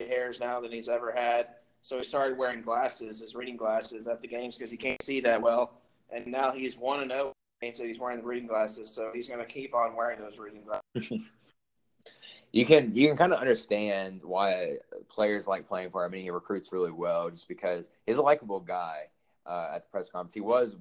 hairs 0.07 0.41
now 0.41 0.61
than 0.61 0.73
he's 0.73 0.89
ever 0.89 1.13
had. 1.13 1.49
So 1.83 1.97
he 1.97 2.05
started 2.05 2.37
wearing 2.37 2.63
glasses, 2.63 3.21
his 3.21 3.35
reading 3.35 3.57
glasses, 3.57 4.07
at 4.07 4.21
the 4.21 4.29
games 4.29 4.57
because 4.57 4.71
he 4.71 4.77
can't 4.77 5.03
see 5.03 5.21
that 5.21 5.41
well. 5.41 5.73
And 6.11 6.27
now 6.27 6.53
he's 6.53 6.77
one 6.77 7.01
and 7.01 7.11
zero. 7.11 7.33
And 7.63 7.77
so 7.77 7.85
he's 7.85 7.99
wearing 7.99 8.19
the 8.19 8.27
reading 8.27 8.49
glasses, 8.49 8.91
so 8.91 9.11
he's 9.15 9.29
going 9.29 9.41
to 9.41 9.47
keep 9.47 9.75
on 9.75 9.95
wearing 9.95 10.19
those 10.19 10.39
reading 10.39 10.63
glasses. 10.63 11.21
You 12.53 12.67
can 12.67 12.97
you 12.97 13.07
can 13.07 13.17
kind 13.17 13.33
of 13.33 13.39
understand 13.39 14.23
why 14.25 14.79
players 15.09 15.47
like 15.47 15.69
playing 15.69 15.91
for 15.91 16.05
him. 16.05 16.11
I 16.11 16.17
mean, 16.17 16.25
he 16.25 16.31
recruits 16.31 16.73
really 16.73 16.91
well 16.91 17.31
just 17.31 17.47
because 17.47 17.91
he's 18.07 18.17
a 18.17 18.23
likable 18.23 18.59
guy 18.59 19.03
uh, 19.47 19.69
at 19.75 19.85
the 19.85 19.91
press 19.91 20.11
conference. 20.11 20.35
He 20.35 20.41
was 20.41 20.75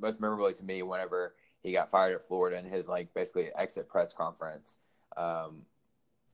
most 0.00 0.20
memorably 0.20 0.54
to 0.54 0.64
me 0.64 0.82
whenever 0.82 1.34
he 1.62 1.70
got 1.70 1.90
fired 1.90 2.14
at 2.14 2.22
Florida 2.22 2.56
and 2.56 2.66
his 2.66 2.88
like 2.88 3.12
basically 3.14 3.50
exit 3.56 3.88
press 3.88 4.14
conference 4.14 4.78
um, 5.16 5.62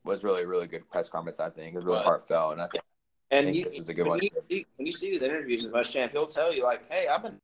was 0.09 0.23
really 0.23 0.45
really 0.45 0.67
good 0.67 0.89
press 0.89 1.09
conference. 1.09 1.39
I 1.39 1.49
think 1.49 1.73
it 1.73 1.77
was 1.77 1.85
really 1.85 1.97
Right. 1.97 2.05
heartfelt, 2.05 2.53
and 2.53 2.61
I 2.61 2.67
think 2.67 2.83
And 3.31 3.45
think 3.45 3.57
you, 3.57 3.63
this 3.63 3.79
was 3.79 3.89
a 3.89 3.93
good 3.93 4.03
when 4.03 4.19
one. 4.19 4.29
You, 4.49 4.65
when 4.77 4.85
you 4.85 4.91
see 4.91 5.11
these 5.11 5.21
interviews 5.21 5.63
with 5.63 5.73
Muschamp, 5.73 6.11
he'll 6.11 6.27
tell 6.27 6.53
you 6.53 6.63
like, 6.63 6.89
"Hey, 6.91 7.07
I've 7.07 7.23
been." 7.23 7.37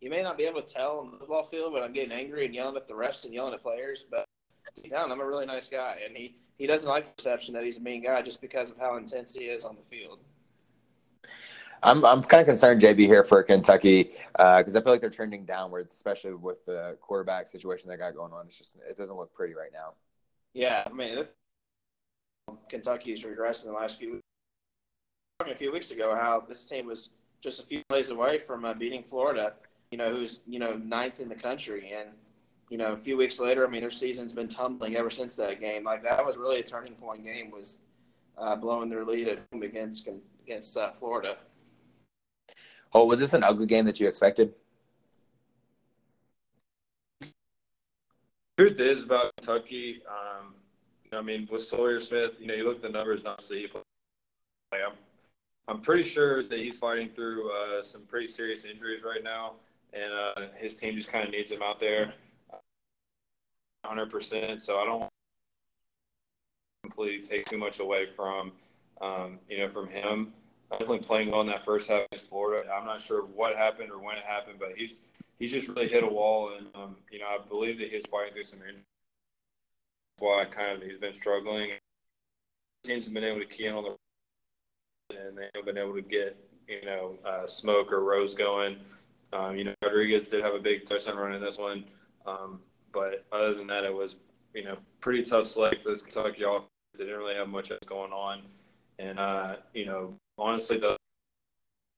You 0.00 0.10
may 0.10 0.22
not 0.22 0.38
be 0.38 0.44
able 0.44 0.62
to 0.62 0.74
tell 0.74 1.00
on 1.00 1.10
the 1.10 1.18
football 1.18 1.42
field, 1.42 1.72
but 1.72 1.82
I'm 1.82 1.92
getting 1.92 2.12
angry 2.12 2.46
and 2.46 2.54
yelling 2.54 2.76
at 2.76 2.86
the 2.86 2.94
refs 2.94 3.24
and 3.24 3.34
yelling 3.34 3.52
at 3.52 3.62
players. 3.62 4.06
But 4.08 4.24
down, 4.90 5.10
I'm 5.10 5.20
a 5.20 5.26
really 5.26 5.44
nice 5.46 5.68
guy, 5.68 6.00
and 6.06 6.16
he 6.16 6.36
he 6.56 6.66
doesn't 6.66 6.88
like 6.88 7.04
the 7.04 7.10
perception 7.10 7.54
that 7.54 7.64
he's 7.64 7.78
a 7.78 7.80
mean 7.80 8.02
guy 8.02 8.22
just 8.22 8.40
because 8.40 8.70
of 8.70 8.78
how 8.78 8.96
intense 8.96 9.34
he 9.34 9.44
is 9.46 9.64
on 9.64 9.76
the 9.76 9.96
field. 9.96 10.20
I'm 11.82 12.04
I'm 12.04 12.22
kind 12.22 12.40
of 12.40 12.46
concerned, 12.46 12.80
JB, 12.82 12.98
here 13.06 13.22
for 13.24 13.42
Kentucky 13.42 14.10
uh, 14.36 14.58
because 14.58 14.74
I 14.74 14.80
feel 14.80 14.92
like 14.92 15.00
they're 15.00 15.10
trending 15.10 15.44
downwards, 15.44 15.94
especially 15.94 16.34
with 16.34 16.64
the 16.64 16.96
quarterback 17.00 17.46
situation 17.46 17.88
they 17.88 17.96
got 17.96 18.14
going 18.14 18.32
on. 18.32 18.46
It's 18.46 18.58
just 18.58 18.76
it 18.88 18.96
doesn't 18.96 19.16
look 19.16 19.32
pretty 19.32 19.54
right 19.54 19.70
now. 19.72 19.92
Yeah, 20.54 20.82
I 20.86 20.92
mean, 20.92 21.18
that's, 22.48 22.68
Kentucky's 22.68 23.24
regressed 23.24 23.64
in 23.64 23.70
the 23.70 23.76
last 23.76 23.98
few 23.98 24.12
weeks. 24.12 24.22
Talking 25.38 25.54
a 25.54 25.56
few 25.56 25.72
weeks 25.72 25.90
ago, 25.90 26.14
how 26.14 26.44
this 26.48 26.64
team 26.64 26.86
was 26.86 27.10
just 27.40 27.60
a 27.60 27.62
few 27.62 27.82
plays 27.88 28.10
away 28.10 28.38
from 28.38 28.64
uh, 28.64 28.74
beating 28.74 29.02
Florida, 29.02 29.52
you 29.90 29.98
know, 29.98 30.10
who's 30.10 30.40
you 30.46 30.58
know 30.58 30.74
ninth 30.76 31.20
in 31.20 31.28
the 31.28 31.34
country, 31.34 31.92
and 31.96 32.10
you 32.70 32.76
know, 32.76 32.92
a 32.92 32.96
few 32.96 33.16
weeks 33.16 33.38
later, 33.38 33.66
I 33.66 33.70
mean, 33.70 33.80
their 33.80 33.90
season's 33.90 34.32
been 34.32 34.48
tumbling 34.48 34.96
ever 34.96 35.10
since 35.10 35.36
that 35.36 35.60
game. 35.60 35.84
Like 35.84 36.02
that 36.02 36.24
was 36.24 36.36
really 36.36 36.60
a 36.60 36.62
turning 36.62 36.94
point 36.94 37.24
game, 37.24 37.50
was 37.50 37.80
uh, 38.36 38.56
blowing 38.56 38.90
their 38.90 39.04
lead 39.04 39.28
at 39.28 39.40
home 39.52 39.62
against 39.62 40.08
against 40.44 40.76
uh, 40.76 40.90
Florida. 40.92 41.36
Oh, 42.92 43.06
was 43.06 43.18
this 43.18 43.34
an 43.34 43.42
ugly 43.42 43.66
game 43.66 43.84
that 43.84 44.00
you 44.00 44.08
expected? 44.08 44.54
Truth 48.58 48.80
is 48.80 49.04
about 49.04 49.30
Kentucky. 49.36 50.02
Um, 50.08 50.54
you 50.54 50.54
know, 50.54 50.67
I 51.12 51.22
mean, 51.22 51.48
with 51.50 51.62
Sawyer 51.62 52.00
Smith, 52.00 52.32
you 52.38 52.46
know, 52.46 52.54
you 52.54 52.64
look 52.64 52.76
at 52.76 52.82
the 52.82 52.88
numbers, 52.88 53.24
not 53.24 53.42
see. 53.42 53.68
Like, 54.72 54.80
I'm, 54.86 54.96
I'm 55.66 55.80
pretty 55.80 56.02
sure 56.02 56.42
that 56.42 56.58
he's 56.58 56.78
fighting 56.78 57.08
through 57.08 57.50
uh, 57.50 57.82
some 57.82 58.02
pretty 58.02 58.28
serious 58.28 58.64
injuries 58.64 59.02
right 59.02 59.22
now, 59.22 59.52
and 59.92 60.12
uh, 60.12 60.48
his 60.56 60.76
team 60.76 60.94
just 60.94 61.10
kind 61.10 61.24
of 61.24 61.30
needs 61.30 61.50
him 61.50 61.62
out 61.62 61.78
there, 61.80 62.12
100. 63.82 64.10
percent 64.10 64.62
So 64.62 64.78
I 64.78 64.84
don't 64.84 65.08
completely 66.82 67.22
take 67.22 67.46
too 67.46 67.58
much 67.58 67.80
away 67.80 68.06
from, 68.06 68.52
um, 69.00 69.38
you 69.48 69.58
know, 69.58 69.68
from 69.68 69.88
him. 69.88 70.32
Definitely 70.70 70.98
playing 70.98 71.32
on 71.32 71.46
that 71.46 71.64
first 71.64 71.88
half 71.88 72.04
against 72.06 72.28
Florida. 72.28 72.70
I'm 72.70 72.84
not 72.84 73.00
sure 73.00 73.22
what 73.22 73.56
happened 73.56 73.90
or 73.90 73.98
when 73.98 74.18
it 74.18 74.24
happened, 74.24 74.58
but 74.58 74.72
he's 74.76 75.02
he's 75.38 75.50
just 75.50 75.68
really 75.68 75.88
hit 75.88 76.04
a 76.04 76.06
wall, 76.06 76.52
and 76.58 76.66
um, 76.74 76.96
you 77.10 77.18
know 77.18 77.26
I 77.26 77.38
believe 77.48 77.78
that 77.78 77.88
he's 77.90 78.04
fighting 78.10 78.34
through 78.34 78.44
some 78.44 78.58
injuries. 78.60 78.84
Why 80.18 80.44
kind 80.44 80.82
of 80.82 80.88
he's 80.88 80.98
been 80.98 81.12
struggling. 81.12 81.70
Teams 82.84 83.04
have 83.04 83.14
been 83.14 83.24
able 83.24 83.40
to 83.40 83.46
key 83.46 83.66
in 83.66 83.74
on 83.74 83.84
the 83.84 83.96
and 85.16 85.38
they've 85.38 85.64
been 85.64 85.78
able 85.78 85.94
to 85.94 86.02
get 86.02 86.36
you 86.68 86.84
know 86.84 87.14
uh, 87.24 87.46
Smoke 87.46 87.92
or 87.92 88.04
Rose 88.04 88.34
going. 88.34 88.76
Um, 89.32 89.56
you 89.56 89.64
know 89.64 89.74
Rodriguez 89.82 90.28
did 90.28 90.42
have 90.42 90.54
a 90.54 90.58
big 90.58 90.86
touchdown 90.86 91.16
run 91.16 91.34
in 91.34 91.40
this 91.40 91.58
one, 91.58 91.84
um, 92.26 92.60
but 92.92 93.24
other 93.32 93.54
than 93.54 93.66
that, 93.68 93.84
it 93.84 93.94
was 93.94 94.16
you 94.54 94.64
know 94.64 94.76
pretty 95.00 95.22
tough 95.22 95.46
slate 95.46 95.82
for 95.82 95.90
this 95.90 96.02
Kentucky 96.02 96.42
offense. 96.42 96.68
They 96.96 97.04
didn't 97.04 97.18
really 97.18 97.34
have 97.34 97.48
much 97.48 97.70
else 97.70 97.80
going 97.86 98.12
on, 98.12 98.42
and 98.98 99.18
uh, 99.18 99.56
you 99.74 99.86
know 99.86 100.14
honestly, 100.38 100.78
the 100.78 100.96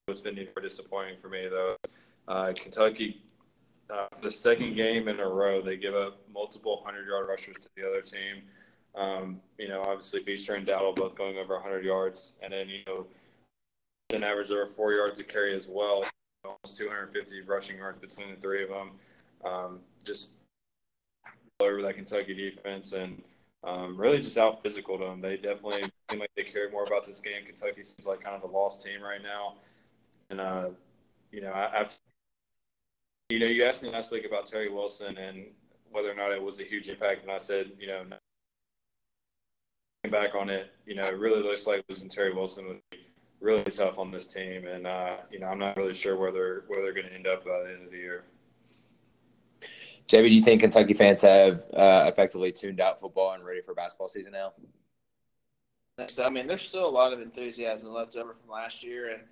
it's 0.08 0.20
been 0.20 0.38
even 0.38 0.52
disappointing 0.62 1.16
for 1.16 1.28
me 1.28 1.48
though. 1.48 1.76
Uh, 2.28 2.52
Kentucky 2.54 3.22
uh, 3.92 4.06
the 4.22 4.30
second 4.30 4.74
game 4.74 5.08
in 5.08 5.20
a 5.20 5.28
row, 5.28 5.60
they 5.60 5.76
give 5.76 5.94
up 5.94 6.20
multiple 6.32 6.82
hundred-yard 6.84 7.28
rushers 7.28 7.56
to 7.60 7.68
the 7.76 7.86
other 7.86 8.02
team. 8.02 8.42
Um, 8.94 9.40
you 9.58 9.68
know, 9.68 9.82
obviously 9.82 10.20
Feaster 10.20 10.54
and 10.54 10.66
Dowdle 10.66 10.96
both 10.96 11.14
going 11.14 11.38
over 11.38 11.54
100 11.54 11.84
yards, 11.84 12.32
and 12.42 12.52
then 12.52 12.68
you 12.68 12.80
know, 12.86 13.06
an 14.10 14.24
average 14.24 14.50
over 14.50 14.66
four 14.66 14.92
yards 14.92 15.20
a 15.20 15.24
carry 15.24 15.56
as 15.56 15.68
well, 15.68 16.04
almost 16.44 16.76
250 16.76 17.42
rushing 17.42 17.78
yards 17.78 17.98
between 18.00 18.30
the 18.30 18.40
three 18.40 18.62
of 18.64 18.68
them. 18.68 18.90
Um, 19.44 19.80
just 20.04 20.32
over 21.60 21.82
that 21.82 21.94
Kentucky 21.94 22.34
defense, 22.34 22.92
and 22.92 23.22
um, 23.64 23.96
really 23.96 24.20
just 24.20 24.38
out 24.38 24.62
physical 24.62 24.98
to 24.98 25.04
them. 25.04 25.20
They 25.20 25.36
definitely 25.36 25.90
seem 26.10 26.20
like 26.20 26.30
they 26.36 26.44
care 26.44 26.70
more 26.70 26.84
about 26.84 27.06
this 27.06 27.20
game. 27.20 27.44
Kentucky 27.46 27.84
seems 27.84 28.06
like 28.06 28.22
kind 28.22 28.36
of 28.36 28.48
a 28.48 28.52
lost 28.52 28.84
team 28.84 29.02
right 29.02 29.22
now, 29.22 29.54
and 30.30 30.40
uh, 30.40 30.68
you 31.30 31.40
know, 31.40 31.52
I've 31.52 31.96
you 33.30 33.38
know, 33.38 33.46
you 33.46 33.64
asked 33.64 33.82
me 33.82 33.90
last 33.90 34.10
week 34.10 34.26
about 34.26 34.46
Terry 34.46 34.68
Wilson 34.68 35.16
and 35.16 35.46
whether 35.92 36.10
or 36.10 36.14
not 36.14 36.32
it 36.32 36.42
was 36.42 36.60
a 36.60 36.64
huge 36.64 36.88
impact, 36.88 37.22
and 37.22 37.30
I 37.30 37.38
said, 37.38 37.72
you 37.78 37.86
know, 37.86 38.04
back 40.10 40.34
on 40.34 40.50
it, 40.50 40.72
you 40.86 40.94
know, 40.94 41.06
it 41.06 41.18
really 41.18 41.42
looks 41.42 41.66
like 41.66 41.84
losing 41.88 42.08
Terry 42.08 42.34
Wilson 42.34 42.66
would 42.66 42.80
be 42.90 43.06
really 43.40 43.62
tough 43.64 43.98
on 43.98 44.10
this 44.10 44.26
team, 44.26 44.66
and 44.66 44.86
uh, 44.86 45.16
you 45.30 45.38
know, 45.38 45.46
I'm 45.46 45.58
not 45.58 45.76
really 45.76 45.94
sure 45.94 46.16
where 46.16 46.32
they're 46.32 46.64
where 46.66 46.82
they're 46.82 46.92
going 46.92 47.06
to 47.06 47.14
end 47.14 47.26
up 47.26 47.44
by 47.44 47.62
the 47.64 47.74
end 47.74 47.84
of 47.84 47.90
the 47.92 47.98
year. 47.98 48.24
JB, 50.08 50.28
do 50.28 50.34
you 50.34 50.42
think 50.42 50.60
Kentucky 50.62 50.94
fans 50.94 51.20
have 51.20 51.62
uh, 51.72 52.06
effectively 52.08 52.50
tuned 52.50 52.80
out 52.80 52.98
football 52.98 53.32
and 53.32 53.44
ready 53.44 53.60
for 53.60 53.74
basketball 53.74 54.08
season 54.08 54.32
now? 54.32 54.52
So, 56.08 56.24
I 56.24 56.30
mean, 56.30 56.46
there's 56.46 56.66
still 56.66 56.86
a 56.86 56.90
lot 56.90 57.12
of 57.12 57.20
enthusiasm 57.20 57.92
left 57.92 58.16
over 58.16 58.32
from 58.32 58.50
last 58.50 58.82
year, 58.82 59.12
and 59.12 59.22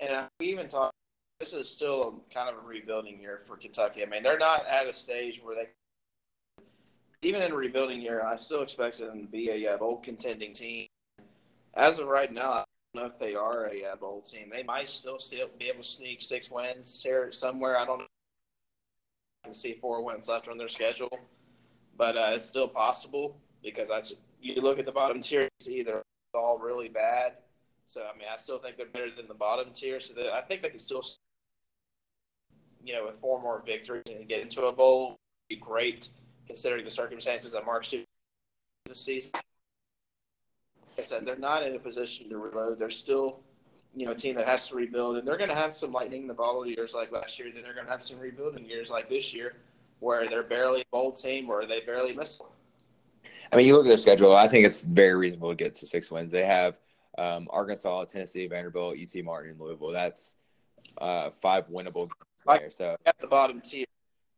and 0.00 0.10
uh, 0.10 0.26
we 0.40 0.46
even 0.46 0.66
talked. 0.66 0.94
This 1.38 1.52
is 1.52 1.68
still 1.68 2.22
kind 2.32 2.48
of 2.48 2.64
a 2.64 2.66
rebuilding 2.66 3.20
year 3.20 3.40
for 3.46 3.56
Kentucky. 3.56 4.02
I 4.02 4.06
mean, 4.06 4.22
they're 4.22 4.38
not 4.38 4.66
at 4.66 4.86
a 4.86 4.92
stage 4.92 5.40
where 5.42 5.54
they, 5.54 5.68
even 7.28 7.42
in 7.42 7.52
a 7.52 7.54
rebuilding 7.54 8.00
year, 8.00 8.22
I 8.22 8.36
still 8.36 8.62
expect 8.62 8.98
them 8.98 9.20
to 9.20 9.26
be 9.26 9.50
a 9.50 9.74
uh, 9.74 9.76
bowl 9.76 9.98
contending 9.98 10.54
team. 10.54 10.86
As 11.74 11.98
of 11.98 12.06
right 12.06 12.32
now, 12.32 12.52
I 12.52 12.64
don't 12.94 13.02
know 13.02 13.10
if 13.10 13.18
they 13.18 13.34
are 13.34 13.66
a 13.66 13.84
uh, 13.84 13.96
bowl 13.96 14.22
team. 14.22 14.48
They 14.50 14.62
might 14.62 14.88
still 14.88 15.18
still 15.18 15.48
be 15.58 15.66
able 15.66 15.82
to 15.82 15.88
sneak 15.88 16.22
six 16.22 16.50
wins 16.50 17.02
here 17.02 17.30
somewhere. 17.32 17.76
I 17.76 17.84
don't 17.84 17.98
know. 17.98 18.06
I 19.44 19.48
can 19.48 19.54
see 19.54 19.74
four 19.74 20.02
wins 20.02 20.28
left 20.28 20.48
on 20.48 20.56
their 20.56 20.68
schedule, 20.68 21.18
but 21.98 22.16
uh, 22.16 22.30
it's 22.30 22.46
still 22.46 22.68
possible 22.68 23.36
because 23.62 23.90
I 23.90 24.00
just 24.00 24.16
you 24.40 24.62
look 24.62 24.78
at 24.78 24.86
the 24.86 24.92
bottom 24.92 25.20
tier, 25.20 25.48
see 25.60 25.82
they're 25.82 26.02
all 26.34 26.58
really 26.58 26.88
bad. 26.88 27.34
So 27.86 28.02
I 28.02 28.16
mean, 28.16 28.28
I 28.32 28.36
still 28.36 28.58
think 28.58 28.76
they're 28.76 28.86
better 28.86 29.10
than 29.14 29.28
the 29.28 29.34
bottom 29.34 29.72
tier. 29.72 30.00
So 30.00 30.14
I 30.32 30.40
think 30.40 30.62
they 30.62 30.70
can 30.70 30.78
still, 30.78 31.04
you 32.86 32.94
know, 32.94 33.06
with 33.06 33.16
four 33.16 33.42
more 33.42 33.62
victories 33.66 34.04
and 34.08 34.28
get 34.28 34.40
into 34.40 34.62
a 34.62 34.72
bowl, 34.72 35.10
would 35.10 35.16
be 35.48 35.56
great 35.56 36.08
considering 36.46 36.84
the 36.84 36.90
circumstances 36.90 37.52
that 37.52 37.66
Mark 37.66 37.84
Stoops 37.84 38.06
this 38.86 39.00
season. 39.00 39.32
I 40.98 41.02
said, 41.02 41.26
they're 41.26 41.36
not 41.36 41.66
in 41.66 41.74
a 41.74 41.78
position 41.78 42.30
to 42.30 42.38
reload. 42.38 42.78
They're 42.78 42.88
still, 42.88 43.40
you 43.94 44.06
know, 44.06 44.12
a 44.12 44.14
team 44.14 44.34
that 44.36 44.46
has 44.46 44.68
to 44.68 44.76
rebuild, 44.76 45.16
and 45.16 45.26
they're 45.26 45.36
going 45.36 45.50
to 45.50 45.56
have 45.56 45.74
some 45.74 45.92
lightning 45.92 46.22
in 46.22 46.28
the 46.28 46.34
bottle 46.34 46.66
years 46.66 46.94
like 46.94 47.12
last 47.12 47.38
year. 47.38 47.50
Then 47.52 47.62
they're 47.64 47.74
going 47.74 47.86
to 47.86 47.92
have 47.92 48.04
some 48.04 48.18
rebuilding 48.18 48.64
years 48.64 48.88
like 48.88 49.08
this 49.08 49.34
year, 49.34 49.56
where 50.00 50.28
they're 50.28 50.42
barely 50.42 50.82
a 50.82 50.84
bowl 50.90 51.12
team 51.12 51.50
or 51.50 51.66
they 51.66 51.80
barely 51.80 52.14
miss. 52.14 52.40
I 53.52 53.56
mean, 53.56 53.66
you 53.66 53.74
look 53.74 53.84
at 53.84 53.88
their 53.88 53.98
schedule. 53.98 54.34
I 54.34 54.48
think 54.48 54.64
it's 54.64 54.82
very 54.82 55.14
reasonable 55.16 55.50
to 55.50 55.56
get 55.56 55.74
to 55.76 55.86
six 55.86 56.10
wins. 56.10 56.30
They 56.30 56.44
have 56.44 56.76
um, 57.18 57.48
Arkansas, 57.50 58.04
Tennessee, 58.04 58.46
Vanderbilt, 58.46 58.96
UT 58.96 59.24
Martin, 59.24 59.52
and 59.52 59.60
Louisville. 59.60 59.92
That's 59.92 60.36
uh, 60.98 61.30
five 61.30 61.68
winnable 61.68 62.08
games 62.08 62.44
there. 62.46 62.70
So 62.70 62.96
at 63.06 63.18
the 63.18 63.26
bottom 63.26 63.60
tier, 63.60 63.86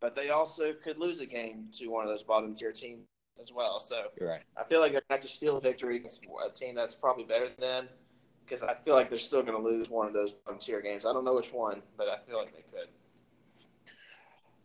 but 0.00 0.14
they 0.14 0.30
also 0.30 0.72
could 0.72 0.98
lose 0.98 1.20
a 1.20 1.26
game 1.26 1.68
to 1.78 1.88
one 1.88 2.04
of 2.04 2.10
those 2.10 2.22
bottom 2.22 2.54
tier 2.54 2.72
teams 2.72 3.06
as 3.40 3.52
well. 3.52 3.78
So 3.78 4.08
you're 4.20 4.28
right. 4.28 4.42
I 4.56 4.64
feel 4.64 4.80
like 4.80 4.92
they're 4.92 5.00
going 5.08 5.20
to 5.20 5.24
have 5.26 5.30
to 5.30 5.36
steal 5.36 5.56
a 5.56 5.60
victory 5.60 5.96
against 5.96 6.24
a 6.24 6.50
team 6.52 6.74
that's 6.74 6.94
probably 6.94 7.24
better 7.24 7.48
than 7.48 7.60
them 7.60 7.88
because 8.44 8.62
I 8.62 8.74
feel 8.74 8.94
like 8.94 9.08
they're 9.08 9.18
still 9.18 9.42
going 9.42 9.56
to 9.56 9.62
lose 9.62 9.90
one 9.90 10.06
of 10.06 10.12
those 10.12 10.32
bottom 10.32 10.58
tier 10.58 10.80
games. 10.80 11.04
I 11.04 11.12
don't 11.12 11.24
know 11.24 11.34
which 11.34 11.52
one, 11.52 11.82
but 11.96 12.08
I 12.08 12.18
feel 12.26 12.38
like 12.38 12.52
they 12.54 12.64
could. 12.72 12.88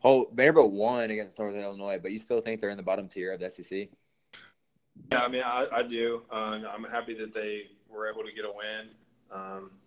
Oh, 0.04 0.30
Vanderbilt 0.34 0.72
won 0.72 1.12
against 1.12 1.40
Northern 1.40 1.62
Illinois, 1.62 2.00
but 2.02 2.12
you 2.12 2.20
still 2.20 2.42
think 2.42 2.60
they're 2.60 2.70
in 2.70 2.78
the 2.78 2.84
bottom 2.84 3.08
tier 3.08 3.32
of 3.32 3.40
the 3.40 3.50
SEC? 3.50 3.88
Yeah, 5.12 5.24
I 5.24 5.28
mean, 5.28 5.44
I, 5.44 5.68
I 5.72 5.84
do. 5.84 6.24
Um, 6.32 6.66
I'm 6.70 6.84
happy 6.84 7.14
that 7.16 7.34
they 7.34 7.68
were 7.90 8.10
able 8.10 8.24
to 8.24 8.32
get 8.32 8.46
a 8.46 8.52
win. 8.52 8.90
Um, 9.32 9.72
at 9.72 9.83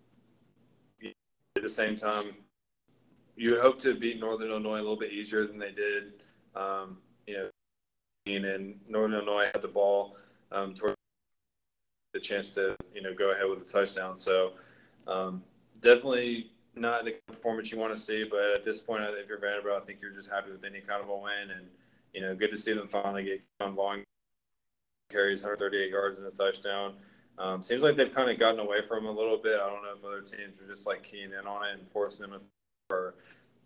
the 1.66 1.74
same 1.74 1.96
time, 1.96 2.26
you 3.34 3.50
would 3.50 3.60
hope 3.60 3.80
to 3.80 3.94
beat 3.94 4.20
Northern 4.20 4.50
Illinois 4.50 4.78
a 4.78 4.84
little 4.86 4.96
bit 4.96 5.12
easier 5.12 5.46
than 5.46 5.58
they 5.58 5.72
did. 5.72 6.12
Um, 6.54 6.98
you 7.26 7.36
know, 7.36 7.48
and 8.26 8.78
Northern 8.88 9.14
Illinois 9.14 9.46
had 9.52 9.62
the 9.62 9.68
ball 9.68 10.16
um, 10.52 10.74
toward 10.74 10.94
the 12.14 12.20
chance 12.20 12.50
to 12.50 12.76
you 12.94 13.02
know 13.02 13.12
go 13.14 13.32
ahead 13.32 13.48
with 13.48 13.60
a 13.62 13.72
touchdown. 13.72 14.16
So 14.16 14.52
um, 15.06 15.42
definitely 15.80 16.52
not 16.74 17.04
the 17.04 17.14
performance 17.26 17.70
you 17.70 17.78
want 17.78 17.94
to 17.94 18.00
see, 18.00 18.24
but 18.28 18.40
at 18.54 18.64
this 18.64 18.80
point, 18.80 19.02
if 19.04 19.28
you're 19.28 19.38
Vanderbilt, 19.38 19.82
I 19.82 19.84
think 19.84 19.98
you're 20.00 20.12
just 20.12 20.30
happy 20.30 20.50
with 20.52 20.64
any 20.64 20.80
kind 20.80 21.02
of 21.02 21.08
a 21.08 21.16
win, 21.16 21.50
and 21.56 21.66
you 22.14 22.20
know, 22.20 22.34
good 22.34 22.50
to 22.50 22.56
see 22.56 22.72
them 22.72 22.88
finally 22.88 23.24
get 23.24 23.42
on 23.60 23.74
long 23.74 24.02
carries, 25.10 25.42
138 25.42 25.90
yards 25.90 26.18
and 26.18 26.26
a 26.26 26.30
touchdown. 26.30 26.94
Um, 27.38 27.62
seems 27.62 27.82
like 27.82 27.96
they've 27.96 28.14
kind 28.14 28.30
of 28.30 28.38
gotten 28.38 28.60
away 28.60 28.78
from 28.86 29.04
him 29.04 29.06
a 29.06 29.18
little 29.18 29.36
bit. 29.36 29.60
I 29.60 29.68
don't 29.68 29.82
know 29.82 29.94
if 29.96 30.04
other 30.04 30.22
teams 30.22 30.62
are 30.62 30.66
just 30.66 30.86
like 30.86 31.02
keying 31.02 31.32
in 31.38 31.46
on 31.46 31.66
it 31.66 31.78
and 31.78 31.88
forcing 31.90 32.30
them, 32.30 32.40
or 32.90 33.14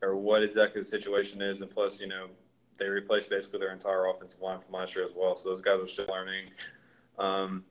or 0.02 0.16
what 0.16 0.42
exactly 0.42 0.80
the 0.80 0.88
situation 0.88 1.40
is. 1.40 1.60
And 1.60 1.70
plus, 1.70 2.00
you 2.00 2.08
know, 2.08 2.26
they 2.78 2.88
replaced 2.88 3.30
basically 3.30 3.60
their 3.60 3.72
entire 3.72 4.06
offensive 4.06 4.40
line 4.40 4.58
from 4.60 4.74
last 4.74 4.96
year 4.96 5.04
as 5.04 5.12
well. 5.14 5.36
So 5.36 5.50
those 5.50 5.60
guys 5.60 5.80
are 5.80 5.86
still 5.86 6.06
learning. 6.08 6.46
Um, 7.18 7.64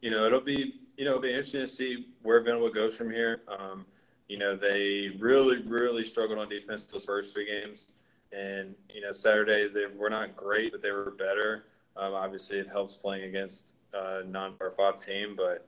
you 0.00 0.10
know, 0.10 0.26
it'll 0.26 0.40
be 0.40 0.80
you 0.96 1.04
know 1.04 1.12
it'll 1.12 1.22
be 1.22 1.30
interesting 1.30 1.60
to 1.60 1.68
see 1.68 2.08
where 2.22 2.40
Venable 2.40 2.72
goes 2.72 2.96
from 2.96 3.10
here. 3.10 3.42
Um, 3.46 3.86
you 4.28 4.38
know, 4.38 4.56
they 4.56 5.12
really 5.18 5.62
really 5.62 6.04
struggled 6.04 6.38
on 6.38 6.48
defense 6.48 6.86
those 6.86 7.04
first 7.04 7.32
three 7.32 7.46
games, 7.46 7.92
and 8.32 8.74
you 8.92 9.00
know 9.00 9.12
Saturday 9.12 9.68
they 9.68 9.86
were 9.94 10.10
not 10.10 10.36
great, 10.36 10.72
but 10.72 10.82
they 10.82 10.90
were 10.90 11.12
better. 11.12 11.66
Um, 11.96 12.14
obviously, 12.14 12.58
it 12.58 12.66
helps 12.66 12.96
playing 12.96 13.24
against 13.24 13.73
a 13.94 14.22
non-power 14.26 14.74
five 14.76 15.04
team, 15.04 15.34
but 15.36 15.52
at 15.54 15.62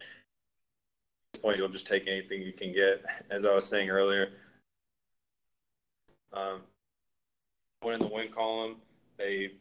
this 1.33 1.43
point, 1.43 1.59
you'll 1.59 1.68
just 1.68 1.87
take 1.87 2.07
anything 2.07 2.43
you 2.43 2.53
can 2.53 2.72
get. 2.72 3.05
As 3.31 3.45
I 3.45 3.55
was 3.55 3.66
saying 3.66 3.91
earlier, 3.91 4.31
um, 6.33 6.61
in 7.85 8.01
the 8.01 8.07
win 8.07 8.29
column, 8.33 8.77
they 9.16 9.53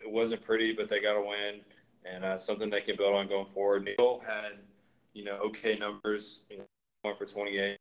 it 0.00 0.10
wasn't 0.10 0.42
pretty, 0.42 0.72
but 0.72 0.88
they 0.88 1.00
got 1.00 1.16
a 1.16 1.20
win, 1.20 1.60
and 2.04 2.24
uh, 2.24 2.38
something 2.38 2.70
they 2.70 2.80
can 2.80 2.96
build 2.96 3.14
on 3.14 3.28
going 3.28 3.46
forward. 3.54 3.84
Neal 3.84 4.20
had, 4.26 4.58
you 5.12 5.24
know, 5.24 5.38
okay 5.44 5.76
numbers, 5.78 6.40
you 6.50 6.58
know, 6.58 6.64
one 7.02 7.16
for 7.16 7.26
28, 7.26 7.76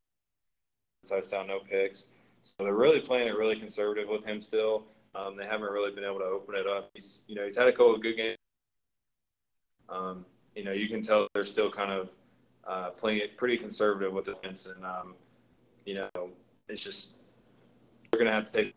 touchdown, 1.07 1.47
no 1.47 1.59
picks. 1.59 2.09
So 2.43 2.63
they're 2.63 2.73
really 2.73 2.99
playing 2.99 3.27
it 3.27 3.37
really 3.37 3.55
conservative 3.55 4.07
with 4.09 4.23
him 4.23 4.41
still. 4.41 4.83
Um, 5.13 5.35
they 5.37 5.45
haven't 5.45 5.71
really 5.71 5.93
been 5.93 6.03
able 6.03 6.19
to 6.19 6.25
open 6.25 6.55
it 6.55 6.67
up. 6.67 6.89
He's, 6.93 7.21
you 7.27 7.35
know, 7.35 7.45
he's 7.45 7.57
had 7.57 7.67
a 7.67 7.71
couple 7.71 7.95
of 7.95 8.01
good 8.01 8.15
games. 8.15 8.37
Um, 9.89 10.25
you 10.55 10.63
know, 10.63 10.71
you 10.71 10.87
can 10.87 11.01
tell 11.01 11.27
they're 11.33 11.45
still 11.45 11.71
kind 11.71 11.91
of 11.91 12.09
uh, 12.67 12.89
playing 12.91 13.19
it 13.19 13.37
pretty 13.37 13.57
conservative 13.57 14.13
with 14.13 14.25
defense, 14.25 14.65
and 14.65 14.85
um, 14.85 15.15
you 15.85 15.95
know, 15.95 16.29
it's 16.67 16.83
just 16.83 17.13
they're 18.11 18.19
going 18.19 18.31
to 18.31 18.33
have 18.33 18.45
to 18.45 18.51
take 18.51 18.75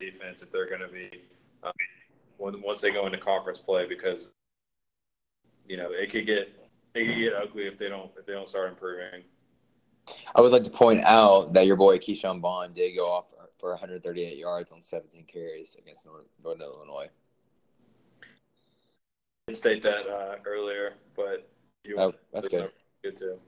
defense 0.00 0.42
if 0.42 0.50
they're 0.52 0.68
going 0.68 0.80
to 0.80 0.88
be 0.88 1.10
um, 1.62 1.72
once 2.38 2.80
they 2.80 2.90
go 2.90 3.06
into 3.06 3.18
conference 3.18 3.58
play 3.58 3.86
because 3.86 4.32
you 5.66 5.76
know 5.76 5.90
it 5.90 6.10
could 6.10 6.26
get 6.26 6.52
it 6.94 7.06
could 7.06 7.18
get 7.18 7.34
ugly 7.34 7.66
if 7.66 7.78
they 7.78 7.88
don't 7.88 8.10
if 8.18 8.26
they 8.26 8.32
don't 8.32 8.48
start 8.48 8.68
improving. 8.70 9.22
I 10.34 10.40
would 10.40 10.52
like 10.52 10.62
to 10.62 10.70
point 10.70 11.02
out 11.04 11.52
that 11.52 11.66
your 11.66 11.76
boy 11.76 11.98
Ke'Shawn 11.98 12.40
Vaughn 12.40 12.72
did 12.72 12.94
go 12.96 13.10
off 13.10 13.26
for 13.58 13.70
138 13.70 14.38
yards 14.38 14.72
on 14.72 14.80
17 14.80 15.24
carries 15.24 15.76
against 15.78 16.06
Northern 16.42 16.62
Illinois. 16.62 17.08
I 19.48 19.52
state 19.52 19.82
that 19.82 20.06
uh, 20.06 20.36
earlier, 20.44 20.94
but 21.16 21.48
you 21.84 21.98
oh, 21.98 22.12
that's 22.32 22.48
good. 22.48 22.70
Good 23.02 23.16
too. 23.16 23.38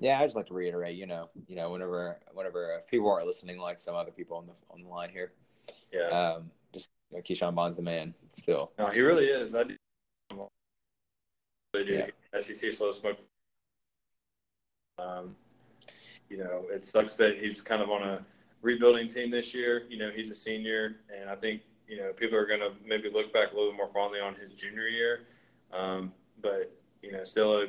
Yeah, 0.00 0.20
I 0.20 0.24
just 0.24 0.36
like 0.36 0.46
to 0.46 0.54
reiterate. 0.54 0.96
You 0.96 1.06
know, 1.06 1.30
you 1.46 1.54
know, 1.54 1.70
whenever, 1.70 2.18
whenever 2.32 2.76
if 2.76 2.88
people 2.88 3.10
aren't 3.10 3.26
listening, 3.26 3.58
like 3.58 3.78
some 3.78 3.94
other 3.94 4.10
people 4.10 4.36
on 4.36 4.46
the 4.46 4.52
on 4.70 4.82
the 4.82 4.88
line 4.88 5.10
here, 5.10 5.32
yeah, 5.92 6.08
um, 6.08 6.50
just 6.74 6.90
you 7.10 7.18
know, 7.18 7.22
Ke'Shawn 7.22 7.54
Vaughn's 7.54 7.76
the 7.76 7.82
man. 7.82 8.14
Still, 8.32 8.72
no, 8.78 8.88
he 8.88 9.00
really 9.00 9.26
is. 9.26 9.54
I 9.54 9.64
do. 9.64 9.76
Yeah. 11.74 12.06
SEC 12.40 12.72
slow 12.72 12.90
smoke. 12.92 13.18
Um, 14.98 15.36
you 16.28 16.38
know, 16.38 16.64
it 16.70 16.84
sucks 16.84 17.14
that 17.16 17.38
he's 17.38 17.60
kind 17.60 17.82
of 17.82 17.90
on 17.90 18.02
a 18.02 18.26
rebuilding 18.62 19.08
team 19.08 19.30
this 19.30 19.54
year. 19.54 19.84
You 19.88 19.98
know, 19.98 20.10
he's 20.14 20.30
a 20.30 20.34
senior, 20.34 20.96
and 21.14 21.30
I 21.30 21.36
think 21.36 21.62
you 21.88 21.98
know 21.98 22.12
people 22.12 22.36
are 22.36 22.46
going 22.46 22.60
to 22.60 22.70
maybe 22.86 23.10
look 23.12 23.32
back 23.32 23.52
a 23.52 23.56
little 23.56 23.72
more 23.72 23.90
fondly 23.92 24.20
on 24.20 24.34
his 24.34 24.54
junior 24.54 24.88
year. 24.88 25.20
Um, 25.72 26.12
but 26.42 26.72
you 27.02 27.12
know, 27.12 27.24
still 27.24 27.62
a 27.62 27.66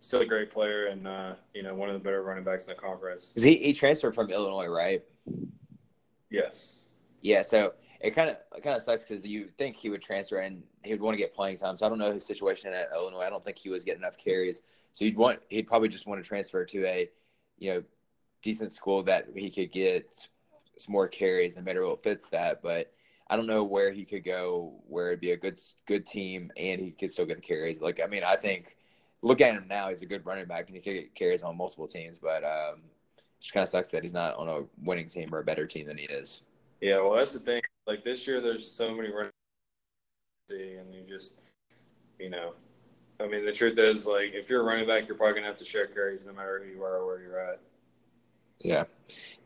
still 0.00 0.20
a 0.20 0.26
great 0.26 0.52
player, 0.52 0.86
and 0.86 1.06
uh, 1.06 1.34
you 1.54 1.62
know, 1.62 1.74
one 1.74 1.88
of 1.88 1.94
the 1.94 2.00
better 2.00 2.22
running 2.22 2.44
backs 2.44 2.66
in 2.66 2.74
the 2.74 2.80
conference. 2.80 3.32
He 3.36 3.56
he 3.56 3.72
transferred 3.72 4.14
from 4.14 4.30
Illinois, 4.30 4.66
right? 4.66 5.02
Yes. 6.30 6.80
Yeah. 7.20 7.42
So 7.42 7.74
it 8.00 8.10
kind 8.10 8.30
of 8.30 8.36
it 8.56 8.62
kind 8.62 8.76
of 8.76 8.82
sucks 8.82 9.04
because 9.04 9.24
you 9.24 9.48
think 9.58 9.76
he 9.76 9.90
would 9.90 10.02
transfer 10.02 10.38
and 10.38 10.62
he 10.82 10.92
would 10.92 11.00
want 11.00 11.14
to 11.14 11.18
get 11.18 11.34
playing 11.34 11.56
time. 11.56 11.76
So 11.76 11.86
I 11.86 11.88
don't 11.88 11.98
know 11.98 12.12
his 12.12 12.24
situation 12.24 12.72
at 12.72 12.88
Illinois. 12.92 13.20
I 13.20 13.30
don't 13.30 13.44
think 13.44 13.58
he 13.58 13.68
was 13.68 13.84
getting 13.84 14.02
enough 14.02 14.18
carries. 14.18 14.62
So 14.92 15.04
he'd 15.04 15.16
want 15.16 15.40
he'd 15.48 15.66
probably 15.66 15.88
just 15.88 16.06
want 16.06 16.22
to 16.22 16.28
transfer 16.28 16.64
to 16.64 16.84
a 16.84 17.08
you 17.58 17.74
know 17.74 17.82
decent 18.42 18.72
school 18.72 19.02
that 19.04 19.28
he 19.36 19.50
could 19.50 19.70
get 19.70 20.26
some 20.78 20.92
more 20.92 21.06
carries 21.06 21.56
and 21.56 21.64
Vanderbilt 21.64 22.02
fits 22.02 22.28
that. 22.30 22.60
But 22.60 22.92
I 23.32 23.36
don't 23.36 23.46
know 23.46 23.64
where 23.64 23.92
he 23.92 24.04
could 24.04 24.24
go 24.24 24.74
where 24.86 25.06
it'd 25.06 25.20
be 25.20 25.30
a 25.30 25.38
good 25.38 25.58
good 25.86 26.04
team 26.04 26.52
and 26.58 26.78
he 26.78 26.90
could 26.90 27.10
still 27.10 27.24
get 27.24 27.36
the 27.36 27.42
carries. 27.42 27.80
Like 27.80 27.98
I 27.98 28.06
mean, 28.06 28.22
I 28.22 28.36
think 28.36 28.76
look 29.22 29.40
at 29.40 29.54
him 29.54 29.64
now; 29.66 29.88
he's 29.88 30.02
a 30.02 30.06
good 30.06 30.26
running 30.26 30.44
back 30.44 30.66
and 30.66 30.76
he 30.76 30.82
could 30.82 30.92
get 30.92 31.14
carries 31.14 31.42
on 31.42 31.56
multiple 31.56 31.86
teams. 31.88 32.18
But 32.18 32.44
um, 32.44 32.82
it 33.16 33.40
just 33.40 33.54
kind 33.54 33.62
of 33.62 33.70
sucks 33.70 33.88
that 33.88 34.02
he's 34.02 34.12
not 34.12 34.36
on 34.36 34.50
a 34.50 34.64
winning 34.84 35.06
team 35.06 35.34
or 35.34 35.38
a 35.38 35.44
better 35.44 35.66
team 35.66 35.86
than 35.86 35.96
he 35.96 36.04
is. 36.04 36.42
Yeah, 36.82 37.00
well, 37.00 37.14
that's 37.14 37.32
the 37.32 37.38
thing. 37.38 37.62
Like 37.86 38.04
this 38.04 38.26
year, 38.26 38.42
there's 38.42 38.70
so 38.70 38.94
many 38.94 39.08
running, 39.08 39.30
backs, 40.50 40.60
and 40.60 40.94
you 40.94 41.02
just, 41.08 41.36
you 42.18 42.28
know, 42.28 42.52
I 43.18 43.28
mean, 43.28 43.46
the 43.46 43.52
truth 43.52 43.78
is, 43.78 44.04
like, 44.04 44.34
if 44.34 44.50
you're 44.50 44.60
a 44.60 44.64
running 44.64 44.86
back, 44.86 45.08
you're 45.08 45.16
probably 45.16 45.36
gonna 45.36 45.46
have 45.46 45.56
to 45.56 45.64
share 45.64 45.86
carries 45.86 46.26
no 46.26 46.34
matter 46.34 46.62
who 46.62 46.70
you 46.70 46.82
are 46.82 46.96
or 46.96 47.06
where 47.06 47.22
you're 47.22 47.40
at. 47.40 47.60
Yeah, 48.60 48.84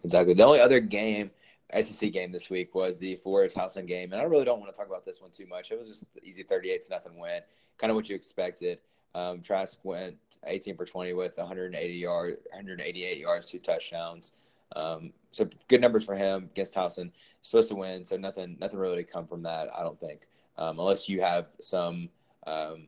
exactly. 0.02 0.34
The 0.34 0.44
only 0.44 0.58
other 0.58 0.80
game, 0.80 1.30
SEC 1.74 2.12
game 2.12 2.30
this 2.30 2.48
week 2.48 2.74
was 2.74 2.98
the 2.98 3.16
Florida 3.16 3.52
Towson 3.52 3.86
game, 3.86 4.12
and 4.12 4.20
I 4.20 4.24
really 4.24 4.44
don't 4.44 4.60
want 4.60 4.72
to 4.72 4.76
talk 4.76 4.86
about 4.86 5.04
this 5.04 5.20
one 5.20 5.30
too 5.30 5.46
much. 5.46 5.72
It 5.72 5.78
was 5.78 5.88
just 5.88 6.04
easy 6.22 6.42
38 6.42 6.84
to 6.84 6.90
nothing 6.90 7.18
win, 7.18 7.40
kind 7.78 7.90
of 7.90 7.96
what 7.96 8.08
you 8.08 8.14
expected. 8.14 8.78
Um, 9.14 9.40
Trask 9.40 9.78
went 9.82 10.16
18 10.44 10.76
for 10.76 10.84
20 10.84 11.14
with 11.14 11.36
180 11.38 11.94
yards, 11.94 12.36
188 12.50 13.18
yards, 13.18 13.50
two 13.50 13.58
touchdowns. 13.58 14.34
Um, 14.74 15.12
so 15.32 15.48
good 15.68 15.80
numbers 15.80 16.04
for 16.04 16.14
him 16.14 16.44
against 16.52 16.74
Towson. 16.74 17.10
Supposed 17.42 17.68
to 17.70 17.74
win, 17.74 18.04
so 18.04 18.16
nothing, 18.16 18.56
nothing 18.60 18.78
really 18.78 18.96
to 18.96 19.04
come 19.04 19.26
from 19.26 19.42
that. 19.42 19.68
I 19.76 19.82
don't 19.82 19.98
think, 19.98 20.28
um, 20.58 20.78
unless 20.78 21.08
you 21.08 21.20
have 21.20 21.46
some 21.60 22.10
um, 22.46 22.86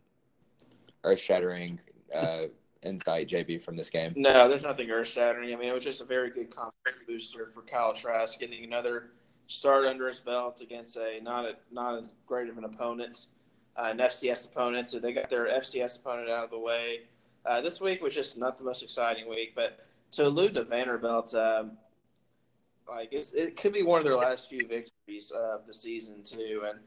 earth-shattering 1.05 1.81
uh, 2.15 2.45
insight, 2.83 3.29
JB, 3.29 3.63
from 3.63 3.77
this 3.77 3.91
game? 3.91 4.13
No, 4.17 4.49
there's 4.49 4.63
nothing 4.63 4.91
earth 4.91 5.09
shattering. 5.09 5.53
I 5.53 5.57
mean, 5.57 5.69
it 5.69 5.75
was 5.75 5.85
just 5.85 6.01
a 6.01 6.05
very 6.05 6.31
good 6.31 6.51
confidence 6.51 7.05
booster 7.07 7.47
for 7.47 7.63
Kyle 7.63 7.93
Trask, 7.93 8.39
getting 8.39 8.65
another 8.65 9.11
start 9.49 9.87
under 9.87 10.09
his 10.09 10.21
belt 10.21 10.61
against 10.61 10.97
a 10.97 11.21
not 11.23 11.45
a 11.45 11.55
not 11.73 11.99
as 11.99 12.11
great 12.27 12.49
of 12.49 12.59
an 12.59 12.65
opponent, 12.65 13.27
uh, 13.77 13.89
an 13.91 13.99
FCS 13.99 14.51
opponent. 14.51 14.89
So 14.89 14.99
they 14.99 15.13
got 15.13 15.29
their 15.29 15.47
FCS 15.47 16.01
opponent 16.01 16.29
out 16.29 16.45
of 16.45 16.51
the 16.51 16.59
way. 16.59 17.03
Uh, 17.45 17.61
this 17.61 17.81
week 17.81 18.03
was 18.03 18.15
just 18.15 18.37
not 18.37 18.59
the 18.59 18.65
most 18.65 18.83
exciting 18.83 19.29
week, 19.29 19.55
but 19.55 19.87
to 20.13 20.27
allude 20.27 20.55
to 20.55 20.65
Vanderbilt, 20.65 21.35
um, 21.35 21.73
like 22.89 23.13
it 23.13 23.57
could 23.57 23.73
be 23.73 23.83
one 23.83 23.99
of 23.99 24.05
their 24.05 24.17
last 24.17 24.49
few 24.49 24.67
victories 24.67 25.31
of 25.31 25.67
the 25.67 25.73
season 25.73 26.23
too, 26.23 26.63
and 26.69 26.79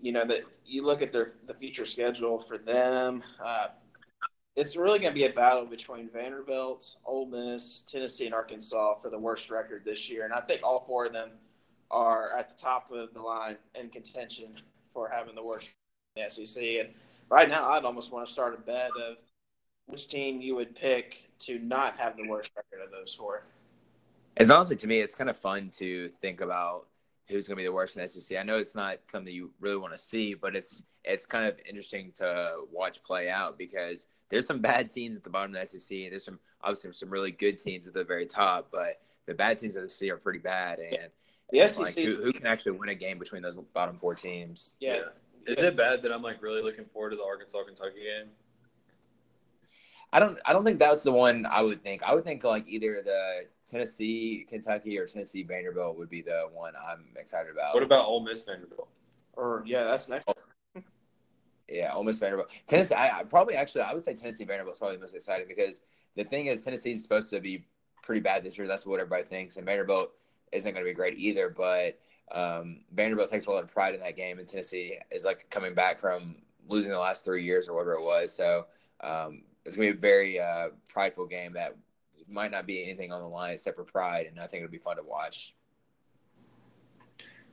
you 0.00 0.12
know 0.12 0.26
that 0.26 0.42
you 0.66 0.84
look 0.84 1.02
at 1.02 1.12
their 1.12 1.34
the 1.46 1.54
future 1.54 1.86
schedule 1.86 2.38
for 2.38 2.58
them. 2.58 3.22
Uh, 3.42 3.68
it's 4.56 4.76
really 4.76 4.98
going 4.98 5.12
to 5.12 5.18
be 5.18 5.24
a 5.24 5.32
battle 5.32 5.64
between 5.64 6.10
Vanderbilt, 6.10 6.96
Ole 7.04 7.26
Miss, 7.26 7.82
Tennessee, 7.82 8.26
and 8.26 8.34
Arkansas 8.34 8.96
for 8.96 9.08
the 9.08 9.18
worst 9.18 9.50
record 9.50 9.82
this 9.84 10.10
year, 10.10 10.24
and 10.24 10.32
I 10.32 10.40
think 10.40 10.60
all 10.62 10.80
four 10.80 11.06
of 11.06 11.12
them 11.12 11.30
are 11.90 12.36
at 12.36 12.48
the 12.48 12.54
top 12.56 12.90
of 12.90 13.12
the 13.14 13.20
line 13.20 13.56
in 13.74 13.88
contention 13.88 14.54
for 14.92 15.08
having 15.08 15.34
the 15.34 15.42
worst 15.42 15.74
in 16.16 16.24
the 16.24 16.30
SEC. 16.30 16.62
And 16.62 16.88
right 17.30 17.48
now, 17.48 17.70
I'd 17.70 17.84
almost 17.84 18.12
want 18.12 18.26
to 18.26 18.32
start 18.32 18.54
a 18.54 18.60
bet 18.60 18.90
of 18.90 19.16
which 19.86 20.08
team 20.08 20.40
you 20.40 20.54
would 20.54 20.74
pick 20.74 21.30
to 21.40 21.58
not 21.58 21.98
have 21.98 22.16
the 22.16 22.26
worst 22.28 22.52
record 22.56 22.84
of 22.84 22.90
those 22.90 23.14
four. 23.14 23.44
It's 24.36 24.50
honestly 24.50 24.76
to 24.76 24.86
me, 24.86 25.00
it's 25.00 25.14
kind 25.14 25.28
of 25.28 25.36
fun 25.36 25.70
to 25.78 26.08
think 26.08 26.40
about 26.40 26.86
who's 27.28 27.46
going 27.46 27.56
to 27.56 27.60
be 27.60 27.66
the 27.66 27.72
worst 27.72 27.96
in 27.96 28.02
the 28.02 28.08
SEC. 28.08 28.38
I 28.38 28.42
know 28.42 28.58
it's 28.58 28.74
not 28.74 28.98
something 29.08 29.32
you 29.32 29.50
really 29.60 29.76
want 29.76 29.92
to 29.92 29.98
see, 29.98 30.34
but 30.34 30.56
it's 30.56 30.82
it's 31.04 31.26
kind 31.26 31.46
of 31.46 31.58
interesting 31.68 32.12
to 32.12 32.62
watch 32.70 33.02
play 33.02 33.28
out 33.28 33.58
because 33.58 34.06
there's 34.32 34.46
some 34.46 34.60
bad 34.60 34.90
teams 34.90 35.18
at 35.18 35.24
the 35.24 35.30
bottom 35.30 35.54
of 35.54 35.60
the 35.60 35.78
SEC, 35.78 35.96
and 35.98 36.12
there's 36.12 36.24
some 36.24 36.40
obviously 36.62 36.90
some 36.94 37.10
really 37.10 37.30
good 37.30 37.58
teams 37.58 37.86
at 37.86 37.92
the 37.92 38.02
very 38.02 38.24
top, 38.24 38.68
but 38.72 39.02
the 39.26 39.34
bad 39.34 39.58
teams 39.58 39.76
of 39.76 39.82
the 39.82 39.88
SEC 39.88 40.08
are 40.08 40.16
pretty 40.16 40.38
bad, 40.38 40.80
and 40.80 41.10
the 41.50 41.68
SEC 41.68 41.78
like, 41.78 41.94
who, 41.94 42.16
who, 42.16 42.32
can 42.32 42.46
actually 42.46 42.72
win 42.72 42.88
a 42.88 42.94
game 42.94 43.18
between 43.18 43.42
those 43.42 43.58
bottom 43.74 43.98
four 43.98 44.14
teams? 44.14 44.74
Yeah. 44.80 44.94
yeah. 45.46 45.52
Is 45.52 45.62
it 45.62 45.76
bad 45.76 46.02
that 46.02 46.12
I'm 46.12 46.22
like 46.22 46.42
really 46.42 46.62
looking 46.62 46.86
forward 46.86 47.10
to 47.10 47.16
the 47.16 47.22
Arkansas 47.22 47.62
Kentucky 47.64 48.00
game? 48.04 48.30
I 50.14 50.18
don't. 50.18 50.38
I 50.46 50.54
don't 50.54 50.64
think 50.64 50.78
that's 50.78 51.02
the 51.02 51.12
one 51.12 51.46
I 51.46 51.60
would 51.60 51.82
think. 51.82 52.02
I 52.02 52.14
would 52.14 52.24
think 52.24 52.42
like 52.42 52.64
either 52.66 53.02
the 53.04 53.46
Tennessee 53.66 54.46
Kentucky 54.48 54.98
or 54.98 55.06
Tennessee 55.06 55.42
Vanderbilt 55.42 55.98
would 55.98 56.08
be 56.08 56.22
the 56.22 56.48
one 56.52 56.72
I'm 56.76 57.04
excited 57.16 57.52
about. 57.52 57.74
What 57.74 57.82
about 57.82 58.06
Ole 58.06 58.22
Miss 58.22 58.44
Vanderbilt? 58.44 58.88
Or 59.34 59.62
yeah, 59.66 59.84
that's 59.84 60.08
next. 60.08 60.26
Yeah, 61.72 61.92
Ole 61.92 62.04
Miss 62.04 62.18
Vanderbilt. 62.18 62.50
Tennessee. 62.66 62.94
I, 62.94 63.20
I 63.20 63.22
probably 63.24 63.54
actually 63.54 63.82
I 63.82 63.92
would 63.92 64.02
say 64.02 64.14
Tennessee 64.14 64.44
Vanderbilt 64.44 64.76
is 64.76 64.78
probably 64.78 64.96
the 64.96 65.02
most 65.02 65.14
exciting 65.14 65.46
because 65.48 65.82
the 66.16 66.24
thing 66.24 66.46
is 66.46 66.62
Tennessee's 66.64 67.02
supposed 67.02 67.30
to 67.30 67.40
be 67.40 67.64
pretty 68.02 68.20
bad 68.20 68.44
this 68.44 68.58
year. 68.58 68.66
That's 68.66 68.84
what 68.84 69.00
everybody 69.00 69.24
thinks, 69.24 69.56
and 69.56 69.64
Vanderbilt 69.64 70.10
isn't 70.52 70.72
going 70.72 70.84
to 70.84 70.90
be 70.90 70.94
great 70.94 71.16
either. 71.18 71.48
But 71.48 71.98
um, 72.30 72.80
Vanderbilt 72.92 73.30
takes 73.30 73.46
a 73.46 73.50
lot 73.50 73.64
of 73.64 73.72
pride 73.72 73.94
in 73.94 74.00
that 74.00 74.16
game, 74.16 74.38
and 74.38 74.46
Tennessee 74.46 74.98
is 75.10 75.24
like 75.24 75.48
coming 75.50 75.74
back 75.74 75.98
from 75.98 76.36
losing 76.68 76.92
the 76.92 76.98
last 76.98 77.24
three 77.24 77.44
years 77.44 77.68
or 77.68 77.74
whatever 77.74 77.94
it 77.94 78.02
was. 78.02 78.32
So 78.32 78.66
um, 79.00 79.42
it's 79.64 79.76
gonna 79.76 79.92
be 79.92 79.96
a 79.96 80.00
very 80.00 80.40
uh, 80.40 80.68
prideful 80.88 81.26
game 81.26 81.54
that 81.54 81.76
might 82.28 82.50
not 82.50 82.66
be 82.66 82.82
anything 82.82 83.12
on 83.12 83.20
the 83.20 83.28
line 83.28 83.52
except 83.52 83.76
for 83.76 83.84
pride, 83.84 84.26
and 84.26 84.38
I 84.38 84.46
think 84.46 84.62
it'll 84.62 84.72
be 84.72 84.78
fun 84.78 84.96
to 84.96 85.02
watch. 85.02 85.54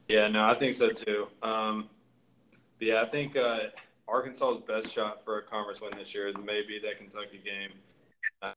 Yeah, 0.07 0.27
no, 0.27 0.43
I 0.43 0.55
think 0.55 0.75
so 0.75 0.89
too. 0.89 1.27
Um, 1.43 1.89
yeah, 2.79 3.01
I 3.01 3.05
think 3.05 3.35
uh, 3.35 3.59
Arkansas's 4.11 4.61
best 4.61 4.93
shot 4.93 5.23
for 5.23 5.39
a 5.39 5.43
conference 5.43 5.81
win 5.81 5.91
this 5.97 6.13
year 6.13 6.27
is 6.27 6.35
maybe 6.43 6.79
that 6.83 6.97
Kentucky 6.97 7.41
game. 7.43 7.71
Uh, 8.41 8.53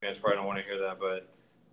fans 0.00 0.18
probably 0.18 0.36
don't 0.36 0.46
want 0.46 0.58
to 0.58 0.64
hear 0.64 0.78
that, 0.80 0.98
but 0.98 1.28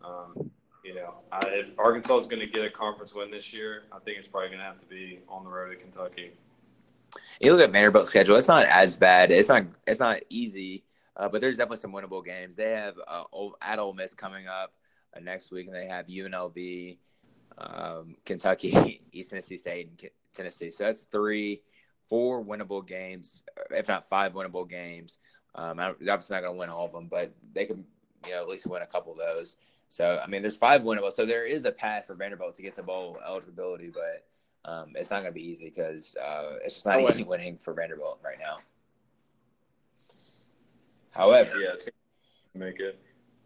um, 0.05 0.51
you 0.83 0.95
know, 0.95 1.15
I, 1.31 1.45
if 1.47 1.71
Arkansas 1.77 2.19
is 2.19 2.27
going 2.27 2.39
to 2.39 2.47
get 2.47 2.63
a 2.65 2.69
conference 2.69 3.13
win 3.13 3.31
this 3.31 3.53
year, 3.53 3.83
I 3.91 3.99
think 3.99 4.17
it's 4.17 4.27
probably 4.27 4.49
going 4.49 4.59
to 4.59 4.65
have 4.65 4.79
to 4.79 4.85
be 4.85 5.19
on 5.27 5.43
the 5.43 5.49
road 5.49 5.69
to 5.69 5.75
Kentucky 5.75 6.33
you 7.39 7.53
look 7.53 7.61
at 7.61 7.71
Vanderbilt's 7.71 8.09
schedule; 8.09 8.35
it's 8.35 8.47
not 8.47 8.65
as 8.65 8.95
bad. 8.95 9.31
It's 9.31 9.49
not 9.49 9.65
it's 9.87 9.99
not 9.99 10.19
easy, 10.29 10.83
uh, 11.15 11.29
but 11.29 11.41
there's 11.41 11.57
definitely 11.57 11.81
some 11.81 11.91
winnable 11.91 12.23
games. 12.23 12.55
They 12.55 12.71
have 12.71 12.95
uh, 13.07 13.23
at 13.61 13.79
Ole 13.79 13.93
Miss 13.93 14.13
coming 14.13 14.47
up 14.47 14.73
uh, 15.15 15.19
next 15.19 15.51
week, 15.51 15.67
and 15.67 15.75
they 15.75 15.87
have 15.87 16.07
UNLV, 16.07 16.97
um, 17.57 18.15
Kentucky, 18.25 19.01
East 19.11 19.29
Tennessee 19.29 19.57
State, 19.57 19.87
and 19.87 20.09
Tennessee. 20.33 20.71
So 20.71 20.85
that's 20.85 21.03
three, 21.03 21.61
four 22.09 22.43
winnable 22.43 22.85
games, 22.85 23.43
if 23.71 23.87
not 23.87 24.07
five 24.07 24.33
winnable 24.33 24.67
games. 24.67 25.19
Um, 25.55 25.79
I'm 25.79 25.95
obviously 26.01 26.35
not 26.35 26.41
going 26.41 26.55
to 26.55 26.59
win 26.59 26.69
all 26.69 26.85
of 26.85 26.91
them, 26.91 27.07
but 27.07 27.31
they 27.53 27.65
can, 27.65 27.85
you 28.25 28.31
know, 28.31 28.41
at 28.41 28.49
least 28.49 28.67
win 28.67 28.81
a 28.81 28.87
couple 28.87 29.13
of 29.13 29.17
those. 29.17 29.57
So 29.89 30.19
I 30.23 30.27
mean, 30.27 30.41
there's 30.41 30.57
five 30.57 30.81
winnable. 30.81 31.11
So 31.11 31.25
there 31.25 31.45
is 31.45 31.65
a 31.65 31.71
path 31.71 32.05
for 32.05 32.15
Vanderbilt 32.15 32.55
to 32.55 32.61
get 32.61 32.75
to 32.75 32.83
bowl 32.83 33.17
eligibility, 33.25 33.91
but 33.91 34.25
um, 34.69 34.93
it's 34.95 35.09
not 35.09 35.21
going 35.21 35.33
to 35.33 35.39
be 35.39 35.45
easy 35.45 35.69
because 35.69 36.15
uh, 36.17 36.57
it's 36.63 36.75
just 36.75 36.85
not 36.85 37.01
easy 37.01 37.23
winning 37.23 37.57
for 37.57 37.73
Vanderbilt 37.73 38.19
right 38.23 38.37
now. 38.39 38.59
However, 41.11 41.57
yeah, 41.59 41.73
it's 41.73 41.87
make 42.53 42.79
it. 42.79 42.99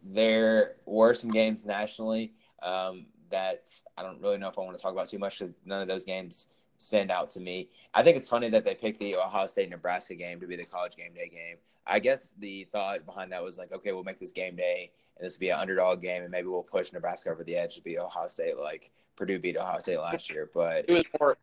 There 0.03 0.75
were 0.85 1.13
some 1.13 1.31
games 1.31 1.65
nationally 1.65 2.33
um, 2.61 3.05
that 3.29 3.65
I 3.97 4.03
don't 4.03 4.21
really 4.21 4.37
know 4.37 4.49
if 4.49 4.57
I 4.57 4.61
want 4.61 4.77
to 4.77 4.81
talk 4.81 4.91
about 4.91 5.07
too 5.07 5.19
much 5.19 5.39
because 5.39 5.55
none 5.65 5.81
of 5.81 5.87
those 5.87 6.03
games 6.03 6.47
stand 6.83 7.11
out 7.11 7.29
to 7.29 7.39
me. 7.39 7.69
I 7.93 8.03
think 8.03 8.17
it's 8.17 8.29
funny 8.29 8.49
that 8.49 8.63
they 8.63 8.75
picked 8.75 8.99
the 8.99 9.15
Ohio 9.15 9.47
State 9.47 9.69
Nebraska 9.69 10.15
game 10.15 10.39
to 10.39 10.47
be 10.47 10.55
the 10.55 10.65
college 10.65 10.95
game 10.95 11.13
day 11.13 11.29
game. 11.29 11.57
I 11.85 11.99
guess 11.99 12.33
the 12.39 12.65
thought 12.71 13.05
behind 13.05 13.31
that 13.31 13.43
was 13.43 13.57
like, 13.57 13.71
okay, 13.71 13.91
we'll 13.91 14.03
make 14.03 14.19
this 14.19 14.31
game 14.31 14.55
day 14.55 14.91
and 15.17 15.25
this 15.25 15.35
will 15.35 15.41
be 15.41 15.49
an 15.49 15.59
underdog 15.59 16.01
game, 16.01 16.23
and 16.23 16.31
maybe 16.31 16.47
we'll 16.47 16.63
push 16.63 16.91
Nebraska 16.91 17.29
over 17.29 17.43
the 17.43 17.55
edge 17.55 17.75
to 17.75 17.81
beat 17.81 17.97
Ohio 17.97 18.27
State 18.27 18.57
like 18.57 18.91
Purdue 19.15 19.39
beat 19.39 19.57
Ohio 19.57 19.79
State 19.79 19.99
last 19.99 20.29
year. 20.29 20.49
But 20.53 20.85
it 20.87 20.93
was 20.93 21.05
more, 21.19 21.37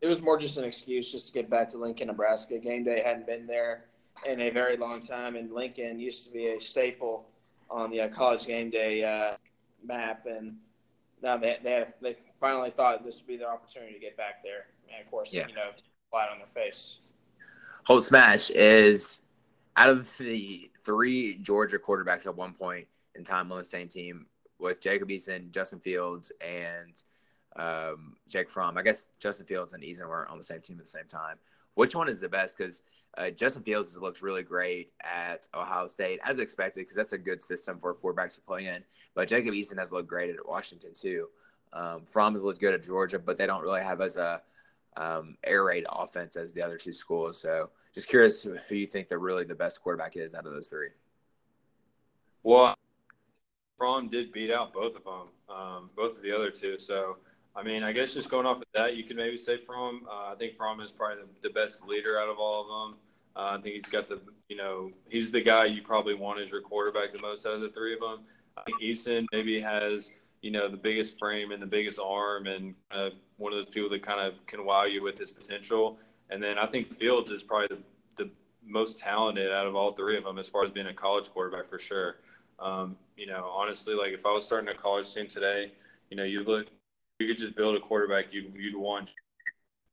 it 0.00 0.06
was 0.06 0.22
more 0.22 0.38
just 0.38 0.56
an 0.56 0.64
excuse 0.64 1.12
just 1.12 1.28
to 1.28 1.32
get 1.32 1.50
back 1.50 1.68
to 1.70 1.78
Lincoln, 1.78 2.08
Nebraska. 2.08 2.58
Game 2.58 2.84
day 2.84 3.02
hadn't 3.04 3.26
been 3.26 3.46
there 3.46 3.84
in 4.26 4.40
a 4.40 4.50
very 4.50 4.76
long 4.76 5.00
time, 5.00 5.36
and 5.36 5.52
Lincoln 5.52 5.98
used 5.98 6.26
to 6.26 6.32
be 6.32 6.48
a 6.48 6.60
staple 6.60 7.26
on 7.70 7.90
the 7.90 8.02
uh, 8.02 8.08
college 8.08 8.46
game 8.46 8.70
day 8.70 9.04
uh, 9.04 9.36
map, 9.84 10.26
and 10.26 10.56
now 11.22 11.36
they 11.36 11.58
they, 11.62 11.84
they 12.00 12.16
finally 12.40 12.70
thought 12.70 13.04
this 13.04 13.18
would 13.18 13.26
be 13.26 13.36
their 13.36 13.52
opportunity 13.52 13.92
to 13.92 14.00
get 14.00 14.16
back 14.16 14.42
there. 14.42 14.66
And 14.92 15.04
of 15.04 15.10
course, 15.10 15.32
yeah. 15.32 15.46
you 15.48 15.54
know, 15.54 15.70
flat 16.10 16.28
on 16.30 16.38
their 16.38 16.46
face. 16.48 16.98
Holt 17.84 18.04
Smash 18.04 18.50
is 18.50 19.22
out 19.76 19.90
of 19.90 20.16
the 20.18 20.70
three 20.84 21.38
Georgia 21.38 21.78
quarterbacks 21.78 22.26
at 22.26 22.36
one 22.36 22.52
point 22.52 22.86
in 23.14 23.24
time 23.24 23.50
on 23.50 23.58
the 23.58 23.64
same 23.64 23.88
team 23.88 24.26
with 24.58 24.80
Jacob 24.80 25.08
Eason, 25.08 25.50
Justin 25.50 25.80
Fields, 25.80 26.30
and 26.40 27.02
um, 27.56 28.16
Jake 28.28 28.48
Fromm. 28.48 28.78
I 28.78 28.82
guess 28.82 29.08
Justin 29.18 29.46
Fields 29.46 29.72
and 29.72 29.82
Eason 29.82 30.06
were 30.06 30.28
on 30.28 30.38
the 30.38 30.44
same 30.44 30.60
team 30.60 30.78
at 30.78 30.84
the 30.84 30.90
same 30.90 31.06
time. 31.08 31.36
Which 31.74 31.94
one 31.94 32.08
is 32.08 32.20
the 32.20 32.28
best? 32.28 32.56
Because 32.56 32.82
uh, 33.18 33.30
Justin 33.30 33.62
Fields 33.62 33.92
has 33.92 34.00
looked 34.00 34.22
really 34.22 34.42
great 34.42 34.92
at 35.02 35.46
Ohio 35.54 35.86
State, 35.86 36.20
as 36.24 36.38
expected, 36.38 36.82
because 36.82 36.96
that's 36.96 37.12
a 37.12 37.18
good 37.18 37.42
system 37.42 37.78
for 37.80 37.94
quarterbacks 37.94 38.34
to 38.36 38.40
play 38.40 38.66
in. 38.66 38.84
But 39.14 39.28
Jacob 39.28 39.54
Eason 39.54 39.78
has 39.78 39.92
looked 39.92 40.08
great 40.08 40.30
at 40.30 40.48
Washington 40.48 40.92
too. 40.94 41.28
Um, 41.72 42.02
Fromm 42.06 42.34
has 42.34 42.42
looked 42.42 42.60
good 42.60 42.74
at 42.74 42.84
Georgia, 42.84 43.18
but 43.18 43.36
they 43.36 43.46
don't 43.46 43.62
really 43.62 43.82
have 43.82 44.00
as 44.00 44.16
a 44.16 44.42
um, 44.96 45.36
air 45.44 45.64
raid 45.64 45.86
offense 45.90 46.36
as 46.36 46.52
the 46.52 46.62
other 46.62 46.76
two 46.76 46.92
schools. 46.92 47.40
So, 47.40 47.70
just 47.94 48.08
curious 48.08 48.42
who 48.42 48.56
you 48.70 48.86
think 48.86 49.08
the 49.08 49.18
really 49.18 49.44
the 49.44 49.54
best 49.54 49.82
quarterback 49.82 50.16
is 50.16 50.34
out 50.34 50.46
of 50.46 50.52
those 50.52 50.68
three. 50.68 50.88
Well, 52.42 52.74
Fromm 53.76 54.08
did 54.08 54.32
beat 54.32 54.50
out 54.50 54.72
both 54.72 54.96
of 54.96 55.04
them, 55.04 55.28
um, 55.54 55.90
both 55.96 56.16
of 56.16 56.22
the 56.22 56.32
other 56.32 56.50
two. 56.50 56.78
So, 56.78 57.16
I 57.54 57.62
mean, 57.62 57.82
I 57.82 57.92
guess 57.92 58.14
just 58.14 58.30
going 58.30 58.46
off 58.46 58.58
of 58.58 58.64
that, 58.74 58.96
you 58.96 59.04
can 59.04 59.16
maybe 59.16 59.36
say 59.36 59.58
Fromm. 59.58 60.06
Uh, 60.08 60.32
I 60.32 60.34
think 60.38 60.56
Fromm 60.56 60.80
is 60.80 60.90
probably 60.90 61.24
the, 61.24 61.48
the, 61.48 61.52
best 61.52 61.84
leader 61.84 62.18
out 62.18 62.28
of 62.28 62.38
all 62.38 62.62
of 62.62 62.68
them. 62.68 62.98
Uh, 63.36 63.58
I 63.58 63.60
think 63.60 63.74
he's 63.74 63.86
got 63.86 64.08
the, 64.08 64.20
you 64.48 64.56
know, 64.56 64.90
he's 65.08 65.30
the 65.30 65.40
guy 65.40 65.66
you 65.66 65.82
probably 65.82 66.14
want 66.14 66.40
as 66.40 66.50
your 66.50 66.60
quarterback 66.60 67.12
the 67.12 67.20
most 67.20 67.46
out 67.46 67.54
of 67.54 67.60
the 67.60 67.70
three 67.70 67.94
of 67.94 68.00
them. 68.00 68.20
I 68.56 68.62
think 68.62 68.80
Eason 68.80 69.26
maybe 69.32 69.60
has, 69.60 70.12
you 70.42 70.50
know, 70.50 70.68
the 70.68 70.76
biggest 70.76 71.18
frame 71.18 71.52
and 71.52 71.62
the 71.62 71.66
biggest 71.66 71.98
arm 72.00 72.46
and 72.46 72.74
uh, 72.90 73.10
one 73.38 73.52
of 73.52 73.58
those 73.58 73.72
people 73.72 73.88
that 73.88 74.04
kind 74.04 74.20
of 74.20 74.34
can 74.46 74.64
wow 74.64 74.84
you 74.84 75.02
with 75.02 75.16
his 75.16 75.30
potential. 75.30 75.96
And 76.30 76.42
then 76.42 76.58
I 76.58 76.66
think 76.66 76.92
Fields 76.92 77.30
is 77.30 77.42
probably 77.42 77.78
the, 78.16 78.24
the 78.24 78.30
most 78.66 78.98
talented 78.98 79.52
out 79.52 79.66
of 79.66 79.76
all 79.76 79.92
three 79.92 80.18
of 80.18 80.24
them 80.24 80.38
as 80.38 80.48
far 80.48 80.64
as 80.64 80.70
being 80.70 80.88
a 80.88 80.94
college 80.94 81.30
quarterback 81.30 81.66
for 81.66 81.78
sure. 81.78 82.16
Um, 82.58 82.96
you 83.16 83.26
know, 83.26 83.50
honestly, 83.54 83.94
like 83.94 84.12
if 84.12 84.26
I 84.26 84.32
was 84.32 84.44
starting 84.44 84.68
a 84.68 84.74
college 84.74 85.12
team 85.14 85.28
today, 85.28 85.72
you 86.10 86.16
know, 86.16 86.24
you 86.24 86.42
look, 86.42 86.66
you 87.20 87.28
could 87.28 87.36
just 87.36 87.54
build 87.54 87.76
a 87.76 87.80
quarterback 87.80 88.32
you 88.32 88.50
you'd 88.56 88.76
want 88.76 89.12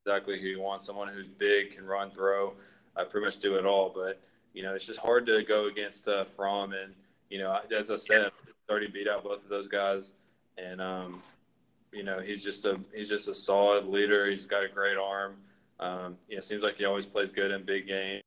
exactly 0.03 0.39
who 0.39 0.47
you 0.47 0.59
want. 0.59 0.81
Someone 0.81 1.07
who's 1.09 1.29
big, 1.29 1.75
can 1.75 1.85
run, 1.85 2.09
throw, 2.09 2.53
I 2.95 3.03
pretty 3.03 3.25
much 3.25 3.37
do 3.37 3.55
it 3.55 3.65
all. 3.65 3.91
But 3.93 4.19
you 4.53 4.63
know, 4.63 4.73
it's 4.73 4.85
just 4.85 4.99
hard 4.99 5.25
to 5.27 5.43
go 5.43 5.67
against 5.67 6.07
uh, 6.07 6.23
Fromm, 6.23 6.73
and 6.73 6.93
you 7.29 7.37
know, 7.37 7.59
as 7.77 7.91
I 7.91 7.95
said, 7.97 8.31
already 8.69 8.87
beat 8.87 9.07
out 9.07 9.23
both 9.23 9.43
of 9.43 9.49
those 9.49 9.67
guys, 9.67 10.13
and 10.63 10.81
um, 10.81 11.23
you 11.91 12.03
know, 12.03 12.19
he's 12.19 12.43
just 12.43 12.65
a 12.65 12.79
he's 12.93 13.09
just 13.09 13.27
a 13.27 13.33
solid 13.33 13.85
leader. 13.85 14.29
He's 14.29 14.45
got 14.45 14.63
a 14.63 14.67
great 14.67 14.97
arm. 14.97 15.35
Um, 15.79 16.17
you 16.27 16.35
know, 16.35 16.41
seems 16.41 16.61
like 16.61 16.77
he 16.77 16.85
always 16.85 17.05
plays 17.05 17.31
good 17.31 17.51
in 17.51 17.65
big 17.65 17.87
games. 17.87 18.23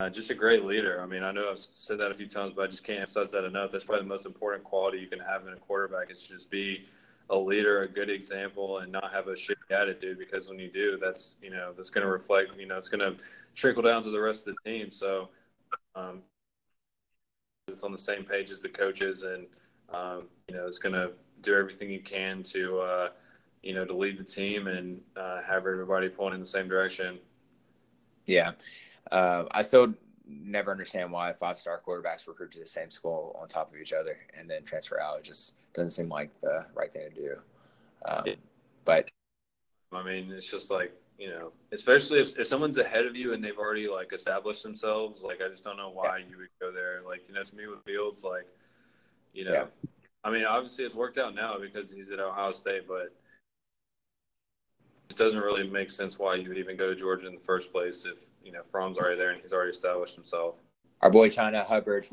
Uh, 0.00 0.10
just 0.10 0.30
a 0.30 0.34
great 0.34 0.64
leader. 0.64 1.00
I 1.00 1.06
mean, 1.06 1.22
I 1.22 1.30
know 1.30 1.48
I've 1.50 1.58
said 1.58 1.98
that 1.98 2.10
a 2.10 2.14
few 2.14 2.26
times, 2.26 2.54
but 2.56 2.62
I 2.62 2.66
just 2.66 2.82
can't 2.82 2.98
emphasize 3.00 3.30
that 3.30 3.44
enough. 3.44 3.70
That's 3.70 3.84
probably 3.84 4.02
the 4.02 4.08
most 4.08 4.26
important 4.26 4.64
quality 4.64 4.98
you 4.98 5.06
can 5.06 5.20
have 5.20 5.46
in 5.46 5.52
a 5.52 5.56
quarterback. 5.56 6.10
Is 6.10 6.26
just 6.26 6.50
be 6.50 6.86
a 7.30 7.36
leader, 7.36 7.82
a 7.82 7.88
good 7.88 8.10
example, 8.10 8.78
and 8.78 8.90
not 8.90 9.12
have 9.12 9.28
a 9.28 9.32
shitty 9.32 9.70
attitude. 9.70 10.18
Because 10.18 10.48
when 10.48 10.58
you 10.58 10.70
do, 10.70 10.98
that's 11.00 11.36
you 11.40 11.50
know 11.50 11.72
that's 11.76 11.90
going 11.90 12.04
to 12.04 12.12
reflect. 12.12 12.50
You 12.58 12.66
know, 12.66 12.76
it's 12.76 12.88
going 12.88 13.00
to 13.00 13.22
trickle 13.54 13.82
down 13.82 14.02
to 14.02 14.10
the 14.10 14.20
rest 14.20 14.46
of 14.48 14.56
the 14.56 14.70
team. 14.70 14.90
So, 14.90 15.28
um, 15.94 16.22
it's 17.68 17.84
on 17.84 17.92
the 17.92 17.98
same 17.98 18.24
page 18.24 18.50
as 18.50 18.60
the 18.60 18.68
coaches, 18.68 19.22
and 19.22 19.46
um, 19.92 20.24
you 20.48 20.54
know, 20.54 20.66
it's 20.66 20.78
going 20.78 20.94
to 20.94 21.12
do 21.42 21.54
everything 21.54 21.90
you 21.90 22.00
can 22.00 22.42
to 22.44 22.78
uh, 22.80 23.08
you 23.62 23.74
know, 23.74 23.84
to 23.84 23.96
lead 23.96 24.18
the 24.18 24.24
team 24.24 24.66
and 24.66 25.00
uh, 25.16 25.40
have 25.42 25.66
everybody 25.66 26.08
pulling 26.08 26.34
in 26.34 26.40
the 26.40 26.46
same 26.46 26.68
direction. 26.68 27.18
Yeah, 28.26 28.52
uh, 29.10 29.44
I 29.50 29.62
still 29.62 29.94
never 30.26 30.70
understand 30.70 31.10
why 31.12 31.32
five 31.32 31.58
star 31.58 31.80
quarterbacks 31.86 32.26
recruit 32.26 32.52
to 32.52 32.60
the 32.60 32.66
same 32.66 32.90
school 32.90 33.36
on 33.40 33.48
top 33.48 33.72
of 33.72 33.80
each 33.80 33.92
other 33.92 34.18
and 34.38 34.48
then 34.48 34.64
transfer 34.64 35.00
out. 35.00 35.18
It 35.18 35.24
just 35.24 35.54
doesn't 35.74 35.92
seem 35.92 36.08
like 36.08 36.30
the 36.40 36.64
right 36.74 36.92
thing 36.92 37.08
to 37.08 37.14
do. 37.14 37.36
Um, 38.04 38.24
but 38.84 39.10
I 39.92 40.02
mean, 40.02 40.30
it's 40.32 40.50
just 40.50 40.70
like 40.70 40.92
you 41.18 41.28
know, 41.28 41.52
especially 41.70 42.20
if, 42.20 42.36
if 42.36 42.48
someone's 42.48 42.78
ahead 42.78 43.06
of 43.06 43.14
you 43.14 43.32
and 43.32 43.44
they've 43.44 43.58
already 43.58 43.88
like 43.88 44.12
established 44.12 44.64
themselves. 44.64 45.22
Like, 45.22 45.40
I 45.40 45.48
just 45.48 45.62
don't 45.62 45.76
know 45.76 45.90
why 45.90 46.18
yeah. 46.18 46.24
you 46.28 46.36
would 46.38 46.48
go 46.60 46.72
there. 46.72 47.00
Like, 47.06 47.20
you 47.28 47.34
know, 47.34 47.44
to 47.44 47.56
me 47.56 47.68
with 47.68 47.84
Fields, 47.84 48.24
like, 48.24 48.48
you 49.32 49.44
know, 49.44 49.52
yeah. 49.52 49.64
I 50.24 50.30
mean, 50.30 50.44
obviously 50.44 50.84
it's 50.84 50.94
worked 50.94 51.18
out 51.18 51.34
now 51.34 51.56
because 51.58 51.90
he's 51.90 52.10
at 52.10 52.20
Ohio 52.20 52.52
State, 52.52 52.86
but 52.86 53.12
it 55.10 55.16
doesn't 55.16 55.40
really 55.40 55.68
make 55.68 55.90
sense 55.90 56.18
why 56.18 56.36
you 56.36 56.48
would 56.48 56.58
even 56.58 56.76
go 56.76 56.88
to 56.88 56.94
Georgia 56.94 57.26
in 57.26 57.34
the 57.34 57.40
first 57.40 57.72
place 57.72 58.06
if 58.06 58.24
you 58.44 58.52
know 58.52 58.62
Fromm's 58.70 58.98
already 58.98 59.16
there 59.16 59.30
and 59.30 59.40
he's 59.42 59.52
already 59.52 59.70
established 59.70 60.14
himself. 60.14 60.54
Our 61.00 61.10
boy 61.10 61.28
Chuba 61.28 61.64
Hubbard 61.66 62.06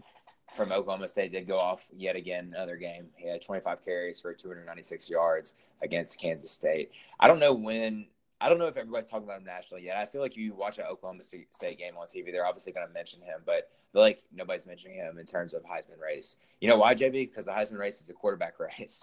from 0.54 0.72
Oklahoma 0.72 1.08
State 1.08 1.32
did 1.32 1.48
go 1.48 1.60
off 1.60 1.86
yet 1.96 2.16
again 2.16 2.52
another 2.56 2.76
game. 2.76 3.08
He 3.16 3.28
had 3.28 3.42
25 3.42 3.86
carries 3.86 4.20
for 4.20 4.34
296 4.34 5.10
yards 5.10 5.54
against 5.82 6.20
Kansas 6.20 6.52
State. 6.52 6.92
I 7.20 7.28
don't 7.28 7.40
know 7.40 7.54
when. 7.54 8.08
I 8.42 8.48
don't 8.48 8.58
know 8.58 8.68
if 8.68 8.78
everybody's 8.78 9.10
talking 9.10 9.26
about 9.26 9.40
him 9.40 9.46
nationally 9.46 9.84
yet. 9.84 9.98
I 9.98 10.06
feel 10.06 10.22
like 10.22 10.38
you 10.38 10.54
watch 10.54 10.78
an 10.78 10.86
Oklahoma 10.86 11.24
State 11.24 11.78
game 11.78 11.96
on 11.98 12.08
TV, 12.08 12.32
they're 12.32 12.46
obviously 12.46 12.72
going 12.72 12.88
to 12.88 12.94
mention 12.94 13.22
him, 13.22 13.42
but 13.46 13.70
like 13.94 14.24
nobody's 14.34 14.66
mentioning 14.66 14.98
him 14.98 15.18
in 15.18 15.26
terms 15.26 15.54
of 15.54 15.64
Heisman 15.64 16.00
race. 16.02 16.38
You 16.62 16.70
know 16.70 16.78
why, 16.78 16.96
JB? 16.96 17.30
Because 17.30 17.46
the 17.46 17.52
Heisman 17.52 17.80
race 17.80 18.02
is 18.02 18.10
a 18.10 18.14
quarterback 18.14 18.60
race. 18.60 19.02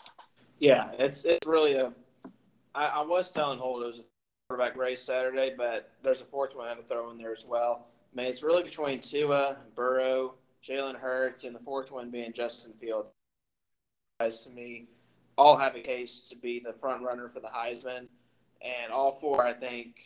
Yeah, 0.58 0.90
it's 0.98 1.24
it's 1.24 1.46
really 1.46 1.74
a. 1.74 1.92
I, 2.74 2.86
I 2.86 3.02
was 3.02 3.30
telling 3.30 3.58
Holt 3.58 3.82
it 3.82 3.86
was 3.86 3.98
a 4.00 4.04
quarterback 4.48 4.76
race 4.76 5.02
Saturday, 5.02 5.54
but 5.56 5.90
there's 6.02 6.22
a 6.22 6.24
fourth 6.24 6.56
one 6.56 6.66
I 6.66 6.70
have 6.70 6.78
to 6.78 6.84
throw 6.84 7.10
in 7.10 7.18
there 7.18 7.32
as 7.32 7.44
well. 7.46 7.88
I 8.12 8.22
mean, 8.22 8.30
it's 8.30 8.42
really 8.42 8.62
between 8.62 9.00
Tua, 9.00 9.58
Burrow, 9.74 10.34
Jalen 10.66 10.96
Hurts, 10.96 11.44
and 11.44 11.54
the 11.54 11.60
fourth 11.60 11.90
one 11.90 12.10
being 12.10 12.32
Justin 12.32 12.72
Fields. 12.80 13.12
Guys, 14.18 14.42
to 14.42 14.50
me, 14.50 14.86
all 15.36 15.56
have 15.56 15.76
a 15.76 15.80
case 15.80 16.26
to 16.30 16.36
be 16.36 16.58
the 16.58 16.72
front 16.72 17.02
runner 17.02 17.28
for 17.28 17.40
the 17.40 17.48
Heisman, 17.48 18.08
and 18.82 18.92
all 18.92 19.12
four, 19.12 19.44
I 19.44 19.52
think, 19.52 19.96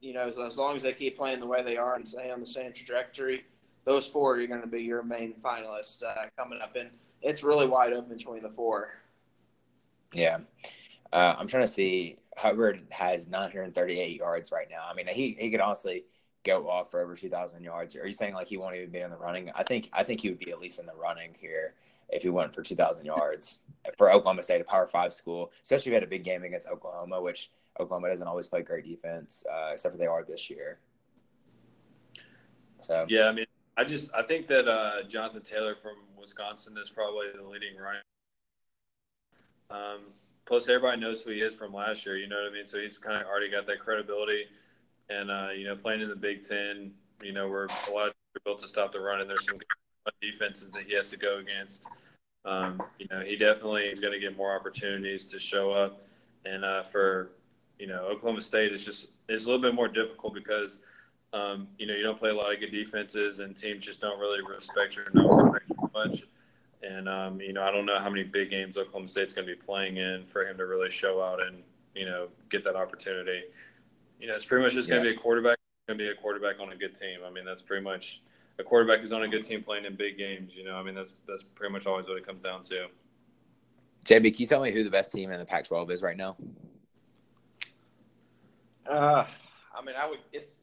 you 0.00 0.12
know, 0.12 0.28
as, 0.28 0.38
as 0.38 0.58
long 0.58 0.76
as 0.76 0.82
they 0.82 0.92
keep 0.92 1.16
playing 1.16 1.40
the 1.40 1.46
way 1.46 1.62
they 1.62 1.76
are 1.76 1.94
and 1.94 2.06
stay 2.06 2.30
on 2.30 2.40
the 2.40 2.46
same 2.46 2.72
trajectory, 2.72 3.44
those 3.84 4.06
four 4.06 4.38
are 4.38 4.46
going 4.46 4.60
to 4.60 4.66
be 4.66 4.82
your 4.82 5.02
main 5.02 5.34
finalists 5.42 6.02
uh, 6.02 6.26
coming 6.36 6.60
up, 6.60 6.76
and 6.76 6.90
it's 7.22 7.42
really 7.42 7.66
wide 7.66 7.92
open 7.92 8.16
between 8.16 8.42
the 8.42 8.48
four. 8.48 8.90
Yeah, 10.12 10.38
uh, 11.12 11.34
I'm 11.38 11.46
trying 11.46 11.64
to 11.64 11.72
see. 11.72 12.16
Hubbard 12.36 12.86
has 12.90 13.28
938 13.28 14.16
yards 14.16 14.52
right 14.52 14.68
now. 14.70 14.86
I 14.90 14.94
mean, 14.94 15.06
he 15.08 15.36
he 15.38 15.50
could 15.50 15.60
honestly 15.60 16.04
go 16.44 16.68
off 16.68 16.90
for 16.90 17.00
over 17.00 17.14
2,000 17.14 17.62
yards. 17.62 17.94
Are 17.96 18.06
you 18.06 18.14
saying 18.14 18.34
like 18.34 18.48
he 18.48 18.56
won't 18.56 18.74
even 18.76 18.90
be 18.90 19.00
in 19.00 19.10
the 19.10 19.16
running? 19.16 19.50
I 19.54 19.62
think 19.62 19.88
I 19.92 20.04
think 20.04 20.20
he 20.20 20.28
would 20.28 20.38
be 20.38 20.50
at 20.50 20.60
least 20.60 20.78
in 20.78 20.86
the 20.86 20.94
running 20.94 21.34
here 21.38 21.74
if 22.08 22.22
he 22.22 22.28
went 22.28 22.54
for 22.54 22.62
2,000 22.62 23.04
yards 23.04 23.60
for 23.96 24.10
Oklahoma 24.10 24.42
State, 24.42 24.60
a 24.60 24.64
Power 24.64 24.86
Five 24.86 25.12
school, 25.12 25.52
especially 25.62 25.90
if 25.90 25.92
he 25.92 25.94
had 25.94 26.02
a 26.02 26.06
big 26.06 26.24
game 26.24 26.42
against 26.42 26.68
Oklahoma, 26.68 27.20
which 27.20 27.50
Oklahoma 27.80 28.08
doesn't 28.08 28.26
always 28.26 28.46
play 28.48 28.62
great 28.62 28.84
defense, 28.84 29.44
uh, 29.50 29.70
except 29.72 29.94
for 29.94 29.98
they 29.98 30.06
are 30.06 30.24
this 30.24 30.50
year. 30.50 30.78
So 32.78 33.06
yeah, 33.08 33.26
I 33.26 33.32
mean, 33.32 33.46
I 33.76 33.84
just 33.84 34.10
I 34.14 34.22
think 34.22 34.46
that 34.48 34.68
uh, 34.68 35.02
Jonathan 35.08 35.42
Taylor 35.42 35.74
from 35.74 35.96
Wisconsin 36.18 36.76
is 36.82 36.90
probably 36.90 37.26
the 37.34 37.46
leading 37.46 37.76
runner. 37.76 38.02
Um, 39.70 40.00
plus, 40.46 40.68
everybody 40.68 41.00
knows 41.00 41.22
who 41.22 41.30
he 41.30 41.40
is 41.40 41.54
from 41.54 41.72
last 41.72 42.06
year. 42.06 42.16
You 42.16 42.28
know 42.28 42.36
what 42.36 42.50
I 42.50 42.54
mean? 42.54 42.66
So 42.66 42.78
he's 42.78 42.98
kind 42.98 43.20
of 43.20 43.26
already 43.26 43.50
got 43.50 43.66
that 43.66 43.80
credibility 43.80 44.44
and 45.10 45.30
uh, 45.30 45.48
you 45.56 45.64
know, 45.64 45.76
playing 45.76 46.00
in 46.00 46.08
the 46.08 46.16
Big 46.16 46.46
Ten, 46.46 46.92
you 47.22 47.32
know, 47.32 47.48
where 47.48 47.66
a 47.66 47.92
lot 47.92 48.08
of 48.08 48.14
are 48.36 48.40
built 48.44 48.60
to 48.60 48.68
stop 48.68 48.92
the 48.92 49.00
run, 49.00 49.20
and 49.20 49.28
there's 49.28 49.44
some 49.44 49.58
defenses 50.22 50.70
that 50.70 50.84
he 50.86 50.94
has 50.94 51.10
to 51.10 51.16
go 51.16 51.38
against. 51.38 51.86
Um, 52.44 52.82
you 52.98 53.06
know, 53.10 53.20
he 53.20 53.36
definitely 53.36 53.84
is 53.84 53.98
going 54.00 54.12
to 54.12 54.20
get 54.20 54.36
more 54.36 54.54
opportunities 54.54 55.24
to 55.26 55.38
show 55.38 55.72
up, 55.72 56.00
and 56.44 56.64
uh, 56.64 56.82
for 56.82 57.32
you 57.80 57.86
know, 57.86 58.04
Oklahoma 58.04 58.42
State 58.42 58.72
is 58.72 58.84
just 58.84 59.08
it's 59.28 59.44
a 59.44 59.46
little 59.46 59.62
bit 59.62 59.74
more 59.74 59.88
difficult 59.88 60.34
because 60.34 60.78
um, 61.32 61.66
you 61.78 61.86
know 61.86 61.94
you 61.94 62.02
don't 62.02 62.18
play 62.18 62.30
a 62.30 62.34
lot 62.34 62.52
of 62.52 62.60
good 62.60 62.70
defenses, 62.70 63.38
and 63.38 63.56
teams 63.56 63.84
just 63.84 64.00
don't 64.00 64.20
really 64.20 64.40
respect 64.46 64.96
your 64.96 65.06
number 65.14 65.62
much. 65.94 66.24
And 66.82 67.08
um, 67.08 67.40
you 67.40 67.52
know, 67.52 67.62
I 67.62 67.70
don't 67.70 67.86
know 67.86 67.98
how 67.98 68.10
many 68.10 68.22
big 68.22 68.50
games 68.50 68.76
Oklahoma 68.76 69.08
State's 69.08 69.32
going 69.32 69.46
to 69.46 69.54
be 69.54 69.60
playing 69.60 69.96
in 69.96 70.24
for 70.26 70.46
him 70.46 70.56
to 70.58 70.66
really 70.66 70.90
show 70.90 71.22
out 71.22 71.42
and 71.42 71.62
you 71.94 72.04
know 72.04 72.28
get 72.50 72.62
that 72.64 72.76
opportunity 72.76 73.42
you 74.20 74.28
know, 74.28 74.36
it's 74.36 74.44
pretty 74.44 74.62
much 74.62 74.74
just 74.74 74.88
going 74.88 75.02
to 75.02 75.08
yeah. 75.08 75.14
be 75.14 75.18
a 75.18 75.20
quarterback. 75.20 75.56
Going 75.88 75.98
to 75.98 76.04
be 76.04 76.10
a 76.10 76.14
quarterback 76.14 76.60
on 76.60 76.70
a 76.70 76.76
good 76.76 76.94
team. 76.94 77.20
I 77.26 77.30
mean, 77.30 77.44
that's 77.44 77.62
pretty 77.62 77.82
much 77.82 78.22
a 78.58 78.62
quarterback 78.62 79.00
who's 79.00 79.12
on 79.12 79.22
a 79.22 79.28
good 79.28 79.44
team 79.44 79.62
playing 79.62 79.86
in 79.86 79.96
big 79.96 80.18
games. 80.18 80.52
You 80.54 80.64
know, 80.64 80.76
I 80.76 80.82
mean, 80.82 80.94
that's 80.94 81.14
that's 81.26 81.42
pretty 81.42 81.72
much 81.72 81.86
always 81.86 82.06
what 82.06 82.18
it 82.18 82.26
comes 82.26 82.42
down 82.42 82.62
to. 82.64 82.86
JB, 84.04 84.34
can 84.34 84.40
you 84.42 84.46
tell 84.46 84.62
me 84.62 84.70
who 84.70 84.84
the 84.84 84.90
best 84.90 85.10
team 85.12 85.30
in 85.30 85.38
the 85.38 85.44
Pac-12 85.44 85.90
is 85.90 86.02
right 86.02 86.16
now? 86.16 86.36
Uh, 88.88 89.24
I 89.76 89.84
mean, 89.84 89.94
I 89.96 90.08
would 90.08 90.18
it's, 90.32 90.58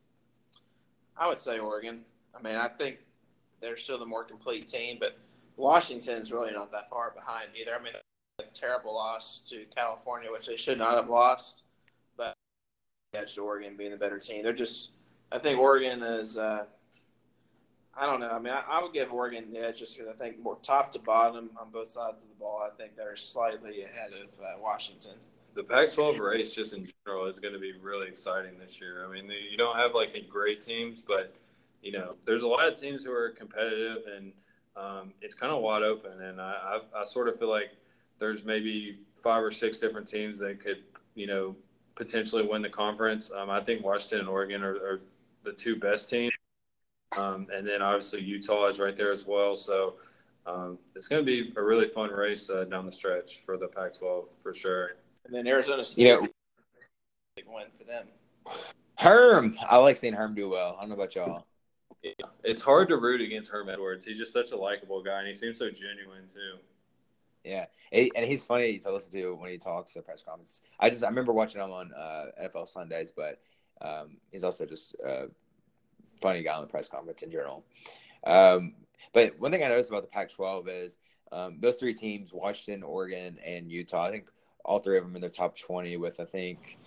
I 1.18 1.28
would 1.28 1.40
say 1.40 1.60
Oregon. 1.60 2.02
I 2.38 2.42
mean, 2.42 2.56
I 2.56 2.68
think 2.68 2.98
they're 3.62 3.78
still 3.78 3.98
the 3.98 4.06
more 4.06 4.24
complete 4.24 4.68
team, 4.68 4.98
but 5.00 5.18
Washington's 5.56 6.32
really 6.32 6.52
not 6.52 6.72
that 6.72 6.90
far 6.90 7.12
behind 7.12 7.50
either. 7.60 7.76
I 7.76 7.82
mean, 7.82 7.94
a 8.40 8.44
terrible 8.54 8.94
loss 8.94 9.42
to 9.50 9.66
California, 9.76 10.32
which 10.32 10.48
they 10.48 10.58
should 10.58 10.78
not 10.78 10.96
have 10.96 11.10
lost 11.10 11.64
but 12.18 12.36
edge 13.14 13.38
Oregon 13.38 13.76
being 13.78 13.92
the 13.92 13.98
better 13.98 14.20
team. 14.20 14.44
They're 14.44 14.54
just, 14.54 14.92
I 15.32 15.40
think 15.40 15.60
Oregon 15.60 16.04
is. 16.04 16.38
Uh, 16.38 16.66
I 18.00 18.06
don't 18.06 18.20
know. 18.20 18.30
I 18.30 18.38
mean, 18.38 18.54
I, 18.54 18.64
I 18.68 18.84
would 18.84 18.94
give 18.94 19.12
Oregon 19.12 19.52
the 19.52 19.66
edge 19.66 19.80
just 19.80 19.98
because 19.98 20.14
I 20.14 20.16
think 20.16 20.40
more 20.40 20.58
top 20.62 20.92
to 20.92 21.00
bottom 21.00 21.50
on 21.60 21.72
both 21.72 21.90
sides 21.90 22.22
of 22.22 22.30
the 22.30 22.36
ball. 22.36 22.62
I 22.64 22.76
think 22.76 22.96
they're 22.96 23.16
slightly 23.16 23.82
ahead 23.82 24.12
of 24.14 24.40
uh, 24.40 24.60
Washington. 24.62 25.16
The 25.58 25.64
Pac-12 25.64 26.20
race, 26.20 26.52
just 26.52 26.74
in 26.74 26.88
general, 27.04 27.26
is 27.26 27.40
going 27.40 27.56
to 27.56 27.60
be 27.60 27.74
really 27.82 28.08
exciting 28.08 28.60
this 28.60 28.80
year. 28.80 29.04
I 29.04 29.12
mean, 29.12 29.28
you 29.28 29.58
don't 29.58 29.76
have 29.76 29.96
like 29.96 30.14
great 30.30 30.62
teams, 30.62 31.02
but 31.02 31.34
you 31.82 31.92
know, 31.92 32.14
there's 32.28 32.44
a 32.44 32.48
lot 32.48 32.68
of 32.68 32.80
teams 32.80 33.04
who 33.04 33.12
are 33.12 33.32
competitive, 33.32 34.04
and 34.16 34.34
um, 34.76 35.14
it's 35.20 35.34
kind 35.34 35.52
of 35.52 35.64
wide 35.64 35.82
open. 35.82 36.22
And 36.22 36.40
I, 36.40 36.76
I've, 36.76 36.84
I 36.96 37.04
sort 37.04 37.28
of 37.28 37.40
feel 37.40 37.50
like 37.50 37.72
there's 38.20 38.46
maybe 38.46 39.00
five 39.24 39.44
or 39.44 39.50
six 39.50 39.80
different 39.80 40.08
teams 40.08 40.38
that 40.38 40.60
could, 40.64 40.84
you 41.16 41.26
know, 41.26 41.56
potentially 41.96 42.46
win 42.46 42.62
the 42.62 42.70
conference. 42.70 43.32
Um, 43.36 43.50
I 43.50 43.60
think 43.60 43.84
Washington 43.84 44.20
and 44.20 44.30
Oregon 44.30 44.62
are, 44.62 44.76
are 44.76 45.02
the 45.44 45.54
two 45.54 45.76
best 45.76 46.08
teams. 46.08 46.34
Um, 47.18 47.48
and 47.52 47.68
then 47.68 47.82
obviously 47.82 48.22
Utah 48.22 48.68
is 48.68 48.80
right 48.80 48.96
there 48.96 49.12
as 49.12 49.26
well. 49.26 49.58
So 49.58 49.96
um, 50.46 50.78
it's 50.96 51.08
going 51.08 51.20
to 51.20 51.26
be 51.26 51.52
a 51.58 51.64
really 51.64 51.88
fun 51.88 52.12
race 52.12 52.48
uh, 52.48 52.66
down 52.66 52.86
the 52.86 52.92
stretch 52.92 53.40
for 53.44 53.58
the 53.58 53.68
Pac-12 53.68 54.26
for 54.44 54.54
sure. 54.54 54.92
And 55.28 55.36
then 55.36 55.48
Arizona 55.48 55.84
State, 55.84 56.02
you 56.02 56.08
know, 56.08 56.28
big 57.36 57.46
win 57.48 57.66
for 57.78 57.84
them. 57.84 58.08
Herm, 58.98 59.58
I 59.70 59.78
like 59.78 59.98
seeing 59.98 60.14
Herm 60.14 60.34
do 60.34 60.50
well. 60.50 60.76
I 60.78 60.82
don't 60.82 60.90
know 60.90 60.96
about 60.96 61.16
y'all. 61.16 61.46
Yeah. 62.02 62.12
It's 62.44 62.62
hard 62.62 62.88
to 62.90 62.98
root 62.98 63.22
against 63.22 63.52
Herm 63.52 63.70
Edwards. 63.70 64.06
He's 64.06 64.18
just 64.18 64.32
such 64.32 64.52
a 64.52 64.58
likable 64.58 65.04
guy, 65.04 65.20
and 65.20 65.28
he 65.28 65.34
seems 65.34 65.58
so 65.58 65.70
genuine 65.70 66.28
too. 66.34 66.58
Yeah, 67.44 67.66
and 67.92 68.26
he's 68.26 68.44
funny 68.44 68.78
to 68.80 68.92
listen 68.92 69.12
to 69.14 69.34
when 69.36 69.50
he 69.50 69.58
talks 69.58 69.96
at 69.96 70.06
press 70.06 70.24
conferences. 70.24 70.62
I 70.80 70.90
just 70.90 71.04
I 71.04 71.08
remember 71.08 71.34
watching 71.34 71.62
him 71.62 71.72
on 71.72 71.92
uh, 71.94 72.26
NFL 72.44 72.68
Sundays, 72.68 73.12
but 73.12 73.40
um, 73.82 74.18
he's 74.32 74.44
also 74.44 74.66
just 74.66 74.96
a 75.06 75.28
funny 76.22 76.44
guy 76.44 76.54
on 76.54 76.62
the 76.62 76.68
press 76.68 76.88
conference 76.88 77.22
in 77.22 77.32
general. 77.32 77.64
Um, 78.26 78.74
but 79.14 79.40
one 79.40 79.52
thing 79.52 79.64
I 79.64 79.70
noticed 79.70 79.90
about 79.90 80.04
the 80.04 80.10
Pac-12 80.10 80.68
is 80.68 80.98
um, 81.32 81.58
those 81.60 81.78
three 81.78 81.94
teams: 81.94 82.34
Washington, 82.34 82.84
Oregon, 82.84 83.38
and 83.46 83.72
Utah. 83.72 84.06
I 84.06 84.12
think 84.12 84.28
all 84.68 84.80
three 84.80 84.98
of 84.98 85.04
them 85.04 85.16
in 85.16 85.22
the 85.22 85.30
top 85.30 85.58
twenty. 85.58 85.98
With 85.98 86.20
I 86.20 86.26
think 86.26 86.78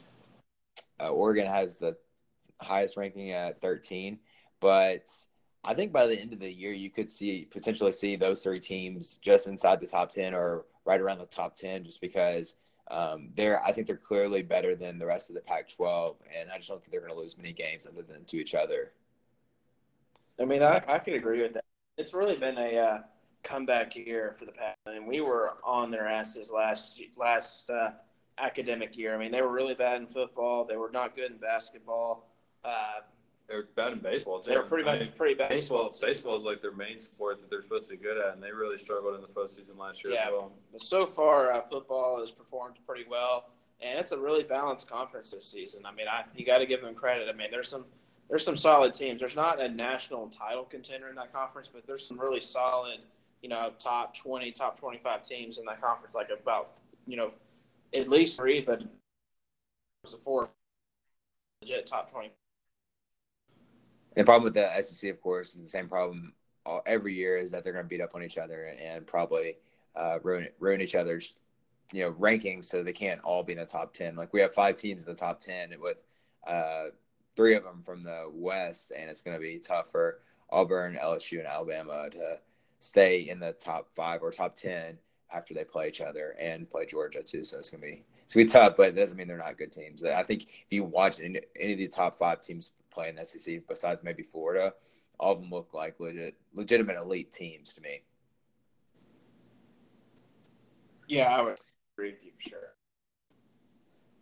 uh, 1.01 1.11
Oregon 1.11 1.47
has 1.47 1.77
the 1.77 1.97
highest 2.61 2.97
ranking 2.97 3.33
at 3.33 3.61
thirteen, 3.61 4.19
but 4.61 5.09
I 5.65 5.75
think 5.75 5.93
by 5.93 6.07
the 6.07 6.19
end 6.19 6.33
of 6.33 6.39
the 6.39 6.53
year, 6.53 6.73
you 6.73 6.91
could 6.91 7.11
see 7.11 7.49
potentially 7.51 7.93
see 7.93 8.17
those 8.17 8.43
three 8.43 8.61
teams 8.61 9.19
just 9.19 9.47
inside 9.47 9.81
the 9.81 9.87
top 9.87 10.11
ten 10.11 10.35
or 10.35 10.67
right 10.85 11.01
around 11.01 11.19
the 11.19 11.27
top 11.27 11.57
ten, 11.57 11.83
just 11.83 12.01
because 12.01 12.55
um, 12.91 13.31
they're. 13.35 13.63
I 13.65 13.73
think 13.73 13.87
they're 13.87 13.97
clearly 13.97 14.43
better 14.43 14.77
than 14.77 14.99
the 14.99 15.07
rest 15.07 15.31
of 15.31 15.35
the 15.35 15.43
Pac-12, 15.43 16.17
and 16.39 16.51
I 16.51 16.57
just 16.57 16.69
don't 16.69 16.81
think 16.81 16.93
they're 16.93 17.01
going 17.01 17.13
to 17.13 17.19
lose 17.19 17.37
many 17.37 17.53
games 17.53 17.87
other 17.87 18.03
than 18.03 18.25
to 18.25 18.37
each 18.37 18.55
other. 18.55 18.93
I 20.41 20.45
mean, 20.45 20.63
I, 20.63 20.83
I 20.89 20.99
could 20.99 21.15
agree 21.15 21.43
with 21.43 21.55
that. 21.55 21.65
It's 21.99 22.15
really 22.15 22.37
been 22.37 22.57
a 22.57 22.79
uh, 22.79 22.99
comeback 23.43 23.97
year 23.97 24.35
for 24.39 24.45
the 24.45 24.53
Pac, 24.53 24.77
and 24.87 25.07
we 25.07 25.21
were 25.21 25.55
on 25.65 25.91
their 25.91 26.07
asses 26.07 26.51
last 26.51 27.01
last 27.17 27.71
uh, 27.71 27.91
academic 28.39 28.97
year. 28.97 29.15
I 29.15 29.19
mean, 29.19 29.31
they 29.31 29.43
were 29.43 29.53
really 29.53 29.75
bad 29.75 30.01
in 30.01 30.07
football. 30.07 30.65
They 30.65 30.77
were 30.77 30.91
not 30.91 31.17
good 31.17 31.31
in 31.31 31.37
basketball. 31.39 32.29
Uh, 32.65 33.01
they're 33.49 33.65
bad 33.75 33.93
in 33.93 33.99
baseball 33.99 34.41
too. 34.41 34.51
They're 34.51 34.63
pretty 34.63 34.85
much 34.85 35.17
pretty 35.17 35.35
bad. 35.35 35.49
Baseball, 35.49 35.89
baseball, 35.89 36.09
baseball 36.09 36.37
is 36.37 36.45
like 36.45 36.63
their 36.63 36.73
main 36.73 37.01
sport 37.01 37.41
that 37.41 37.51
they're 37.51 37.63
supposed 37.63 37.85
to 37.85 37.91
be 37.91 37.97
good 37.97 38.17
at, 38.17 38.35
and 38.35 38.43
they 38.43 38.53
really 38.53 38.79
struggled 38.79 39.17
in 39.17 39.23
the 39.23 39.27
postseason 39.27 39.77
last 39.77 40.05
year 40.05 40.13
yeah. 40.13 40.27
as 40.27 40.33
well. 40.33 40.53
But 40.71 40.83
so 40.83 41.05
far, 41.05 41.53
uh, 41.53 41.61
football 41.61 42.21
has 42.21 42.31
performed 42.31 42.77
pretty 42.87 43.05
well, 43.11 43.51
and 43.81 43.99
it's 43.99 44.13
a 44.13 44.19
really 44.19 44.45
balanced 44.45 44.89
conference 44.89 45.33
this 45.33 45.47
season. 45.47 45.85
I 45.85 45.93
mean, 45.93 46.07
I 46.07 46.25
you 46.37 46.47
got 46.47 46.59
to 46.59 46.67
give 46.67 46.81
them 46.81 46.95
credit. 46.95 47.29
I 47.29 47.37
mean, 47.37 47.49
there's 47.51 47.69
some 47.69 47.85
there's 48.31 48.45
some 48.45 48.57
solid 48.57 48.95
teams. 48.95 49.19
There's 49.19 49.35
not 49.35 49.61
a 49.61 49.69
national 49.69 50.29
title 50.29 50.63
contender 50.63 51.09
in 51.09 51.17
that 51.17 51.33
conference, 51.33 51.69
but 51.69 51.85
there's 51.87 52.07
some 52.07 52.19
really 52.19 52.41
solid, 52.41 53.01
you 53.43 53.49
know, 53.49 53.71
top 53.79 54.17
20, 54.17 54.53
top 54.53 54.79
25 54.79 55.23
teams 55.23 55.59
in 55.59 55.65
that 55.67 55.81
conference. 55.81 56.15
Like 56.15 56.29
about, 56.31 56.73
you 57.07 57.17
know, 57.17 57.33
at 57.95 58.09
least 58.09 58.37
three, 58.37 58.61
but 58.61 58.83
it's 60.05 60.15
a 60.15 60.19
four 60.19 60.47
legit 61.63 61.87
top 61.87 62.11
20. 62.11 62.31
The 64.17 64.25
problem 64.25 64.45
with 64.45 64.55
the 64.55 64.83
SEC, 64.83 65.11
of 65.11 65.21
course, 65.21 65.55
is 65.55 65.63
the 65.63 65.69
same 65.69 65.89
problem 65.89 66.35
all, 66.67 66.83
every 66.87 67.15
year 67.15 67.37
is 67.37 67.51
that 67.51 67.65
they're 67.65 67.73
going 67.73 67.85
to 67.85 67.89
beat 67.89 68.01
up 68.01 68.15
on 68.15 68.23
each 68.23 68.39
other 68.39 68.75
and 68.81 69.07
probably 69.07 69.57
uh, 69.97 70.19
ruin 70.23 70.49
ruin 70.59 70.81
each 70.81 70.95
other's 70.95 71.35
you 71.93 72.05
know 72.05 72.13
rankings 72.13 72.65
so 72.65 72.83
they 72.83 72.93
can't 72.93 73.21
all 73.23 73.43
be 73.43 73.53
in 73.53 73.59
the 73.59 73.65
top 73.65 73.93
10 73.93 74.15
like 74.15 74.33
we 74.33 74.41
have 74.41 74.55
five 74.55 74.77
teams 74.77 75.03
in 75.03 75.09
the 75.09 75.15
top 75.15 75.41
10 75.41 75.75
with 75.81 76.03
uh, 76.47 76.85
three 77.37 77.55
of 77.55 77.65
them 77.65 77.83
from 77.85 78.03
the 78.03 78.31
west 78.33 78.93
and 78.97 79.11
it's 79.11 79.21
going 79.21 79.37
to 79.37 79.41
be 79.41 79.59
tough 79.59 79.91
for 79.91 80.21
auburn 80.51 80.99
lsu 81.03 81.39
and 81.39 81.49
alabama 81.49 82.09
to 82.11 82.39
stay 82.81 83.29
in 83.29 83.39
the 83.39 83.53
top 83.53 83.89
five 83.95 84.23
or 84.23 84.31
top 84.31 84.57
10 84.57 84.99
after 85.33 85.55
they 85.55 85.65
play 85.65 85.89
each 85.89 86.01
other 86.01 86.35
and 86.41 86.69
play 86.69 86.85
georgia 86.85 87.23
too 87.23 87.45
so 87.45 87.59
it's 87.59 87.71
going 87.71 87.81
to 87.81 87.87
be 87.87 88.05
it's 88.25 88.33
to 88.33 88.39
be 88.39 88.45
tough 88.45 88.75
but 88.77 88.89
it 88.89 88.97
doesn't 88.97 89.17
mean 89.17 89.29
they're 89.29 89.39
not 89.39 89.57
good 89.57 89.71
teams 89.71 90.03
i 90.03 90.23
think 90.23 90.43
if 90.43 90.67
you 90.71 90.83
watch 90.83 91.21
any, 91.21 91.41
any 91.59 91.73
of 91.73 91.79
these 91.79 91.91
top 91.91 92.19
five 92.19 92.41
teams 92.41 92.73
play 92.91 93.09
in 93.09 93.15
the 93.15 93.25
sec 93.25 93.61
besides 93.69 94.03
maybe 94.03 94.23
florida 94.23 94.73
all 95.19 95.33
of 95.33 95.41
them 95.41 95.51
look 95.51 95.73
like 95.73 96.01
legit 96.01 96.35
legitimate 96.55 96.97
elite 96.97 97.31
teams 97.31 97.73
to 97.73 97.81
me 97.81 98.03
yeah 101.07 101.37
i 101.37 101.41
would 101.41 101.59
agree 101.95 102.13
with 102.13 102.25
you 102.25 102.31
for 102.37 102.49
sure. 102.49 102.75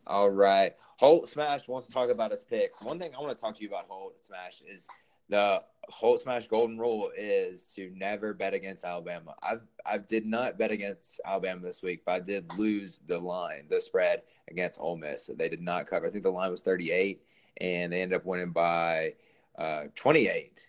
All 0.08 0.30
right. 0.30 0.72
Holt 0.96 1.28
Smash 1.28 1.68
wants 1.68 1.86
to 1.86 1.92
talk 1.92 2.08
about 2.08 2.30
his 2.30 2.42
picks. 2.42 2.80
One 2.80 2.98
thing 2.98 3.12
I 3.14 3.20
want 3.20 3.36
to 3.36 3.40
talk 3.40 3.54
to 3.56 3.62
you 3.62 3.68
about 3.68 3.84
Holt 3.88 4.14
Smash 4.24 4.62
is 4.66 4.88
the 5.28 5.62
Holt 5.90 6.20
Smash 6.20 6.46
golden 6.48 6.78
rule 6.78 7.10
is 7.16 7.72
to 7.76 7.90
never 7.94 8.34
bet 8.34 8.52
against 8.54 8.84
Alabama. 8.84 9.34
I 9.42 9.56
I 9.86 9.98
did 9.98 10.26
not 10.26 10.58
bet 10.58 10.70
against 10.70 11.20
Alabama 11.24 11.62
this 11.62 11.82
week, 11.82 12.02
but 12.04 12.12
I 12.12 12.20
did 12.20 12.46
lose 12.56 13.00
the 13.06 13.18
line, 13.18 13.66
the 13.70 13.80
spread 13.80 14.22
against 14.48 14.80
Ole 14.80 14.96
Miss. 14.96 15.30
They 15.34 15.48
did 15.48 15.62
not 15.62 15.86
cover. 15.86 16.06
I 16.06 16.10
think 16.10 16.24
the 16.24 16.30
line 16.30 16.50
was 16.50 16.62
38, 16.62 17.22
and 17.60 17.92
they 17.92 18.02
ended 18.02 18.16
up 18.16 18.26
winning 18.26 18.52
by 18.52 19.14
uh, 19.58 19.84
28. 19.94 20.60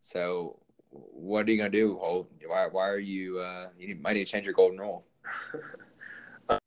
So, 0.00 0.60
what 0.90 1.48
are 1.48 1.50
you 1.50 1.56
gonna 1.56 1.70
do, 1.70 1.96
Holt? 1.98 2.30
Why 2.46 2.66
why 2.66 2.88
are 2.88 2.98
you? 2.98 3.40
Uh, 3.40 3.68
you 3.78 3.96
might 3.96 4.12
need 4.14 4.26
to 4.26 4.32
change 4.32 4.44
your 4.44 4.54
golden 4.54 4.78
rule. 4.78 5.06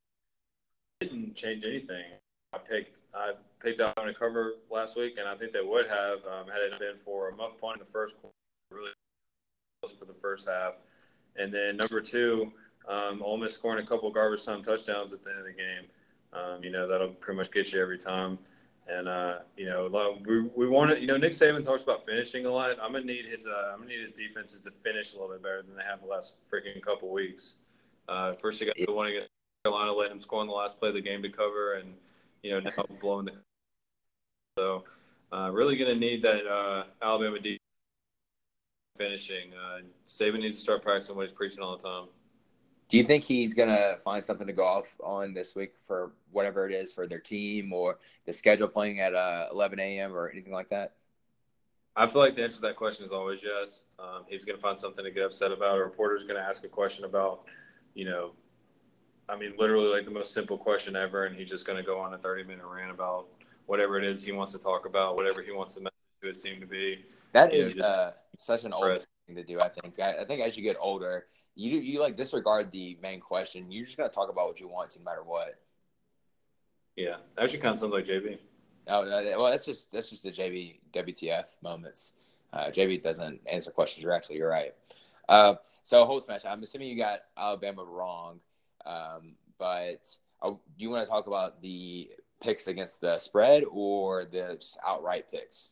didn't 0.99 1.35
change 1.35 1.63
anything. 1.63 2.18
I 2.53 2.57
picked 2.57 3.01
I 3.13 3.33
picked 3.61 3.79
out 3.79 3.97
on 3.99 4.09
a 4.09 4.13
cover 4.13 4.53
last 4.71 4.97
week, 4.97 5.15
and 5.19 5.27
I 5.27 5.35
think 5.35 5.53
they 5.53 5.61
would 5.61 5.87
have 5.87 6.19
um, 6.25 6.47
had 6.47 6.61
it 6.61 6.79
been 6.79 6.97
for 7.05 7.29
a 7.29 7.35
muff 7.35 7.59
punt 7.61 7.75
in 7.75 7.79
the 7.79 7.91
first 7.91 8.15
quarter, 8.19 8.33
really 8.71 8.91
close 9.81 9.93
for 9.97 10.05
the 10.05 10.15
first 10.19 10.47
half, 10.47 10.73
and 11.35 11.53
then 11.53 11.77
number 11.77 12.01
two, 12.01 12.51
um, 12.87 13.21
Ole 13.21 13.37
Miss 13.37 13.53
scoring 13.53 13.83
a 13.83 13.87
couple 13.87 14.09
garbage 14.11 14.45
time 14.45 14.63
touchdowns 14.63 15.13
at 15.13 15.23
the 15.23 15.29
end 15.29 15.39
of 15.39 15.45
the 15.45 15.51
game. 15.51 15.85
Um, 16.33 16.63
you 16.63 16.71
know 16.71 16.87
that'll 16.87 17.09
pretty 17.09 17.37
much 17.37 17.51
get 17.51 17.71
you 17.71 17.81
every 17.81 17.97
time. 17.97 18.39
And 18.87 19.07
uh, 19.07 19.39
you 19.55 19.67
know, 19.67 20.17
we 20.25 20.41
we 20.41 20.67
want 20.67 20.89
to. 20.89 20.99
You 20.99 21.05
know, 21.05 21.17
Nick 21.17 21.33
Saban 21.33 21.63
talks 21.63 21.83
about 21.83 22.07
finishing 22.07 22.47
a 22.47 22.51
lot. 22.51 22.71
I'm 22.81 22.91
gonna 22.91 23.05
need 23.05 23.25
his. 23.25 23.45
Uh, 23.45 23.71
I'm 23.71 23.81
gonna 23.81 23.91
need 23.91 24.01
his 24.01 24.13
defenses 24.13 24.63
to 24.63 24.71
finish 24.83 25.13
a 25.13 25.17
little 25.19 25.33
bit 25.33 25.43
better 25.43 25.61
than 25.61 25.75
they 25.75 25.83
have 25.83 26.01
the 26.01 26.07
last 26.07 26.35
freaking 26.51 26.81
couple 26.81 27.09
weeks. 27.09 27.57
Uh, 28.07 28.33
first, 28.33 28.59
you 28.59 28.65
got 28.65 28.75
the 28.75 28.91
one 28.91 29.05
against 29.05 29.29
Carolina 29.63 29.93
let 29.93 30.11
him 30.11 30.19
score 30.19 30.41
on 30.41 30.47
the 30.47 30.53
last 30.53 30.79
play 30.79 30.89
of 30.89 30.95
the 30.95 31.01
game 31.01 31.21
to 31.21 31.29
cover, 31.29 31.73
and 31.73 31.93
you 32.43 32.51
know 32.51 32.59
now 32.59 32.85
blowing 33.01 33.25
the. 33.25 33.31
So, 34.57 34.83
uh, 35.31 35.49
really 35.51 35.77
going 35.77 35.93
to 35.93 35.99
need 35.99 36.21
that 36.23 36.45
uh, 36.45 36.83
Alabama 37.01 37.39
defense 37.39 37.59
finishing. 38.99 39.53
Uh, 39.53 39.79
Saban 40.07 40.41
needs 40.41 40.57
to 40.57 40.61
start 40.61 40.83
practicing 40.83 41.15
what 41.15 41.23
he's 41.23 41.33
preaching 41.33 41.63
all 41.63 41.77
the 41.77 41.83
time. 41.83 42.07
Do 42.89 42.97
you 42.97 43.03
think 43.03 43.23
he's 43.23 43.53
going 43.53 43.69
to 43.69 43.99
find 44.03 44.23
something 44.23 44.47
to 44.47 44.53
go 44.53 44.65
off 44.65 44.95
on 45.01 45.33
this 45.33 45.55
week 45.55 45.73
for 45.83 46.11
whatever 46.31 46.67
it 46.67 46.73
is 46.73 46.91
for 46.91 47.07
their 47.07 47.19
team 47.19 47.71
or 47.71 47.99
the 48.25 48.33
schedule 48.33 48.67
playing 48.67 48.99
at 48.99 49.13
uh, 49.13 49.47
11 49.51 49.79
a.m. 49.79 50.13
or 50.13 50.29
anything 50.29 50.51
like 50.51 50.69
that? 50.69 50.93
I 51.95 52.07
feel 52.07 52.21
like 52.21 52.35
the 52.35 52.43
answer 52.43 52.57
to 52.57 52.61
that 52.63 52.75
question 52.75 53.05
is 53.05 53.11
always 53.11 53.43
yes. 53.43 53.83
Um, 53.99 54.23
he's 54.27 54.43
going 54.43 54.57
to 54.57 54.61
find 54.61 54.77
something 54.77 55.05
to 55.05 55.11
get 55.11 55.23
upset 55.23 55.51
about. 55.51 55.77
A 55.77 55.83
reporter's 55.83 56.23
going 56.23 56.37
to 56.37 56.41
ask 56.41 56.63
a 56.63 56.67
question 56.67 57.05
about, 57.05 57.43
you 57.93 58.05
know, 58.05 58.31
I 59.29 59.37
mean, 59.37 59.53
literally 59.57 59.87
like 59.87 60.05
the 60.05 60.11
most 60.11 60.33
simple 60.33 60.57
question 60.57 60.95
ever, 60.95 61.25
and 61.25 61.35
he's 61.35 61.49
just 61.49 61.65
going 61.65 61.77
to 61.77 61.83
go 61.83 61.99
on 61.99 62.13
a 62.13 62.17
30 62.17 62.43
minute 62.43 62.65
rant 62.65 62.91
about 62.91 63.27
whatever 63.67 63.97
it 63.97 64.03
is 64.03 64.23
he 64.23 64.31
wants 64.31 64.51
to 64.53 64.59
talk 64.59 64.85
about, 64.85 65.15
whatever 65.15 65.41
he 65.41 65.51
wants 65.51 65.75
the 65.75 65.81
message 65.81 65.93
to 66.21 66.29
it 66.29 66.37
seem 66.37 66.59
to 66.59 66.65
be. 66.65 67.05
That 67.33 67.53
is 67.53 67.75
know, 67.75 67.85
uh, 67.85 68.11
such 68.37 68.63
an 68.63 68.73
old 68.73 69.05
thing 69.27 69.35
to 69.35 69.43
do. 69.43 69.61
I 69.61 69.69
think. 69.69 69.99
I, 69.99 70.21
I, 70.21 70.25
think 70.25 70.41
as 70.41 70.57
you 70.57 70.63
get 70.63 70.77
older, 70.79 71.27
you 71.55 71.79
you 71.79 71.99
like 71.99 72.15
disregard 72.15 72.71
the 72.71 72.97
main 73.01 73.19
question. 73.19 73.71
You're 73.71 73.85
just 73.85 73.97
going 73.97 74.09
to 74.09 74.13
talk 74.13 74.29
about 74.29 74.47
what 74.47 74.59
you 74.59 74.67
want, 74.67 74.97
no 74.97 75.03
matter 75.03 75.23
what. 75.23 75.59
Yeah, 76.95 77.17
that 77.35 77.43
actually 77.43 77.59
kind 77.59 77.73
of 77.73 77.79
sounds 77.79 77.93
like 77.93 78.05
JB. 78.05 78.39
Oh 78.87 79.03
well, 79.39 79.51
that's 79.51 79.65
just 79.65 79.91
that's 79.91 80.09
just 80.09 80.23
the 80.23 80.31
JB 80.31 80.79
WTF 80.91 81.55
moments. 81.61 82.13
Uh, 82.51 82.65
JB 82.65 83.03
doesn't 83.03 83.39
answer 83.45 83.69
questions 83.69 84.03
directly. 84.03 84.37
You're 84.37 84.49
right. 84.49 84.73
Uh, 85.27 85.55
so 85.83 86.05
Holt 86.05 86.23
Smash, 86.23 86.45
I'm 86.45 86.63
assuming 86.63 86.87
you 86.87 86.97
got 86.97 87.19
Alabama 87.37 87.83
wrong. 87.83 88.39
Um, 88.85 89.35
but 89.57 90.07
uh, 90.41 90.51
do 90.51 90.57
you 90.77 90.89
want 90.89 91.05
to 91.05 91.09
talk 91.09 91.27
about 91.27 91.61
the 91.61 92.09
picks 92.41 92.67
against 92.67 93.01
the 93.01 93.17
spread 93.17 93.63
or 93.69 94.25
the 94.25 94.57
just 94.59 94.77
outright 94.85 95.31
picks? 95.31 95.71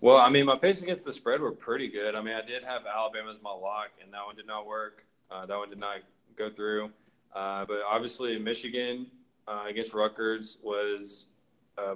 Well, 0.00 0.18
I 0.18 0.28
mean, 0.28 0.46
my 0.46 0.56
picks 0.56 0.82
against 0.82 1.04
the 1.04 1.12
spread 1.12 1.40
were 1.40 1.52
pretty 1.52 1.88
good. 1.88 2.14
I 2.14 2.20
mean, 2.20 2.34
I 2.34 2.46
did 2.46 2.62
have 2.64 2.82
Alabama 2.86 3.30
as 3.30 3.42
my 3.42 3.52
lock, 3.52 3.88
and 4.02 4.12
that 4.12 4.24
one 4.24 4.36
did 4.36 4.46
not 4.46 4.66
work. 4.66 5.04
Uh, 5.30 5.46
that 5.46 5.56
one 5.56 5.70
did 5.70 5.78
not 5.78 5.98
go 6.36 6.50
through. 6.50 6.90
Uh, 7.34 7.64
but 7.64 7.78
obviously, 7.88 8.38
Michigan 8.38 9.06
uh, 9.48 9.64
against 9.68 9.94
Rutgers 9.94 10.58
was 10.62 11.26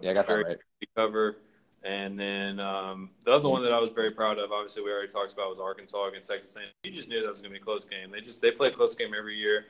yeah, 0.03 0.11
I 0.11 0.15
got 0.15 0.27
very 0.27 0.45
that 0.45 0.49
right. 0.49 0.89
cover. 0.97 1.37
And 1.85 2.19
then 2.19 2.59
um, 2.59 3.11
the 3.25 3.33
other 3.33 3.49
one 3.49 3.63
that 3.63 3.73
I 3.73 3.79
was 3.79 3.93
very 3.93 4.11
proud 4.11 4.39
of, 4.39 4.51
obviously 4.51 4.83
we 4.83 4.91
already 4.91 5.13
talked 5.13 5.33
about, 5.33 5.51
was 5.51 5.61
Arkansas 5.61 6.09
against 6.09 6.29
Texas 6.29 6.57
A&M. 6.57 6.67
You 6.83 6.91
just 6.91 7.09
knew 7.09 7.23
that 7.23 7.31
was 7.31 7.41
going 7.41 7.53
to 7.53 7.59
be 7.59 7.63
a 7.63 7.65
close 7.65 7.85
game. 7.85 8.11
They 8.11 8.21
just 8.21 8.43
they 8.43 8.51
play 8.51 8.69
a 8.69 8.73
close 8.73 8.95
game 8.95 9.13
every 9.17 9.37
year. 9.37 9.67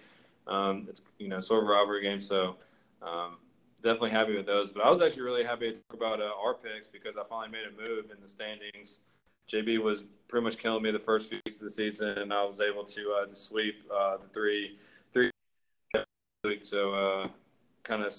Um, 0.46 0.86
it's 0.88 1.02
you 1.18 1.28
know 1.28 1.40
sort 1.40 1.62
of 1.62 1.68
a 1.68 1.72
rivalry 1.72 2.02
game, 2.02 2.20
so 2.22 2.56
um, 3.02 3.36
definitely 3.82 4.10
happy 4.10 4.34
with 4.34 4.46
those. 4.46 4.70
But 4.70 4.84
I 4.84 4.90
was 4.90 5.02
actually 5.02 5.22
really 5.22 5.44
happy 5.44 5.72
to 5.72 5.80
talk 5.90 5.94
about 5.94 6.20
uh, 6.20 6.30
our 6.42 6.54
picks 6.54 6.86
because 6.88 7.16
I 7.16 7.24
finally 7.28 7.50
made 7.50 7.66
a 7.66 7.76
move 7.76 8.06
in 8.10 8.16
the 8.22 8.28
standings. 8.28 9.00
JB 9.50 9.82
was 9.82 10.04
pretty 10.28 10.44
much 10.44 10.58
killing 10.58 10.82
me 10.82 10.90
the 10.90 10.98
first 10.98 11.28
few 11.28 11.40
weeks 11.44 11.56
of 11.56 11.62
the 11.62 11.70
season, 11.70 12.08
and 12.08 12.32
I 12.32 12.44
was 12.44 12.60
able 12.60 12.84
to, 12.84 13.12
uh, 13.12 13.26
to 13.26 13.34
sweep 13.34 13.76
uh, 13.94 14.16
the 14.18 14.28
three 14.32 14.78
three 15.12 15.30
weeks. 16.44 16.68
So 16.68 16.94
uh, 16.94 17.28
kind 17.84 18.02
of 18.02 18.14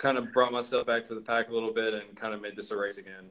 kind 0.00 0.16
of 0.16 0.32
brought 0.32 0.50
myself 0.50 0.86
back 0.86 1.04
to 1.04 1.14
the 1.14 1.20
pack 1.20 1.50
a 1.50 1.52
little 1.52 1.72
bit 1.72 1.94
and 1.94 2.16
kind 2.16 2.32
of 2.34 2.40
made 2.40 2.56
this 2.56 2.70
a 2.70 2.76
race 2.76 2.96
again. 2.96 3.28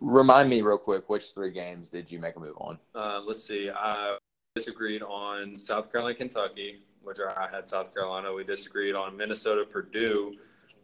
Remind 0.00 0.48
me 0.48 0.62
real 0.62 0.78
quick, 0.78 1.08
which 1.08 1.34
three 1.34 1.50
games 1.50 1.90
did 1.90 2.10
you 2.10 2.20
make 2.20 2.36
a 2.36 2.40
move 2.40 2.54
on? 2.58 2.78
Uh, 2.94 3.20
let's 3.26 3.42
see. 3.42 3.68
I 3.68 4.16
disagreed 4.54 5.02
on 5.02 5.58
South 5.58 5.90
Carolina, 5.90 6.14
Kentucky, 6.14 6.80
which 7.02 7.18
I 7.18 7.48
had 7.50 7.68
South 7.68 7.92
Carolina. 7.92 8.32
We 8.32 8.44
disagreed 8.44 8.94
on 8.94 9.16
Minnesota, 9.16 9.64
Purdue, 9.64 10.32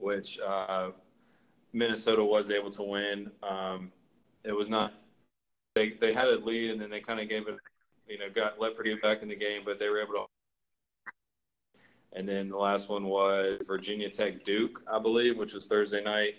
which 0.01 0.41
uh, 0.41 0.91
Minnesota 1.73 2.25
was 2.25 2.51
able 2.51 2.71
to 2.73 2.83
win. 2.83 3.31
Um, 3.43 3.93
it 4.45 4.53
was 4.53 4.69
not. 4.69 4.95
They 5.75 5.91
they 6.01 6.13
had 6.13 6.29
a 6.29 6.39
lead 6.39 6.71
and 6.71 6.81
then 6.81 6.91
they 6.91 7.01
kind 7.01 7.21
of 7.21 7.29
gave 7.29 7.47
it. 7.49 7.57
You 8.09 8.19
know, 8.19 8.27
got 8.35 8.59
let 8.59 8.77
Purdue 8.77 8.99
back 9.01 9.23
in 9.23 9.29
the 9.29 9.37
game, 9.37 9.63
but 9.65 9.79
they 9.79 9.89
were 9.89 10.01
able 10.01 10.15
to 10.15 10.27
and 12.17 12.27
then 12.27 12.49
the 12.49 12.57
last 12.57 12.89
one 12.89 13.05
was 13.05 13.61
Virginia 13.67 14.09
Tech 14.09 14.43
Duke, 14.45 14.83
I 14.91 14.99
believe, 14.99 15.37
which 15.37 15.53
was 15.53 15.67
Thursday 15.67 16.03
night. 16.03 16.37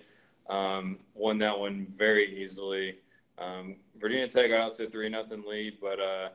Um, 0.50 0.98
won 1.14 1.38
that 1.40 1.58
one 1.58 1.88
very 1.96 2.44
easily. 2.44 2.96
Um, 3.38 3.76
Virginia 4.00 4.28
Tech 4.28 4.50
got 4.50 4.60
out 4.60 4.76
to 4.78 4.88
a 4.88 4.90
three 4.90 5.08
nothing 5.08 5.44
lead, 5.48 5.78
but 5.80 6.00
uh, 6.00 6.30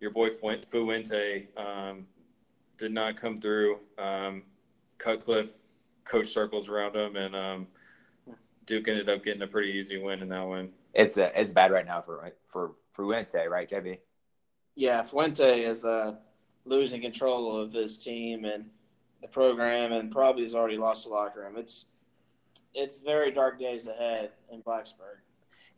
your 0.00 0.12
boy 0.12 0.30
Fuente 0.30 1.48
um, 1.56 2.06
did 2.78 2.92
not 2.92 3.20
come 3.20 3.40
through. 3.40 3.78
Um, 3.98 4.44
Cutcliffe 4.98 5.56
coach 6.04 6.28
circles 6.28 6.68
around 6.68 6.94
him, 6.94 7.16
and 7.16 7.34
um, 7.34 7.66
Duke 8.66 8.86
ended 8.86 9.08
up 9.08 9.24
getting 9.24 9.42
a 9.42 9.46
pretty 9.46 9.72
easy 9.72 9.98
win 9.98 10.22
in 10.22 10.28
that 10.28 10.46
one. 10.46 10.70
It's 10.94 11.16
a, 11.16 11.38
it's 11.38 11.52
bad 11.52 11.72
right 11.72 11.86
now 11.86 12.00
for 12.00 12.32
for 12.48 12.72
Fuente, 12.94 13.44
right, 13.46 13.68
JB? 13.68 13.98
Yeah, 14.76 15.02
Fuente 15.02 15.62
is 15.62 15.84
uh, 15.84 16.14
losing 16.68 17.00
control 17.00 17.56
of 17.56 17.72
his 17.72 17.98
team 17.98 18.44
and 18.44 18.66
the 19.22 19.28
program, 19.28 19.92
and 19.92 20.10
probably 20.12 20.42
has 20.44 20.54
already 20.54 20.76
lost 20.78 21.04
the 21.04 21.10
locker 21.10 21.40
room. 21.40 21.56
It's 21.56 21.86
it's 22.74 22.98
very 22.98 23.30
dark 23.32 23.58
days 23.58 23.86
ahead 23.86 24.30
in 24.52 24.62
Blacksburg. 24.62 25.18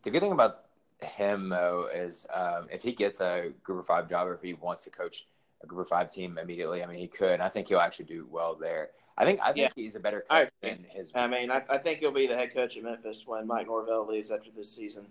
The 0.03 0.11
good 0.11 0.21
thing 0.21 0.31
about 0.31 0.65
him 1.01 1.49
though 1.49 1.89
is 1.93 2.25
um, 2.33 2.67
if 2.71 2.83
he 2.83 2.91
gets 2.91 3.21
a 3.21 3.51
Group 3.63 3.79
of 3.79 3.87
Five 3.87 4.09
job 4.09 4.27
or 4.27 4.33
if 4.35 4.41
he 4.41 4.53
wants 4.53 4.83
to 4.83 4.89
coach 4.89 5.25
a 5.63 5.67
Group 5.67 5.81
of 5.81 5.89
Five 5.89 6.11
team 6.11 6.37
immediately. 6.37 6.83
I 6.83 6.87
mean, 6.87 6.97
he 6.97 7.07
could. 7.07 7.39
I 7.39 7.49
think 7.49 7.67
he'll 7.67 7.79
actually 7.79 8.05
do 8.05 8.27
well 8.29 8.55
there. 8.55 8.89
I 9.17 9.25
think 9.25 9.39
I 9.41 9.47
think 9.47 9.57
Yeah. 9.57 9.69
he's 9.75 9.95
a 9.95 9.99
better 9.99 10.23
coach 10.29 10.49
than 10.61 10.85
his. 10.89 11.11
I 11.15 11.27
mean, 11.27 11.51
I, 11.51 11.63
I 11.69 11.77
think 11.77 11.99
he'll 11.99 12.11
be 12.11 12.27
the 12.27 12.35
head 12.35 12.53
coach 12.53 12.77
at 12.77 12.83
Memphis 12.83 13.25
when 13.25 13.45
Mike 13.47 13.67
Norvell 13.67 14.07
leaves 14.07 14.31
after 14.31 14.49
this 14.55 14.71
season. 14.71 15.05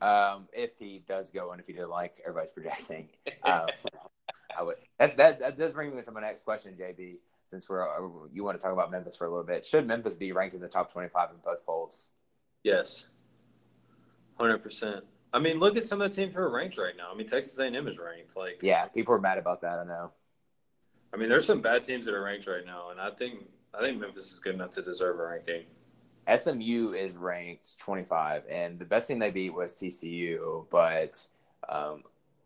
Um, 0.00 0.46
if 0.52 0.78
he 0.78 1.02
does 1.08 1.30
go 1.30 1.50
and 1.50 1.60
if 1.60 1.66
he 1.66 1.72
did 1.72 1.86
like 1.86 2.18
everybody's 2.24 2.52
projecting, 2.52 3.08
um, 3.42 3.66
I 4.58 4.62
would. 4.62 4.76
That's 4.98 5.14
that. 5.14 5.38
That 5.40 5.58
does 5.58 5.72
bring 5.72 5.94
me 5.94 6.02
to 6.02 6.10
my 6.10 6.20
next 6.20 6.44
question, 6.44 6.74
JB. 6.78 7.16
Since 7.46 7.68
we're 7.68 7.86
you 8.32 8.44
want 8.44 8.58
to 8.58 8.62
talk 8.62 8.72
about 8.72 8.90
Memphis 8.90 9.16
for 9.16 9.26
a 9.26 9.30
little 9.30 9.44
bit, 9.44 9.64
should 9.64 9.86
Memphis 9.86 10.14
be 10.14 10.32
ranked 10.32 10.54
in 10.54 10.60
the 10.60 10.68
top 10.68 10.92
twenty-five 10.92 11.30
in 11.30 11.36
both 11.44 11.64
polls? 11.64 12.10
Yes, 12.64 13.08
hundred 14.36 14.58
percent. 14.58 15.04
I 15.32 15.38
mean, 15.38 15.58
look 15.58 15.76
at 15.76 15.84
some 15.84 16.00
of 16.00 16.10
the 16.10 16.16
teams 16.16 16.34
who 16.34 16.40
are 16.40 16.50
ranked 16.50 16.78
right 16.78 16.96
now. 16.96 17.10
I 17.12 17.16
mean, 17.16 17.26
Texas 17.26 17.58
A&M 17.58 17.86
is 17.86 17.98
ranked. 17.98 18.34
Like, 18.34 18.60
Yeah, 18.62 18.86
people 18.86 19.12
are 19.14 19.20
mad 19.20 19.36
about 19.36 19.60
that. 19.60 19.78
I 19.78 19.84
know. 19.84 20.10
I 21.12 21.18
mean, 21.18 21.28
there's 21.28 21.46
some 21.46 21.60
bad 21.60 21.84
teams 21.84 22.06
that 22.06 22.14
are 22.14 22.22
ranked 22.22 22.46
right 22.46 22.64
now, 22.64 22.90
and 22.90 23.00
I 23.00 23.10
think 23.10 23.40
I 23.74 23.80
think 23.80 24.00
Memphis 24.00 24.32
is 24.32 24.38
good 24.38 24.54
enough 24.54 24.70
to 24.72 24.82
deserve 24.82 25.18
a 25.18 25.24
ranking. 25.24 25.64
SMU 26.34 26.92
is 26.92 27.14
ranked 27.16 27.78
25, 27.78 28.44
and 28.50 28.78
the 28.78 28.84
best 28.84 29.06
thing 29.06 29.18
they 29.18 29.30
beat 29.30 29.54
was 29.54 29.74
TCU. 29.74 30.66
But 30.70 31.24
um, 31.68 32.02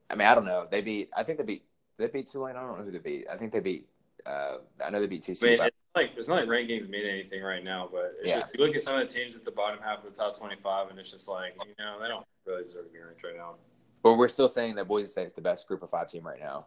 I 0.08 0.14
mean, 0.14 0.28
I 0.28 0.34
don't 0.34 0.44
know. 0.44 0.66
They 0.70 0.82
beat. 0.82 1.10
I 1.16 1.22
think 1.22 1.38
they 1.38 1.44
beat. 1.44 1.64
They 1.98 2.06
beat 2.08 2.26
Tulane. 2.26 2.56
I 2.56 2.60
don't 2.60 2.78
know 2.78 2.84
who 2.84 2.90
they 2.90 2.98
beat. 2.98 3.26
I 3.30 3.36
think 3.36 3.52
they 3.52 3.60
beat. 3.60 3.88
Uh, 4.26 4.58
I 4.84 4.90
know 4.90 5.00
they 5.00 5.06
beat 5.06 5.22
TCU. 5.22 5.44
I 5.44 5.50
mean, 5.50 5.60
it's 5.66 5.76
like 5.94 6.10
it's 6.16 6.28
not 6.28 6.36
like 6.36 6.48
rankings 6.48 6.88
mean 6.88 7.04
anything 7.06 7.42
right 7.42 7.62
now, 7.62 7.88
but 7.90 8.14
it's 8.20 8.28
Yeah. 8.28 8.40
just 8.40 8.48
you 8.54 8.64
look 8.64 8.74
at 8.76 8.82
some 8.82 8.98
of 8.98 9.06
the 9.06 9.12
teams 9.12 9.36
at 9.36 9.44
the 9.44 9.50
bottom 9.50 9.80
half 9.82 10.04
of 10.04 10.04
the 10.04 10.16
top 10.16 10.36
25, 10.38 10.90
and 10.90 10.98
it's 10.98 11.10
just 11.10 11.28
like 11.28 11.54
you 11.66 11.74
know 11.78 11.98
they 12.00 12.08
don't 12.08 12.26
really 12.46 12.64
deserve 12.64 12.86
to 12.86 12.92
be 12.92 12.98
ranked 12.98 13.22
right 13.24 13.36
now. 13.36 13.56
but 14.02 14.14
we're 14.14 14.28
still 14.28 14.48
saying 14.48 14.74
that 14.76 14.88
Boise 14.88 15.06
State 15.06 15.26
is 15.26 15.32
the 15.32 15.40
best 15.40 15.68
Group 15.68 15.82
of 15.82 15.90
Five 15.90 16.08
team 16.08 16.26
right 16.26 16.40
now. 16.40 16.66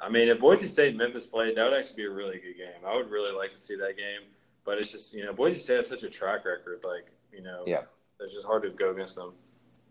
I 0.00 0.08
mean, 0.08 0.28
if 0.28 0.40
Boise 0.40 0.66
State 0.66 0.88
and 0.88 0.98
Memphis 0.98 1.26
played, 1.26 1.56
that 1.56 1.64
would 1.64 1.78
actually 1.78 1.96
be 1.96 2.04
a 2.06 2.10
really 2.10 2.38
good 2.38 2.56
game. 2.56 2.80
I 2.86 2.96
would 2.96 3.10
really 3.10 3.30
like 3.36 3.50
to 3.50 3.60
see 3.60 3.76
that 3.76 3.96
game, 3.96 4.22
but 4.64 4.78
it's 4.78 4.90
just 4.90 5.12
you 5.12 5.24
know 5.24 5.32
Boise 5.32 5.58
State 5.58 5.76
has 5.78 5.88
such 5.88 6.02
a 6.04 6.08
track 6.10 6.44
record, 6.44 6.82
like 6.84 7.06
you 7.32 7.42
know, 7.42 7.64
Yeah. 7.66 7.82
it's 8.20 8.32
just 8.32 8.46
hard 8.46 8.62
to 8.62 8.70
go 8.70 8.90
against 8.92 9.16
them. 9.16 9.34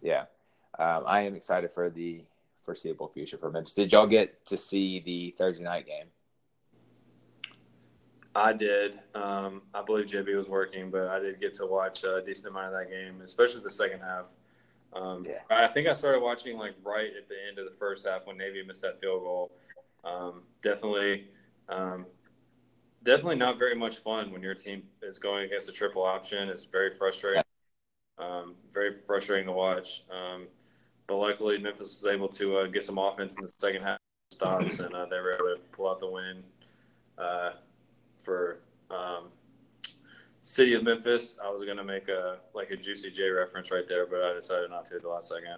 Yeah, 0.02 0.26
um, 0.80 1.04
I 1.06 1.22
am 1.22 1.36
excited 1.36 1.72
for 1.72 1.90
the 1.90 2.24
foreseeable 2.62 3.08
future 3.10 3.38
for 3.38 3.52
Memphis. 3.52 3.74
Did 3.76 3.92
y'all 3.92 4.08
get 4.08 4.46
to 4.46 4.58
see 4.58 5.00
the 5.00 5.32
Thursday 5.38 5.64
night 5.64 5.86
game? 5.86 6.08
I 8.34 8.54
did. 8.54 9.00
Um, 9.14 9.64
I 9.74 9.82
believe 9.82 10.06
JB 10.06 10.36
was 10.38 10.48
working, 10.48 10.90
but 10.90 11.08
I 11.08 11.20
did 11.20 11.40
get 11.42 11.54
to 11.56 11.66
watch 11.66 12.04
a 12.04 12.22
decent 12.26 12.48
amount 12.48 12.68
of 12.68 12.74
that 12.74 12.90
game, 12.90 13.22
especially 13.22 13.62
the 13.62 13.70
second 13.70 14.00
half. 14.00 14.26
Um, 14.94 15.26
Yeah. 15.26 15.42
I 15.50 15.68
think 15.68 15.88
I 15.88 15.94
started 15.94 16.22
watching 16.22 16.58
like 16.58 16.76
right 16.84 17.10
at 17.18 17.28
the 17.28 17.36
end 17.48 17.60
of 17.60 17.66
the 17.66 17.78
first 17.78 18.06
half 18.06 18.26
when 18.26 18.38
Navy 18.38 18.64
missed 18.64 18.82
that 18.82 19.00
field 19.02 19.22
goal. 19.24 19.52
Um, 20.04 20.44
definitely, 20.62 21.28
um, 21.70 22.06
definitely 23.04 23.36
not 23.36 23.60
very 23.60 23.76
much 23.76 23.98
fun 23.98 24.32
when 24.32 24.42
your 24.42 24.56
team 24.56 24.84
is 25.02 25.18
going 25.20 25.46
against 25.46 25.70
a 25.70 25.72
triple 25.72 26.04
option. 26.04 26.50
It's 26.50 26.66
very 26.66 26.94
frustrating. 26.96 27.44
Um, 28.18 28.56
very 28.74 28.98
frustrating 29.06 29.48
to 29.48 29.52
watch. 29.54 30.04
But 31.12 31.18
luckily, 31.18 31.58
Memphis 31.58 32.02
was 32.02 32.06
able 32.06 32.30
to 32.30 32.60
uh, 32.60 32.68
get 32.68 32.86
some 32.86 32.98
offense 32.98 33.36
in 33.36 33.42
the 33.42 33.52
second 33.60 33.82
half 33.82 34.00
stops, 34.32 34.80
and 34.80 34.96
uh, 34.96 35.08
they 35.08 35.18
were 35.18 35.34
able 35.34 35.58
to 35.58 35.62
pull 35.74 35.90
out 35.90 36.00
the 36.00 36.10
win. 36.10 36.42
Uh, 37.18 37.52
for 38.24 38.60
um, 38.90 39.26
city 40.42 40.74
of 40.74 40.86
Memphis. 40.86 41.36
I 41.44 41.50
was 41.50 41.66
gonna 41.68 41.84
make 41.84 42.08
a 42.08 42.38
like 42.54 42.72
a 42.72 42.78
Juicy 42.78 43.12
J 43.12 43.28
reference 43.30 43.72
right 43.72 43.86
there, 43.90 44.06
but 44.06 44.24
I 44.24 44.34
decided 44.34 44.70
not 44.70 44.86
to 44.86 44.96
at 44.96 45.02
the 45.02 45.10
last 45.10 45.28
second. 45.28 45.58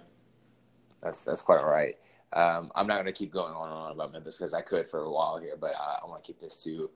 That's 1.04 1.24
that's 1.24 1.44
quite 1.44 1.60
all 1.60 1.70
right. 1.70 2.00
Um, 2.36 2.72
I'm 2.74 2.88
not 2.88 2.96
going 2.96 3.06
to 3.06 3.12
keep 3.12 3.32
going 3.32 3.54
on 3.54 3.70
and 3.70 3.78
on 3.78 3.92
about 3.92 4.12
Memphis 4.12 4.38
because 4.38 4.56
I 4.56 4.62
could 4.62 4.90
for 4.90 5.02
a 5.02 5.12
while 5.12 5.38
here, 5.38 5.56
but 5.56 5.74
I, 5.80 6.00
I 6.02 6.08
want 6.08 6.24
to 6.24 6.28
keep 6.28 6.40
this 6.40 6.64
to 6.64 6.90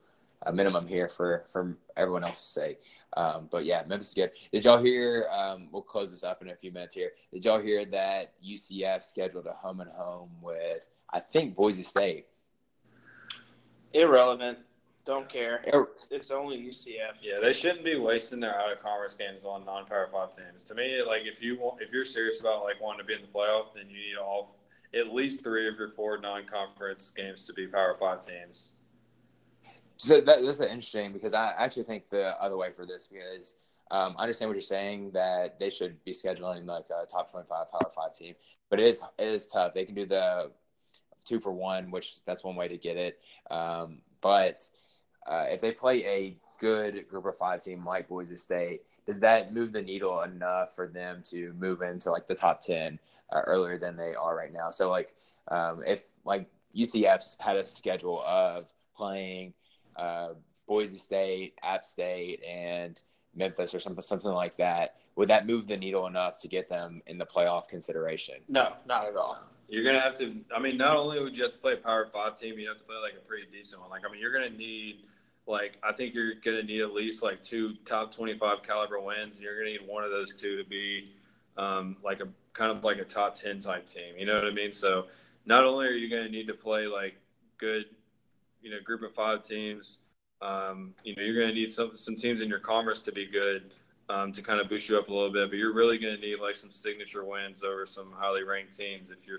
a 0.46 0.52
minimum 0.52 0.88
here 0.88 1.08
for 1.08 1.44
for 1.48 1.78
everyone 1.96 2.24
else's 2.24 2.42
sake. 2.42 2.80
Um, 3.16 3.48
but 3.50 3.64
yeah, 3.64 3.82
Memphis 3.86 4.08
is 4.08 4.14
good. 4.14 4.30
Did 4.52 4.64
y'all 4.64 4.82
hear? 4.82 5.26
Um, 5.30 5.68
we'll 5.72 5.82
close 5.82 6.10
this 6.10 6.24
up 6.24 6.42
in 6.42 6.50
a 6.50 6.56
few 6.56 6.70
minutes 6.70 6.94
here. 6.94 7.12
Did 7.32 7.44
y'all 7.44 7.60
hear 7.60 7.84
that 7.86 8.34
UCF 8.44 9.02
scheduled 9.02 9.46
a 9.46 9.52
home 9.52 9.80
and 9.80 9.90
home 9.90 10.30
with 10.42 10.86
I 11.10 11.20
think 11.20 11.56
Boise 11.56 11.82
State? 11.82 12.26
Irrelevant. 13.94 14.58
Don't 15.06 15.26
care. 15.26 15.64
It's 16.10 16.30
only 16.30 16.58
UCF. 16.58 17.14
Yeah, 17.22 17.40
they 17.40 17.54
shouldn't 17.54 17.82
be 17.82 17.96
wasting 17.96 18.40
their 18.40 18.54
out 18.54 18.70
of 18.70 18.82
conference 18.82 19.14
games 19.14 19.42
on 19.42 19.64
non 19.64 19.86
power 19.86 20.10
five 20.12 20.36
teams. 20.36 20.64
To 20.64 20.74
me, 20.74 21.02
like 21.02 21.22
if 21.24 21.42
you 21.42 21.58
want, 21.58 21.80
if 21.80 21.92
you're 21.92 22.04
serious 22.04 22.40
about 22.40 22.62
like 22.62 22.78
wanting 22.78 23.00
to 23.00 23.04
be 23.06 23.14
in 23.14 23.22
the 23.22 23.28
playoff, 23.28 23.72
then 23.74 23.88
you 23.88 23.96
need 23.96 24.18
all 24.22 24.58
at 24.94 25.14
least 25.14 25.42
three 25.42 25.66
of 25.66 25.76
your 25.76 25.92
four 25.92 26.18
non 26.18 26.44
conference 26.44 27.10
games 27.16 27.46
to 27.46 27.54
be 27.54 27.66
power 27.66 27.96
five 27.98 28.24
teams. 28.24 28.72
So 29.98 30.20
that, 30.20 30.44
that's 30.44 30.60
interesting 30.60 31.12
because 31.12 31.34
I 31.34 31.52
actually 31.58 31.82
think 31.82 32.08
the 32.08 32.40
other 32.40 32.56
way 32.56 32.70
for 32.72 32.86
this 32.86 33.08
because 33.12 33.56
um, 33.90 34.14
I 34.16 34.22
understand 34.22 34.48
what 34.48 34.54
you're 34.54 34.60
saying 34.60 35.10
that 35.12 35.58
they 35.58 35.70
should 35.70 36.02
be 36.04 36.12
scheduling 36.12 36.66
like 36.66 36.86
a 36.90 37.04
top 37.06 37.30
25 37.30 37.48
power 37.48 37.90
five 37.94 38.14
team, 38.14 38.34
but 38.70 38.78
it 38.78 38.86
is 38.86 39.00
it 39.18 39.26
is 39.26 39.48
tough. 39.48 39.74
They 39.74 39.84
can 39.84 39.96
do 39.96 40.06
the 40.06 40.52
two 41.24 41.40
for 41.40 41.52
one, 41.52 41.90
which 41.90 42.24
that's 42.24 42.44
one 42.44 42.54
way 42.54 42.68
to 42.68 42.78
get 42.78 42.96
it. 42.96 43.18
Um, 43.50 43.98
but 44.20 44.68
uh, 45.26 45.46
if 45.48 45.60
they 45.60 45.72
play 45.72 46.04
a 46.04 46.36
good 46.60 47.08
group 47.08 47.26
of 47.26 47.36
five 47.36 47.62
team 47.62 47.84
like 47.84 48.08
Boise 48.08 48.36
State, 48.36 48.82
does 49.04 49.18
that 49.20 49.52
move 49.52 49.72
the 49.72 49.82
needle 49.82 50.22
enough 50.22 50.76
for 50.76 50.86
them 50.86 51.22
to 51.30 51.52
move 51.58 51.82
into 51.82 52.12
like 52.12 52.28
the 52.28 52.34
top 52.36 52.60
10 52.60 53.00
uh, 53.32 53.40
earlier 53.46 53.78
than 53.78 53.96
they 53.96 54.14
are 54.14 54.36
right 54.36 54.52
now? 54.52 54.70
So 54.70 54.90
like 54.90 55.14
um, 55.48 55.82
if 55.84 56.04
like 56.24 56.48
UCF's 56.76 57.36
had 57.40 57.56
a 57.56 57.64
schedule 57.64 58.22
of 58.24 58.66
playing 58.94 59.54
uh, 59.98 60.28
Boise 60.66 60.98
State, 60.98 61.58
App 61.62 61.84
State, 61.84 62.42
and 62.44 63.02
Memphis 63.34 63.74
or 63.74 63.80
something 63.80 64.02
something 64.02 64.30
like 64.30 64.56
that, 64.56 64.96
would 65.16 65.28
that 65.28 65.46
move 65.46 65.66
the 65.66 65.76
needle 65.76 66.06
enough 66.06 66.40
to 66.42 66.48
get 66.48 66.68
them 66.68 67.02
in 67.06 67.18
the 67.18 67.26
playoff 67.26 67.68
consideration? 67.68 68.36
No, 68.48 68.74
not 68.86 69.06
at 69.06 69.16
all. 69.16 69.38
You're 69.68 69.84
gonna 69.84 70.00
have 70.00 70.16
to. 70.18 70.34
I 70.54 70.58
mean, 70.58 70.76
not 70.76 70.96
only 70.96 71.22
would 71.22 71.36
you 71.36 71.42
have 71.42 71.52
to 71.52 71.58
play 71.58 71.74
a 71.74 71.76
Power 71.76 72.08
Five 72.12 72.38
team, 72.38 72.58
you 72.58 72.68
have 72.68 72.78
to 72.78 72.84
play 72.84 72.96
like 73.02 73.14
a 73.14 73.26
pretty 73.26 73.46
decent 73.52 73.80
one. 73.80 73.90
Like, 73.90 74.02
I 74.08 74.10
mean, 74.10 74.20
you're 74.20 74.32
gonna 74.32 74.48
need, 74.48 75.04
like, 75.46 75.76
I 75.82 75.92
think 75.92 76.14
you're 76.14 76.34
gonna 76.42 76.62
need 76.62 76.80
at 76.80 76.92
least 76.92 77.22
like 77.22 77.42
two 77.42 77.74
top 77.84 78.14
25 78.14 78.62
caliber 78.62 78.98
wins, 78.98 79.36
and 79.36 79.44
you're 79.44 79.58
gonna 79.58 79.72
need 79.72 79.86
one 79.86 80.04
of 80.04 80.10
those 80.10 80.34
two 80.34 80.56
to 80.56 80.64
be, 80.68 81.12
um, 81.58 81.96
like 82.02 82.20
a 82.20 82.28
kind 82.54 82.70
of 82.70 82.82
like 82.82 82.98
a 82.98 83.04
top 83.04 83.36
10 83.36 83.60
type 83.60 83.88
team. 83.88 84.16
You 84.16 84.24
know 84.24 84.36
what 84.36 84.46
I 84.46 84.52
mean? 84.52 84.72
So, 84.72 85.06
not 85.44 85.64
only 85.64 85.86
are 85.86 85.90
you 85.90 86.08
gonna 86.08 86.30
need 86.30 86.46
to 86.46 86.54
play 86.54 86.86
like 86.86 87.16
good, 87.58 87.84
you 88.62 88.70
know, 88.70 88.76
group 88.84 89.02
of 89.02 89.14
five 89.14 89.42
teams. 89.42 89.98
Um, 90.40 90.94
you 91.02 91.16
know, 91.16 91.22
you're 91.22 91.40
gonna 91.40 91.54
need 91.54 91.70
some 91.70 91.96
some 91.96 92.16
teams 92.16 92.40
in 92.40 92.48
your 92.48 92.60
conference 92.60 93.00
to 93.00 93.12
be 93.12 93.26
good 93.26 93.70
um, 94.08 94.32
to 94.32 94.42
kind 94.42 94.60
of 94.60 94.68
boost 94.68 94.88
you 94.88 94.98
up 94.98 95.08
a 95.08 95.12
little 95.12 95.32
bit. 95.32 95.50
But 95.50 95.56
you're 95.56 95.74
really 95.74 95.98
going 95.98 96.16
to 96.16 96.20
need 96.20 96.40
like 96.40 96.56
some 96.56 96.70
signature 96.70 97.24
wins 97.24 97.62
over 97.62 97.84
some 97.86 98.12
highly 98.16 98.42
ranked 98.42 98.76
teams 98.76 99.10
if 99.10 99.26
you're 99.26 99.38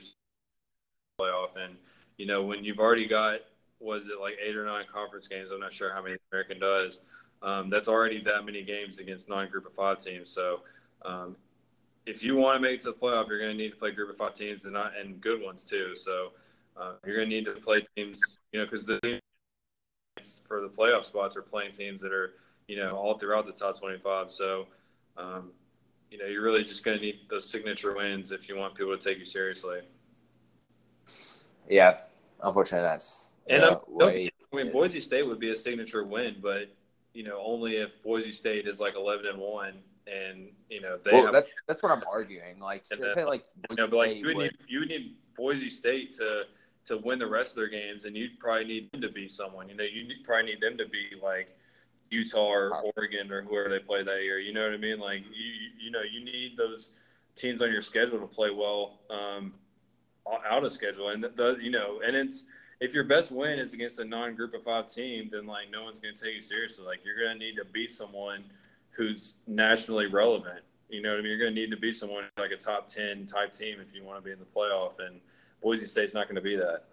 playoff. 1.20 1.56
And 1.56 1.76
you 2.18 2.26
know 2.26 2.44
when 2.44 2.64
you've 2.64 2.80
already 2.80 3.08
got 3.08 3.40
was 3.80 4.06
it 4.10 4.20
like 4.20 4.36
eight 4.46 4.56
or 4.56 4.66
nine 4.66 4.86
conference 4.92 5.28
games? 5.28 5.50
I'm 5.54 5.60
not 5.60 5.74
sure 5.74 5.94
how 5.94 6.02
many 6.02 6.18
American 6.32 6.60
does. 6.60 7.02
Um, 7.42 7.70
that's 7.70 7.88
already 7.88 8.22
that 8.24 8.46
many 8.46 8.64
games 8.64 9.00
against 9.00 9.30
non-group 9.30 9.66
of 9.66 9.74
five 9.74 10.04
teams. 10.04 10.30
So 10.30 10.60
um, 11.06 11.38
if 12.06 12.22
you 12.22 12.36
want 12.36 12.58
to 12.58 12.60
make 12.60 12.80
it 12.80 12.82
to 12.82 12.88
the 12.88 12.98
playoff, 12.98 13.30
you're 13.30 13.40
going 13.40 13.52
to 13.52 13.58
need 13.58 13.70
to 13.70 13.78
play 13.78 13.92
group 13.92 14.10
of 14.10 14.18
five 14.18 14.34
teams 14.34 14.66
and 14.66 14.74
not 14.74 14.92
and 15.00 15.22
good 15.22 15.42
ones 15.42 15.64
too. 15.64 15.96
So 15.96 16.32
uh, 16.80 16.94
you're 17.06 17.18
going 17.18 17.30
to 17.30 17.36
need 17.36 17.46
to 17.46 17.54
play 17.54 17.84
teams, 17.96 18.40
you 18.52 18.60
know, 18.60 18.66
because 18.70 18.86
the 18.86 19.00
teams 19.02 20.42
for 20.48 20.62
the 20.62 20.70
playoff 20.70 21.06
spots 21.06 21.36
are 21.36 21.42
playing 21.42 21.72
teams 21.74 22.02
that 22.02 22.12
are 22.12 22.34
you 22.70 22.78
know, 22.78 22.96
all 22.96 23.18
throughout 23.18 23.48
the 23.48 23.52
top 23.52 23.80
25. 23.80 24.32
So, 24.32 24.68
um, 25.18 25.50
you 26.12 26.20
know, 26.20 26.26
you're 26.26 26.44
really 26.44 26.64
just 26.64 26.86
going 26.86 26.98
to 26.98 27.04
need 27.04 27.22
those 27.28 27.50
signature 27.50 27.96
wins 27.96 28.32
if 28.32 28.48
you 28.48 28.56
want 28.56 28.76
people 28.76 28.96
to 28.96 29.04
take 29.04 29.18
you 29.18 29.26
seriously. 29.26 29.80
Yeah, 31.68 31.98
unfortunately, 32.44 32.88
that's 32.88 33.34
And 33.48 33.78
way. 33.88 34.30
I 34.54 34.56
mean, 34.56 34.72
Boise 34.72 35.02
State 35.02 35.24
would 35.24 35.40
be 35.40 35.52
a 35.52 35.56
signature 35.56 36.04
win, 36.04 36.36
but 36.42 36.72
you 37.14 37.24
know, 37.24 37.42
only 37.44 37.78
if 37.78 38.02
Boise 38.04 38.32
State 38.32 38.68
is 38.68 38.80
like 38.80 38.96
11 38.96 39.26
and 39.26 39.40
one, 39.40 39.74
and 40.08 40.50
you 40.70 40.82
know 40.82 40.98
they 41.04 41.12
Well, 41.12 41.26
have, 41.26 41.34
that's 41.34 41.52
that's 41.68 41.84
what 41.84 41.92
I'm 41.92 42.04
arguing. 42.12 42.60
Like, 42.60 42.86
say, 42.86 42.96
then- 42.98 43.14
say 43.14 43.26
like, 43.26 43.46
you 43.70 43.76
know, 43.76 43.88
but 43.88 43.98
like 43.98 44.16
you 44.18 44.26
would 44.28 44.38
would- 44.38 44.44
need 44.44 44.58
you 44.68 44.80
would 44.80 44.90
need 44.90 45.16
Boise 45.36 45.70
State 45.70 46.12
to 46.18 46.44
to 46.86 46.98
win 46.98 47.20
the 47.20 47.28
rest 47.28 47.52
of 47.52 47.56
their 47.58 47.68
games, 47.70 48.06
and 48.06 48.16
you'd 48.16 48.40
probably 48.40 48.66
need 48.66 48.92
them 48.92 49.02
to 49.02 49.10
be 49.10 49.30
someone. 49.30 49.70
You 49.70 49.76
know, 49.76 49.84
you 49.84 50.08
probably 50.24 50.52
need 50.52 50.62
them 50.62 50.78
to 50.78 50.86
be 50.88 51.10
like 51.22 51.56
Utah 52.10 52.48
or 52.50 52.92
Oregon 52.96 53.32
or 53.32 53.42
whoever 53.44 53.70
they 53.70 53.80
play 53.80 54.04
that 54.04 54.24
year. 54.24 54.40
You 54.40 54.54
know 54.54 54.64
what 54.64 54.74
I 54.74 54.78
mean? 54.78 55.00
Like 55.00 55.20
you, 55.26 55.44
you- 55.46 55.70
you 55.86 55.92
know, 55.92 56.02
you 56.02 56.24
need 56.24 56.58
those 56.58 56.92
teams 57.36 57.62
on 57.62 57.72
your 57.72 57.82
schedule 57.82 58.20
to 58.20 58.28
play 58.28 58.52
well 58.52 59.00
um, 59.10 59.54
out 60.48 60.64
of 60.64 60.72
schedule, 60.72 61.10
and 61.10 61.24
the 61.24 61.58
you 61.62 61.72
know, 61.72 62.02
and 62.06 62.16
it's 62.16 62.46
if 62.80 62.94
your 62.94 63.04
best 63.04 63.32
win 63.32 63.60
is 63.60 63.74
against 63.74 64.00
a 64.00 64.06
non-group 64.06 64.54
of 64.54 64.64
five 64.64 64.88
team, 64.88 65.30
then 65.32 65.46
like 65.46 65.70
no 65.72 65.84
one's 65.84 66.00
going 66.00 66.16
to 66.16 66.24
take 66.24 66.36
you 66.36 66.42
seriously. 66.42 66.86
Like 66.86 67.00
you're 67.04 67.18
going 67.18 67.38
to 67.40 67.46
need 67.46 67.56
to 67.56 67.66
beat 67.66 67.92
someone 67.92 68.44
who's 68.92 69.36
nationally 69.48 70.08
relevant. 70.08 70.60
You 70.90 71.02
know 71.02 71.10
what 71.12 71.20
I 71.20 71.22
mean? 71.22 71.30
You're 71.32 71.40
going 71.40 71.54
to 71.56 71.62
need 71.62 71.72
to 71.72 71.78
be 71.78 71.92
someone 71.92 72.26
like 72.38 72.52
a 72.52 72.58
top 72.58 72.88
ten 72.88 73.26
type 73.26 73.54
team 73.54 73.78
if 73.80 73.94
you 73.96 74.04
want 74.04 74.20
to 74.20 74.24
be 74.26 74.32
in 74.32 74.40
the 74.40 74.46
playoff, 74.46 74.94
and 75.00 75.20
Boise 75.62 75.86
State's 75.86 76.14
not 76.14 76.28
going 76.28 76.36
to 76.36 76.42
be 76.42 76.56
that. 76.56 76.84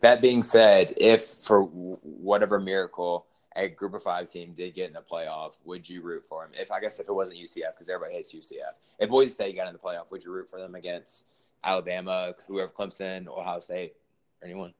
That 0.00 0.20
being 0.20 0.42
said, 0.42 0.94
if 0.96 1.24
for 1.40 1.62
whatever 1.62 2.60
miracle 2.60 3.26
a 3.56 3.68
group 3.68 3.94
of 3.94 4.02
five 4.02 4.30
team 4.30 4.52
did 4.54 4.74
get 4.74 4.88
in 4.88 4.92
the 4.92 5.00
playoff, 5.00 5.52
would 5.64 5.88
you 5.88 6.02
root 6.02 6.24
for 6.28 6.44
them? 6.44 6.52
If 6.54 6.70
I 6.70 6.78
guess 6.80 7.00
if 7.00 7.08
it 7.08 7.12
wasn't 7.12 7.38
UCF, 7.38 7.72
because 7.74 7.88
everybody 7.88 8.14
hates 8.14 8.34
UCF. 8.34 8.74
If 8.98 9.08
Boise 9.08 9.32
State 9.32 9.56
got 9.56 9.66
in 9.66 9.72
the 9.72 9.78
playoff, 9.78 10.10
would 10.10 10.22
you 10.22 10.30
root 10.30 10.48
for 10.48 10.60
them 10.60 10.74
against 10.74 11.26
Alabama, 11.64 12.34
whoever 12.46 12.70
Clemson, 12.70 13.26
Ohio 13.26 13.58
State, 13.60 13.94
or 14.42 14.46
anyone? 14.46 14.74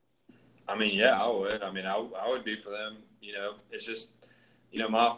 I 0.68 0.76
mean, 0.76 0.94
yeah, 0.94 1.20
I 1.20 1.28
would. 1.28 1.62
I 1.62 1.70
mean, 1.70 1.86
I, 1.86 1.94
I 1.94 2.28
would 2.28 2.44
be 2.44 2.60
for 2.60 2.70
them. 2.70 2.98
You 3.20 3.32
know, 3.32 3.54
it's 3.70 3.86
just, 3.86 4.10
you 4.70 4.78
know, 4.78 4.88
my 4.88 5.16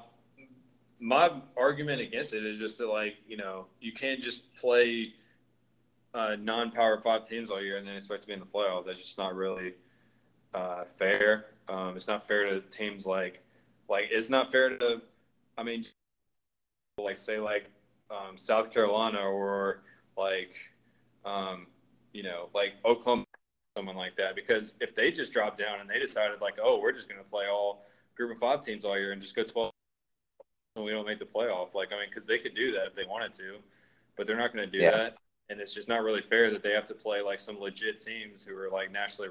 my 1.00 1.30
argument 1.56 2.00
against 2.00 2.34
it 2.34 2.44
is 2.44 2.58
just 2.58 2.78
that, 2.78 2.88
like, 2.88 3.16
you 3.26 3.36
know, 3.36 3.66
you 3.80 3.92
can't 3.92 4.20
just 4.20 4.54
play 4.56 5.14
uh, 6.14 6.36
non-power 6.40 6.98
five 6.98 7.24
teams 7.24 7.50
all 7.50 7.62
year 7.62 7.76
and 7.76 7.86
then 7.86 7.96
expect 7.96 8.22
to 8.22 8.26
be 8.26 8.32
in 8.32 8.40
the 8.40 8.46
playoff. 8.46 8.86
That's 8.86 9.00
just 9.00 9.18
not 9.18 9.34
really 9.34 9.74
uh, 10.54 10.84
fair. 10.84 11.46
Um, 11.68 11.96
it's 11.96 12.08
not 12.08 12.26
fair 12.26 12.44
to 12.48 12.60
teams 12.60 13.06
like 13.06 13.42
like 13.88 14.06
it's 14.10 14.30
not 14.30 14.50
fair 14.50 14.76
to 14.78 15.02
I 15.56 15.62
mean 15.62 15.84
like 16.98 17.18
say 17.18 17.38
like 17.38 17.70
um, 18.10 18.36
South 18.36 18.72
Carolina 18.72 19.18
or 19.20 19.82
like 20.16 20.54
um, 21.24 21.66
you 22.12 22.22
know 22.22 22.48
like 22.54 22.74
Oklahoma 22.84 23.24
someone 23.76 23.96
like 23.96 24.16
that 24.16 24.34
because 24.34 24.74
if 24.80 24.94
they 24.94 25.10
just 25.12 25.32
dropped 25.32 25.58
down 25.58 25.80
and 25.80 25.88
they 25.88 25.98
decided 25.98 26.40
like 26.40 26.54
oh 26.62 26.80
we're 26.80 26.92
just 26.92 27.08
going 27.08 27.22
to 27.22 27.30
play 27.30 27.46
all 27.46 27.84
group 28.16 28.32
of 28.32 28.38
five 28.38 28.60
teams 28.60 28.84
all 28.84 28.98
year 28.98 29.12
and 29.12 29.22
just 29.22 29.36
go 29.36 29.44
12 29.44 29.70
and 30.74 30.84
we 30.84 30.90
don't 30.90 31.06
make 31.06 31.18
the 31.20 31.24
playoff 31.24 31.74
like 31.74 31.92
I 31.92 32.00
mean 32.00 32.08
because 32.08 32.26
they 32.26 32.38
could 32.38 32.54
do 32.54 32.72
that 32.72 32.86
if 32.86 32.94
they 32.94 33.04
wanted 33.04 33.32
to 33.34 33.58
but 34.16 34.26
they're 34.26 34.36
not 34.36 34.52
going 34.52 34.68
to 34.68 34.70
do 34.70 34.82
Yeah. 34.82 34.90
that 34.90 35.16
and 35.50 35.60
it's 35.60 35.72
just 35.72 35.88
not 35.88 36.02
really 36.02 36.22
fair 36.22 36.50
that 36.50 36.62
they 36.62 36.72
have 36.72 36.86
to 36.86 36.94
play 36.94 37.22
like 37.22 37.40
some 37.40 37.58
legit 37.58 38.00
teams 38.00 38.44
who 38.44 38.56
are 38.56 38.70
like 38.70 38.92
nationally 38.92 39.30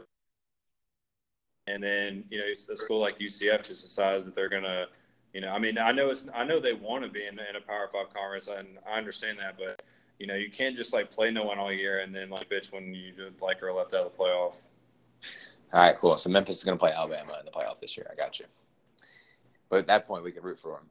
and 1.67 1.83
then 1.83 2.23
you 2.29 2.39
know 2.39 2.45
a 2.45 2.77
school 2.77 2.99
like 2.99 3.19
UCF 3.19 3.67
just 3.67 3.83
decides 3.83 4.25
that 4.25 4.35
they're 4.35 4.49
gonna, 4.49 4.85
you 5.33 5.41
know, 5.41 5.49
I 5.49 5.59
mean, 5.59 5.77
I 5.77 5.91
know 5.91 6.09
it's, 6.09 6.25
I 6.33 6.43
know 6.43 6.59
they 6.59 6.73
want 6.73 7.03
to 7.03 7.09
be 7.09 7.25
in, 7.25 7.33
in 7.33 7.55
a 7.55 7.61
Power 7.61 7.89
Five 7.91 8.13
conference, 8.13 8.47
and 8.47 8.67
I 8.89 8.97
understand 8.97 9.37
that, 9.39 9.57
but 9.57 9.83
you 10.17 10.25
know, 10.25 10.35
you 10.35 10.49
can't 10.49 10.75
just 10.75 10.93
like 10.93 11.11
play 11.11 11.29
no 11.29 11.43
one 11.43 11.59
all 11.59 11.71
year 11.71 11.99
and 11.99 12.15
then 12.15 12.29
like 12.29 12.49
bitch 12.49 12.71
when 12.71 12.93
you 12.93 13.13
like 13.39 13.61
are 13.61 13.71
left 13.71 13.93
out 13.93 14.05
of 14.05 14.11
the 14.11 14.17
playoff. 14.17 14.55
All 15.73 15.81
right, 15.81 15.97
cool. 15.97 16.17
So 16.17 16.29
Memphis 16.29 16.57
is 16.57 16.63
going 16.63 16.77
to 16.77 16.79
play 16.79 16.91
Alabama 16.91 17.35
in 17.39 17.45
the 17.45 17.51
playoff 17.51 17.79
this 17.79 17.97
year. 17.97 18.07
I 18.11 18.15
got 18.15 18.39
you. 18.39 18.45
But 19.69 19.79
at 19.79 19.87
that 19.87 20.07
point, 20.07 20.23
we 20.23 20.31
can 20.31 20.41
root 20.41 20.59
for 20.59 20.71
them. 20.71 20.89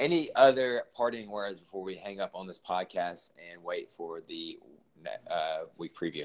Any 0.00 0.30
other 0.34 0.84
parting 0.94 1.30
words 1.30 1.60
before 1.60 1.82
we 1.82 1.94
hang 1.94 2.20
up 2.20 2.30
on 2.34 2.46
this 2.46 2.58
podcast 2.58 3.32
and 3.36 3.62
wait 3.62 3.92
for 3.92 4.22
the 4.26 4.58
uh, 5.30 5.64
week 5.76 5.94
preview? 5.94 6.24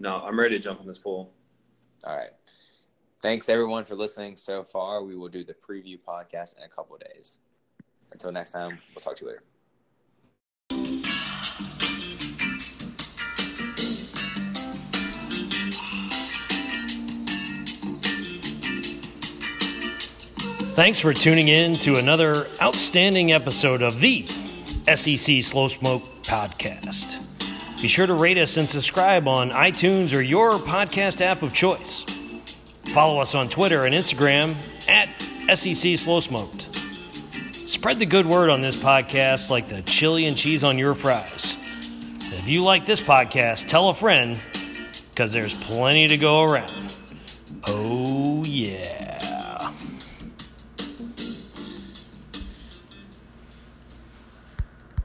No, 0.00 0.16
I'm 0.16 0.38
ready 0.38 0.56
to 0.56 0.62
jump 0.62 0.80
in 0.80 0.88
this 0.88 0.98
pool. 0.98 1.32
All 2.02 2.16
right. 2.16 2.30
Thanks 3.22 3.48
everyone 3.48 3.84
for 3.84 3.94
listening 3.94 4.36
so 4.36 4.64
far. 4.64 5.04
We 5.04 5.14
will 5.14 5.28
do 5.28 5.44
the 5.44 5.54
preview 5.54 5.96
podcast 5.96 6.56
in 6.56 6.64
a 6.64 6.68
couple 6.68 6.96
of 6.96 7.02
days. 7.02 7.38
Until 8.10 8.32
next 8.32 8.50
time, 8.50 8.78
we'll 8.94 9.00
talk 9.00 9.14
to 9.18 9.24
you 9.24 9.30
later. 9.30 9.44
Thanks 20.78 21.00
for 21.00 21.12
tuning 21.12 21.48
in 21.48 21.74
to 21.80 21.96
another 21.96 22.46
outstanding 22.62 23.32
episode 23.32 23.82
of 23.82 23.98
the 23.98 24.24
SEC 24.94 25.42
Slow 25.42 25.66
Smoke 25.66 26.04
Podcast. 26.22 27.18
Be 27.82 27.88
sure 27.88 28.06
to 28.06 28.14
rate 28.14 28.38
us 28.38 28.56
and 28.56 28.70
subscribe 28.70 29.26
on 29.26 29.50
iTunes 29.50 30.16
or 30.16 30.20
your 30.20 30.52
podcast 30.52 31.20
app 31.20 31.42
of 31.42 31.52
choice. 31.52 32.04
Follow 32.94 33.20
us 33.20 33.34
on 33.34 33.48
Twitter 33.48 33.86
and 33.86 33.92
Instagram 33.92 34.54
at 34.86 35.08
SEC 35.52 35.98
Slow 35.98 36.20
Smoked. 36.20 36.68
Spread 37.52 37.98
the 37.98 38.06
good 38.06 38.26
word 38.26 38.48
on 38.48 38.60
this 38.60 38.76
podcast 38.76 39.50
like 39.50 39.68
the 39.68 39.82
chili 39.82 40.26
and 40.26 40.36
cheese 40.36 40.62
on 40.62 40.78
your 40.78 40.94
fries. 40.94 41.56
If 42.20 42.46
you 42.46 42.62
like 42.62 42.86
this 42.86 43.00
podcast, 43.00 43.66
tell 43.66 43.88
a 43.88 43.94
friend 43.94 44.38
because 45.10 45.32
there's 45.32 45.56
plenty 45.56 46.06
to 46.06 46.16
go 46.16 46.44
around. 46.44 46.94
Oh, 47.66 48.44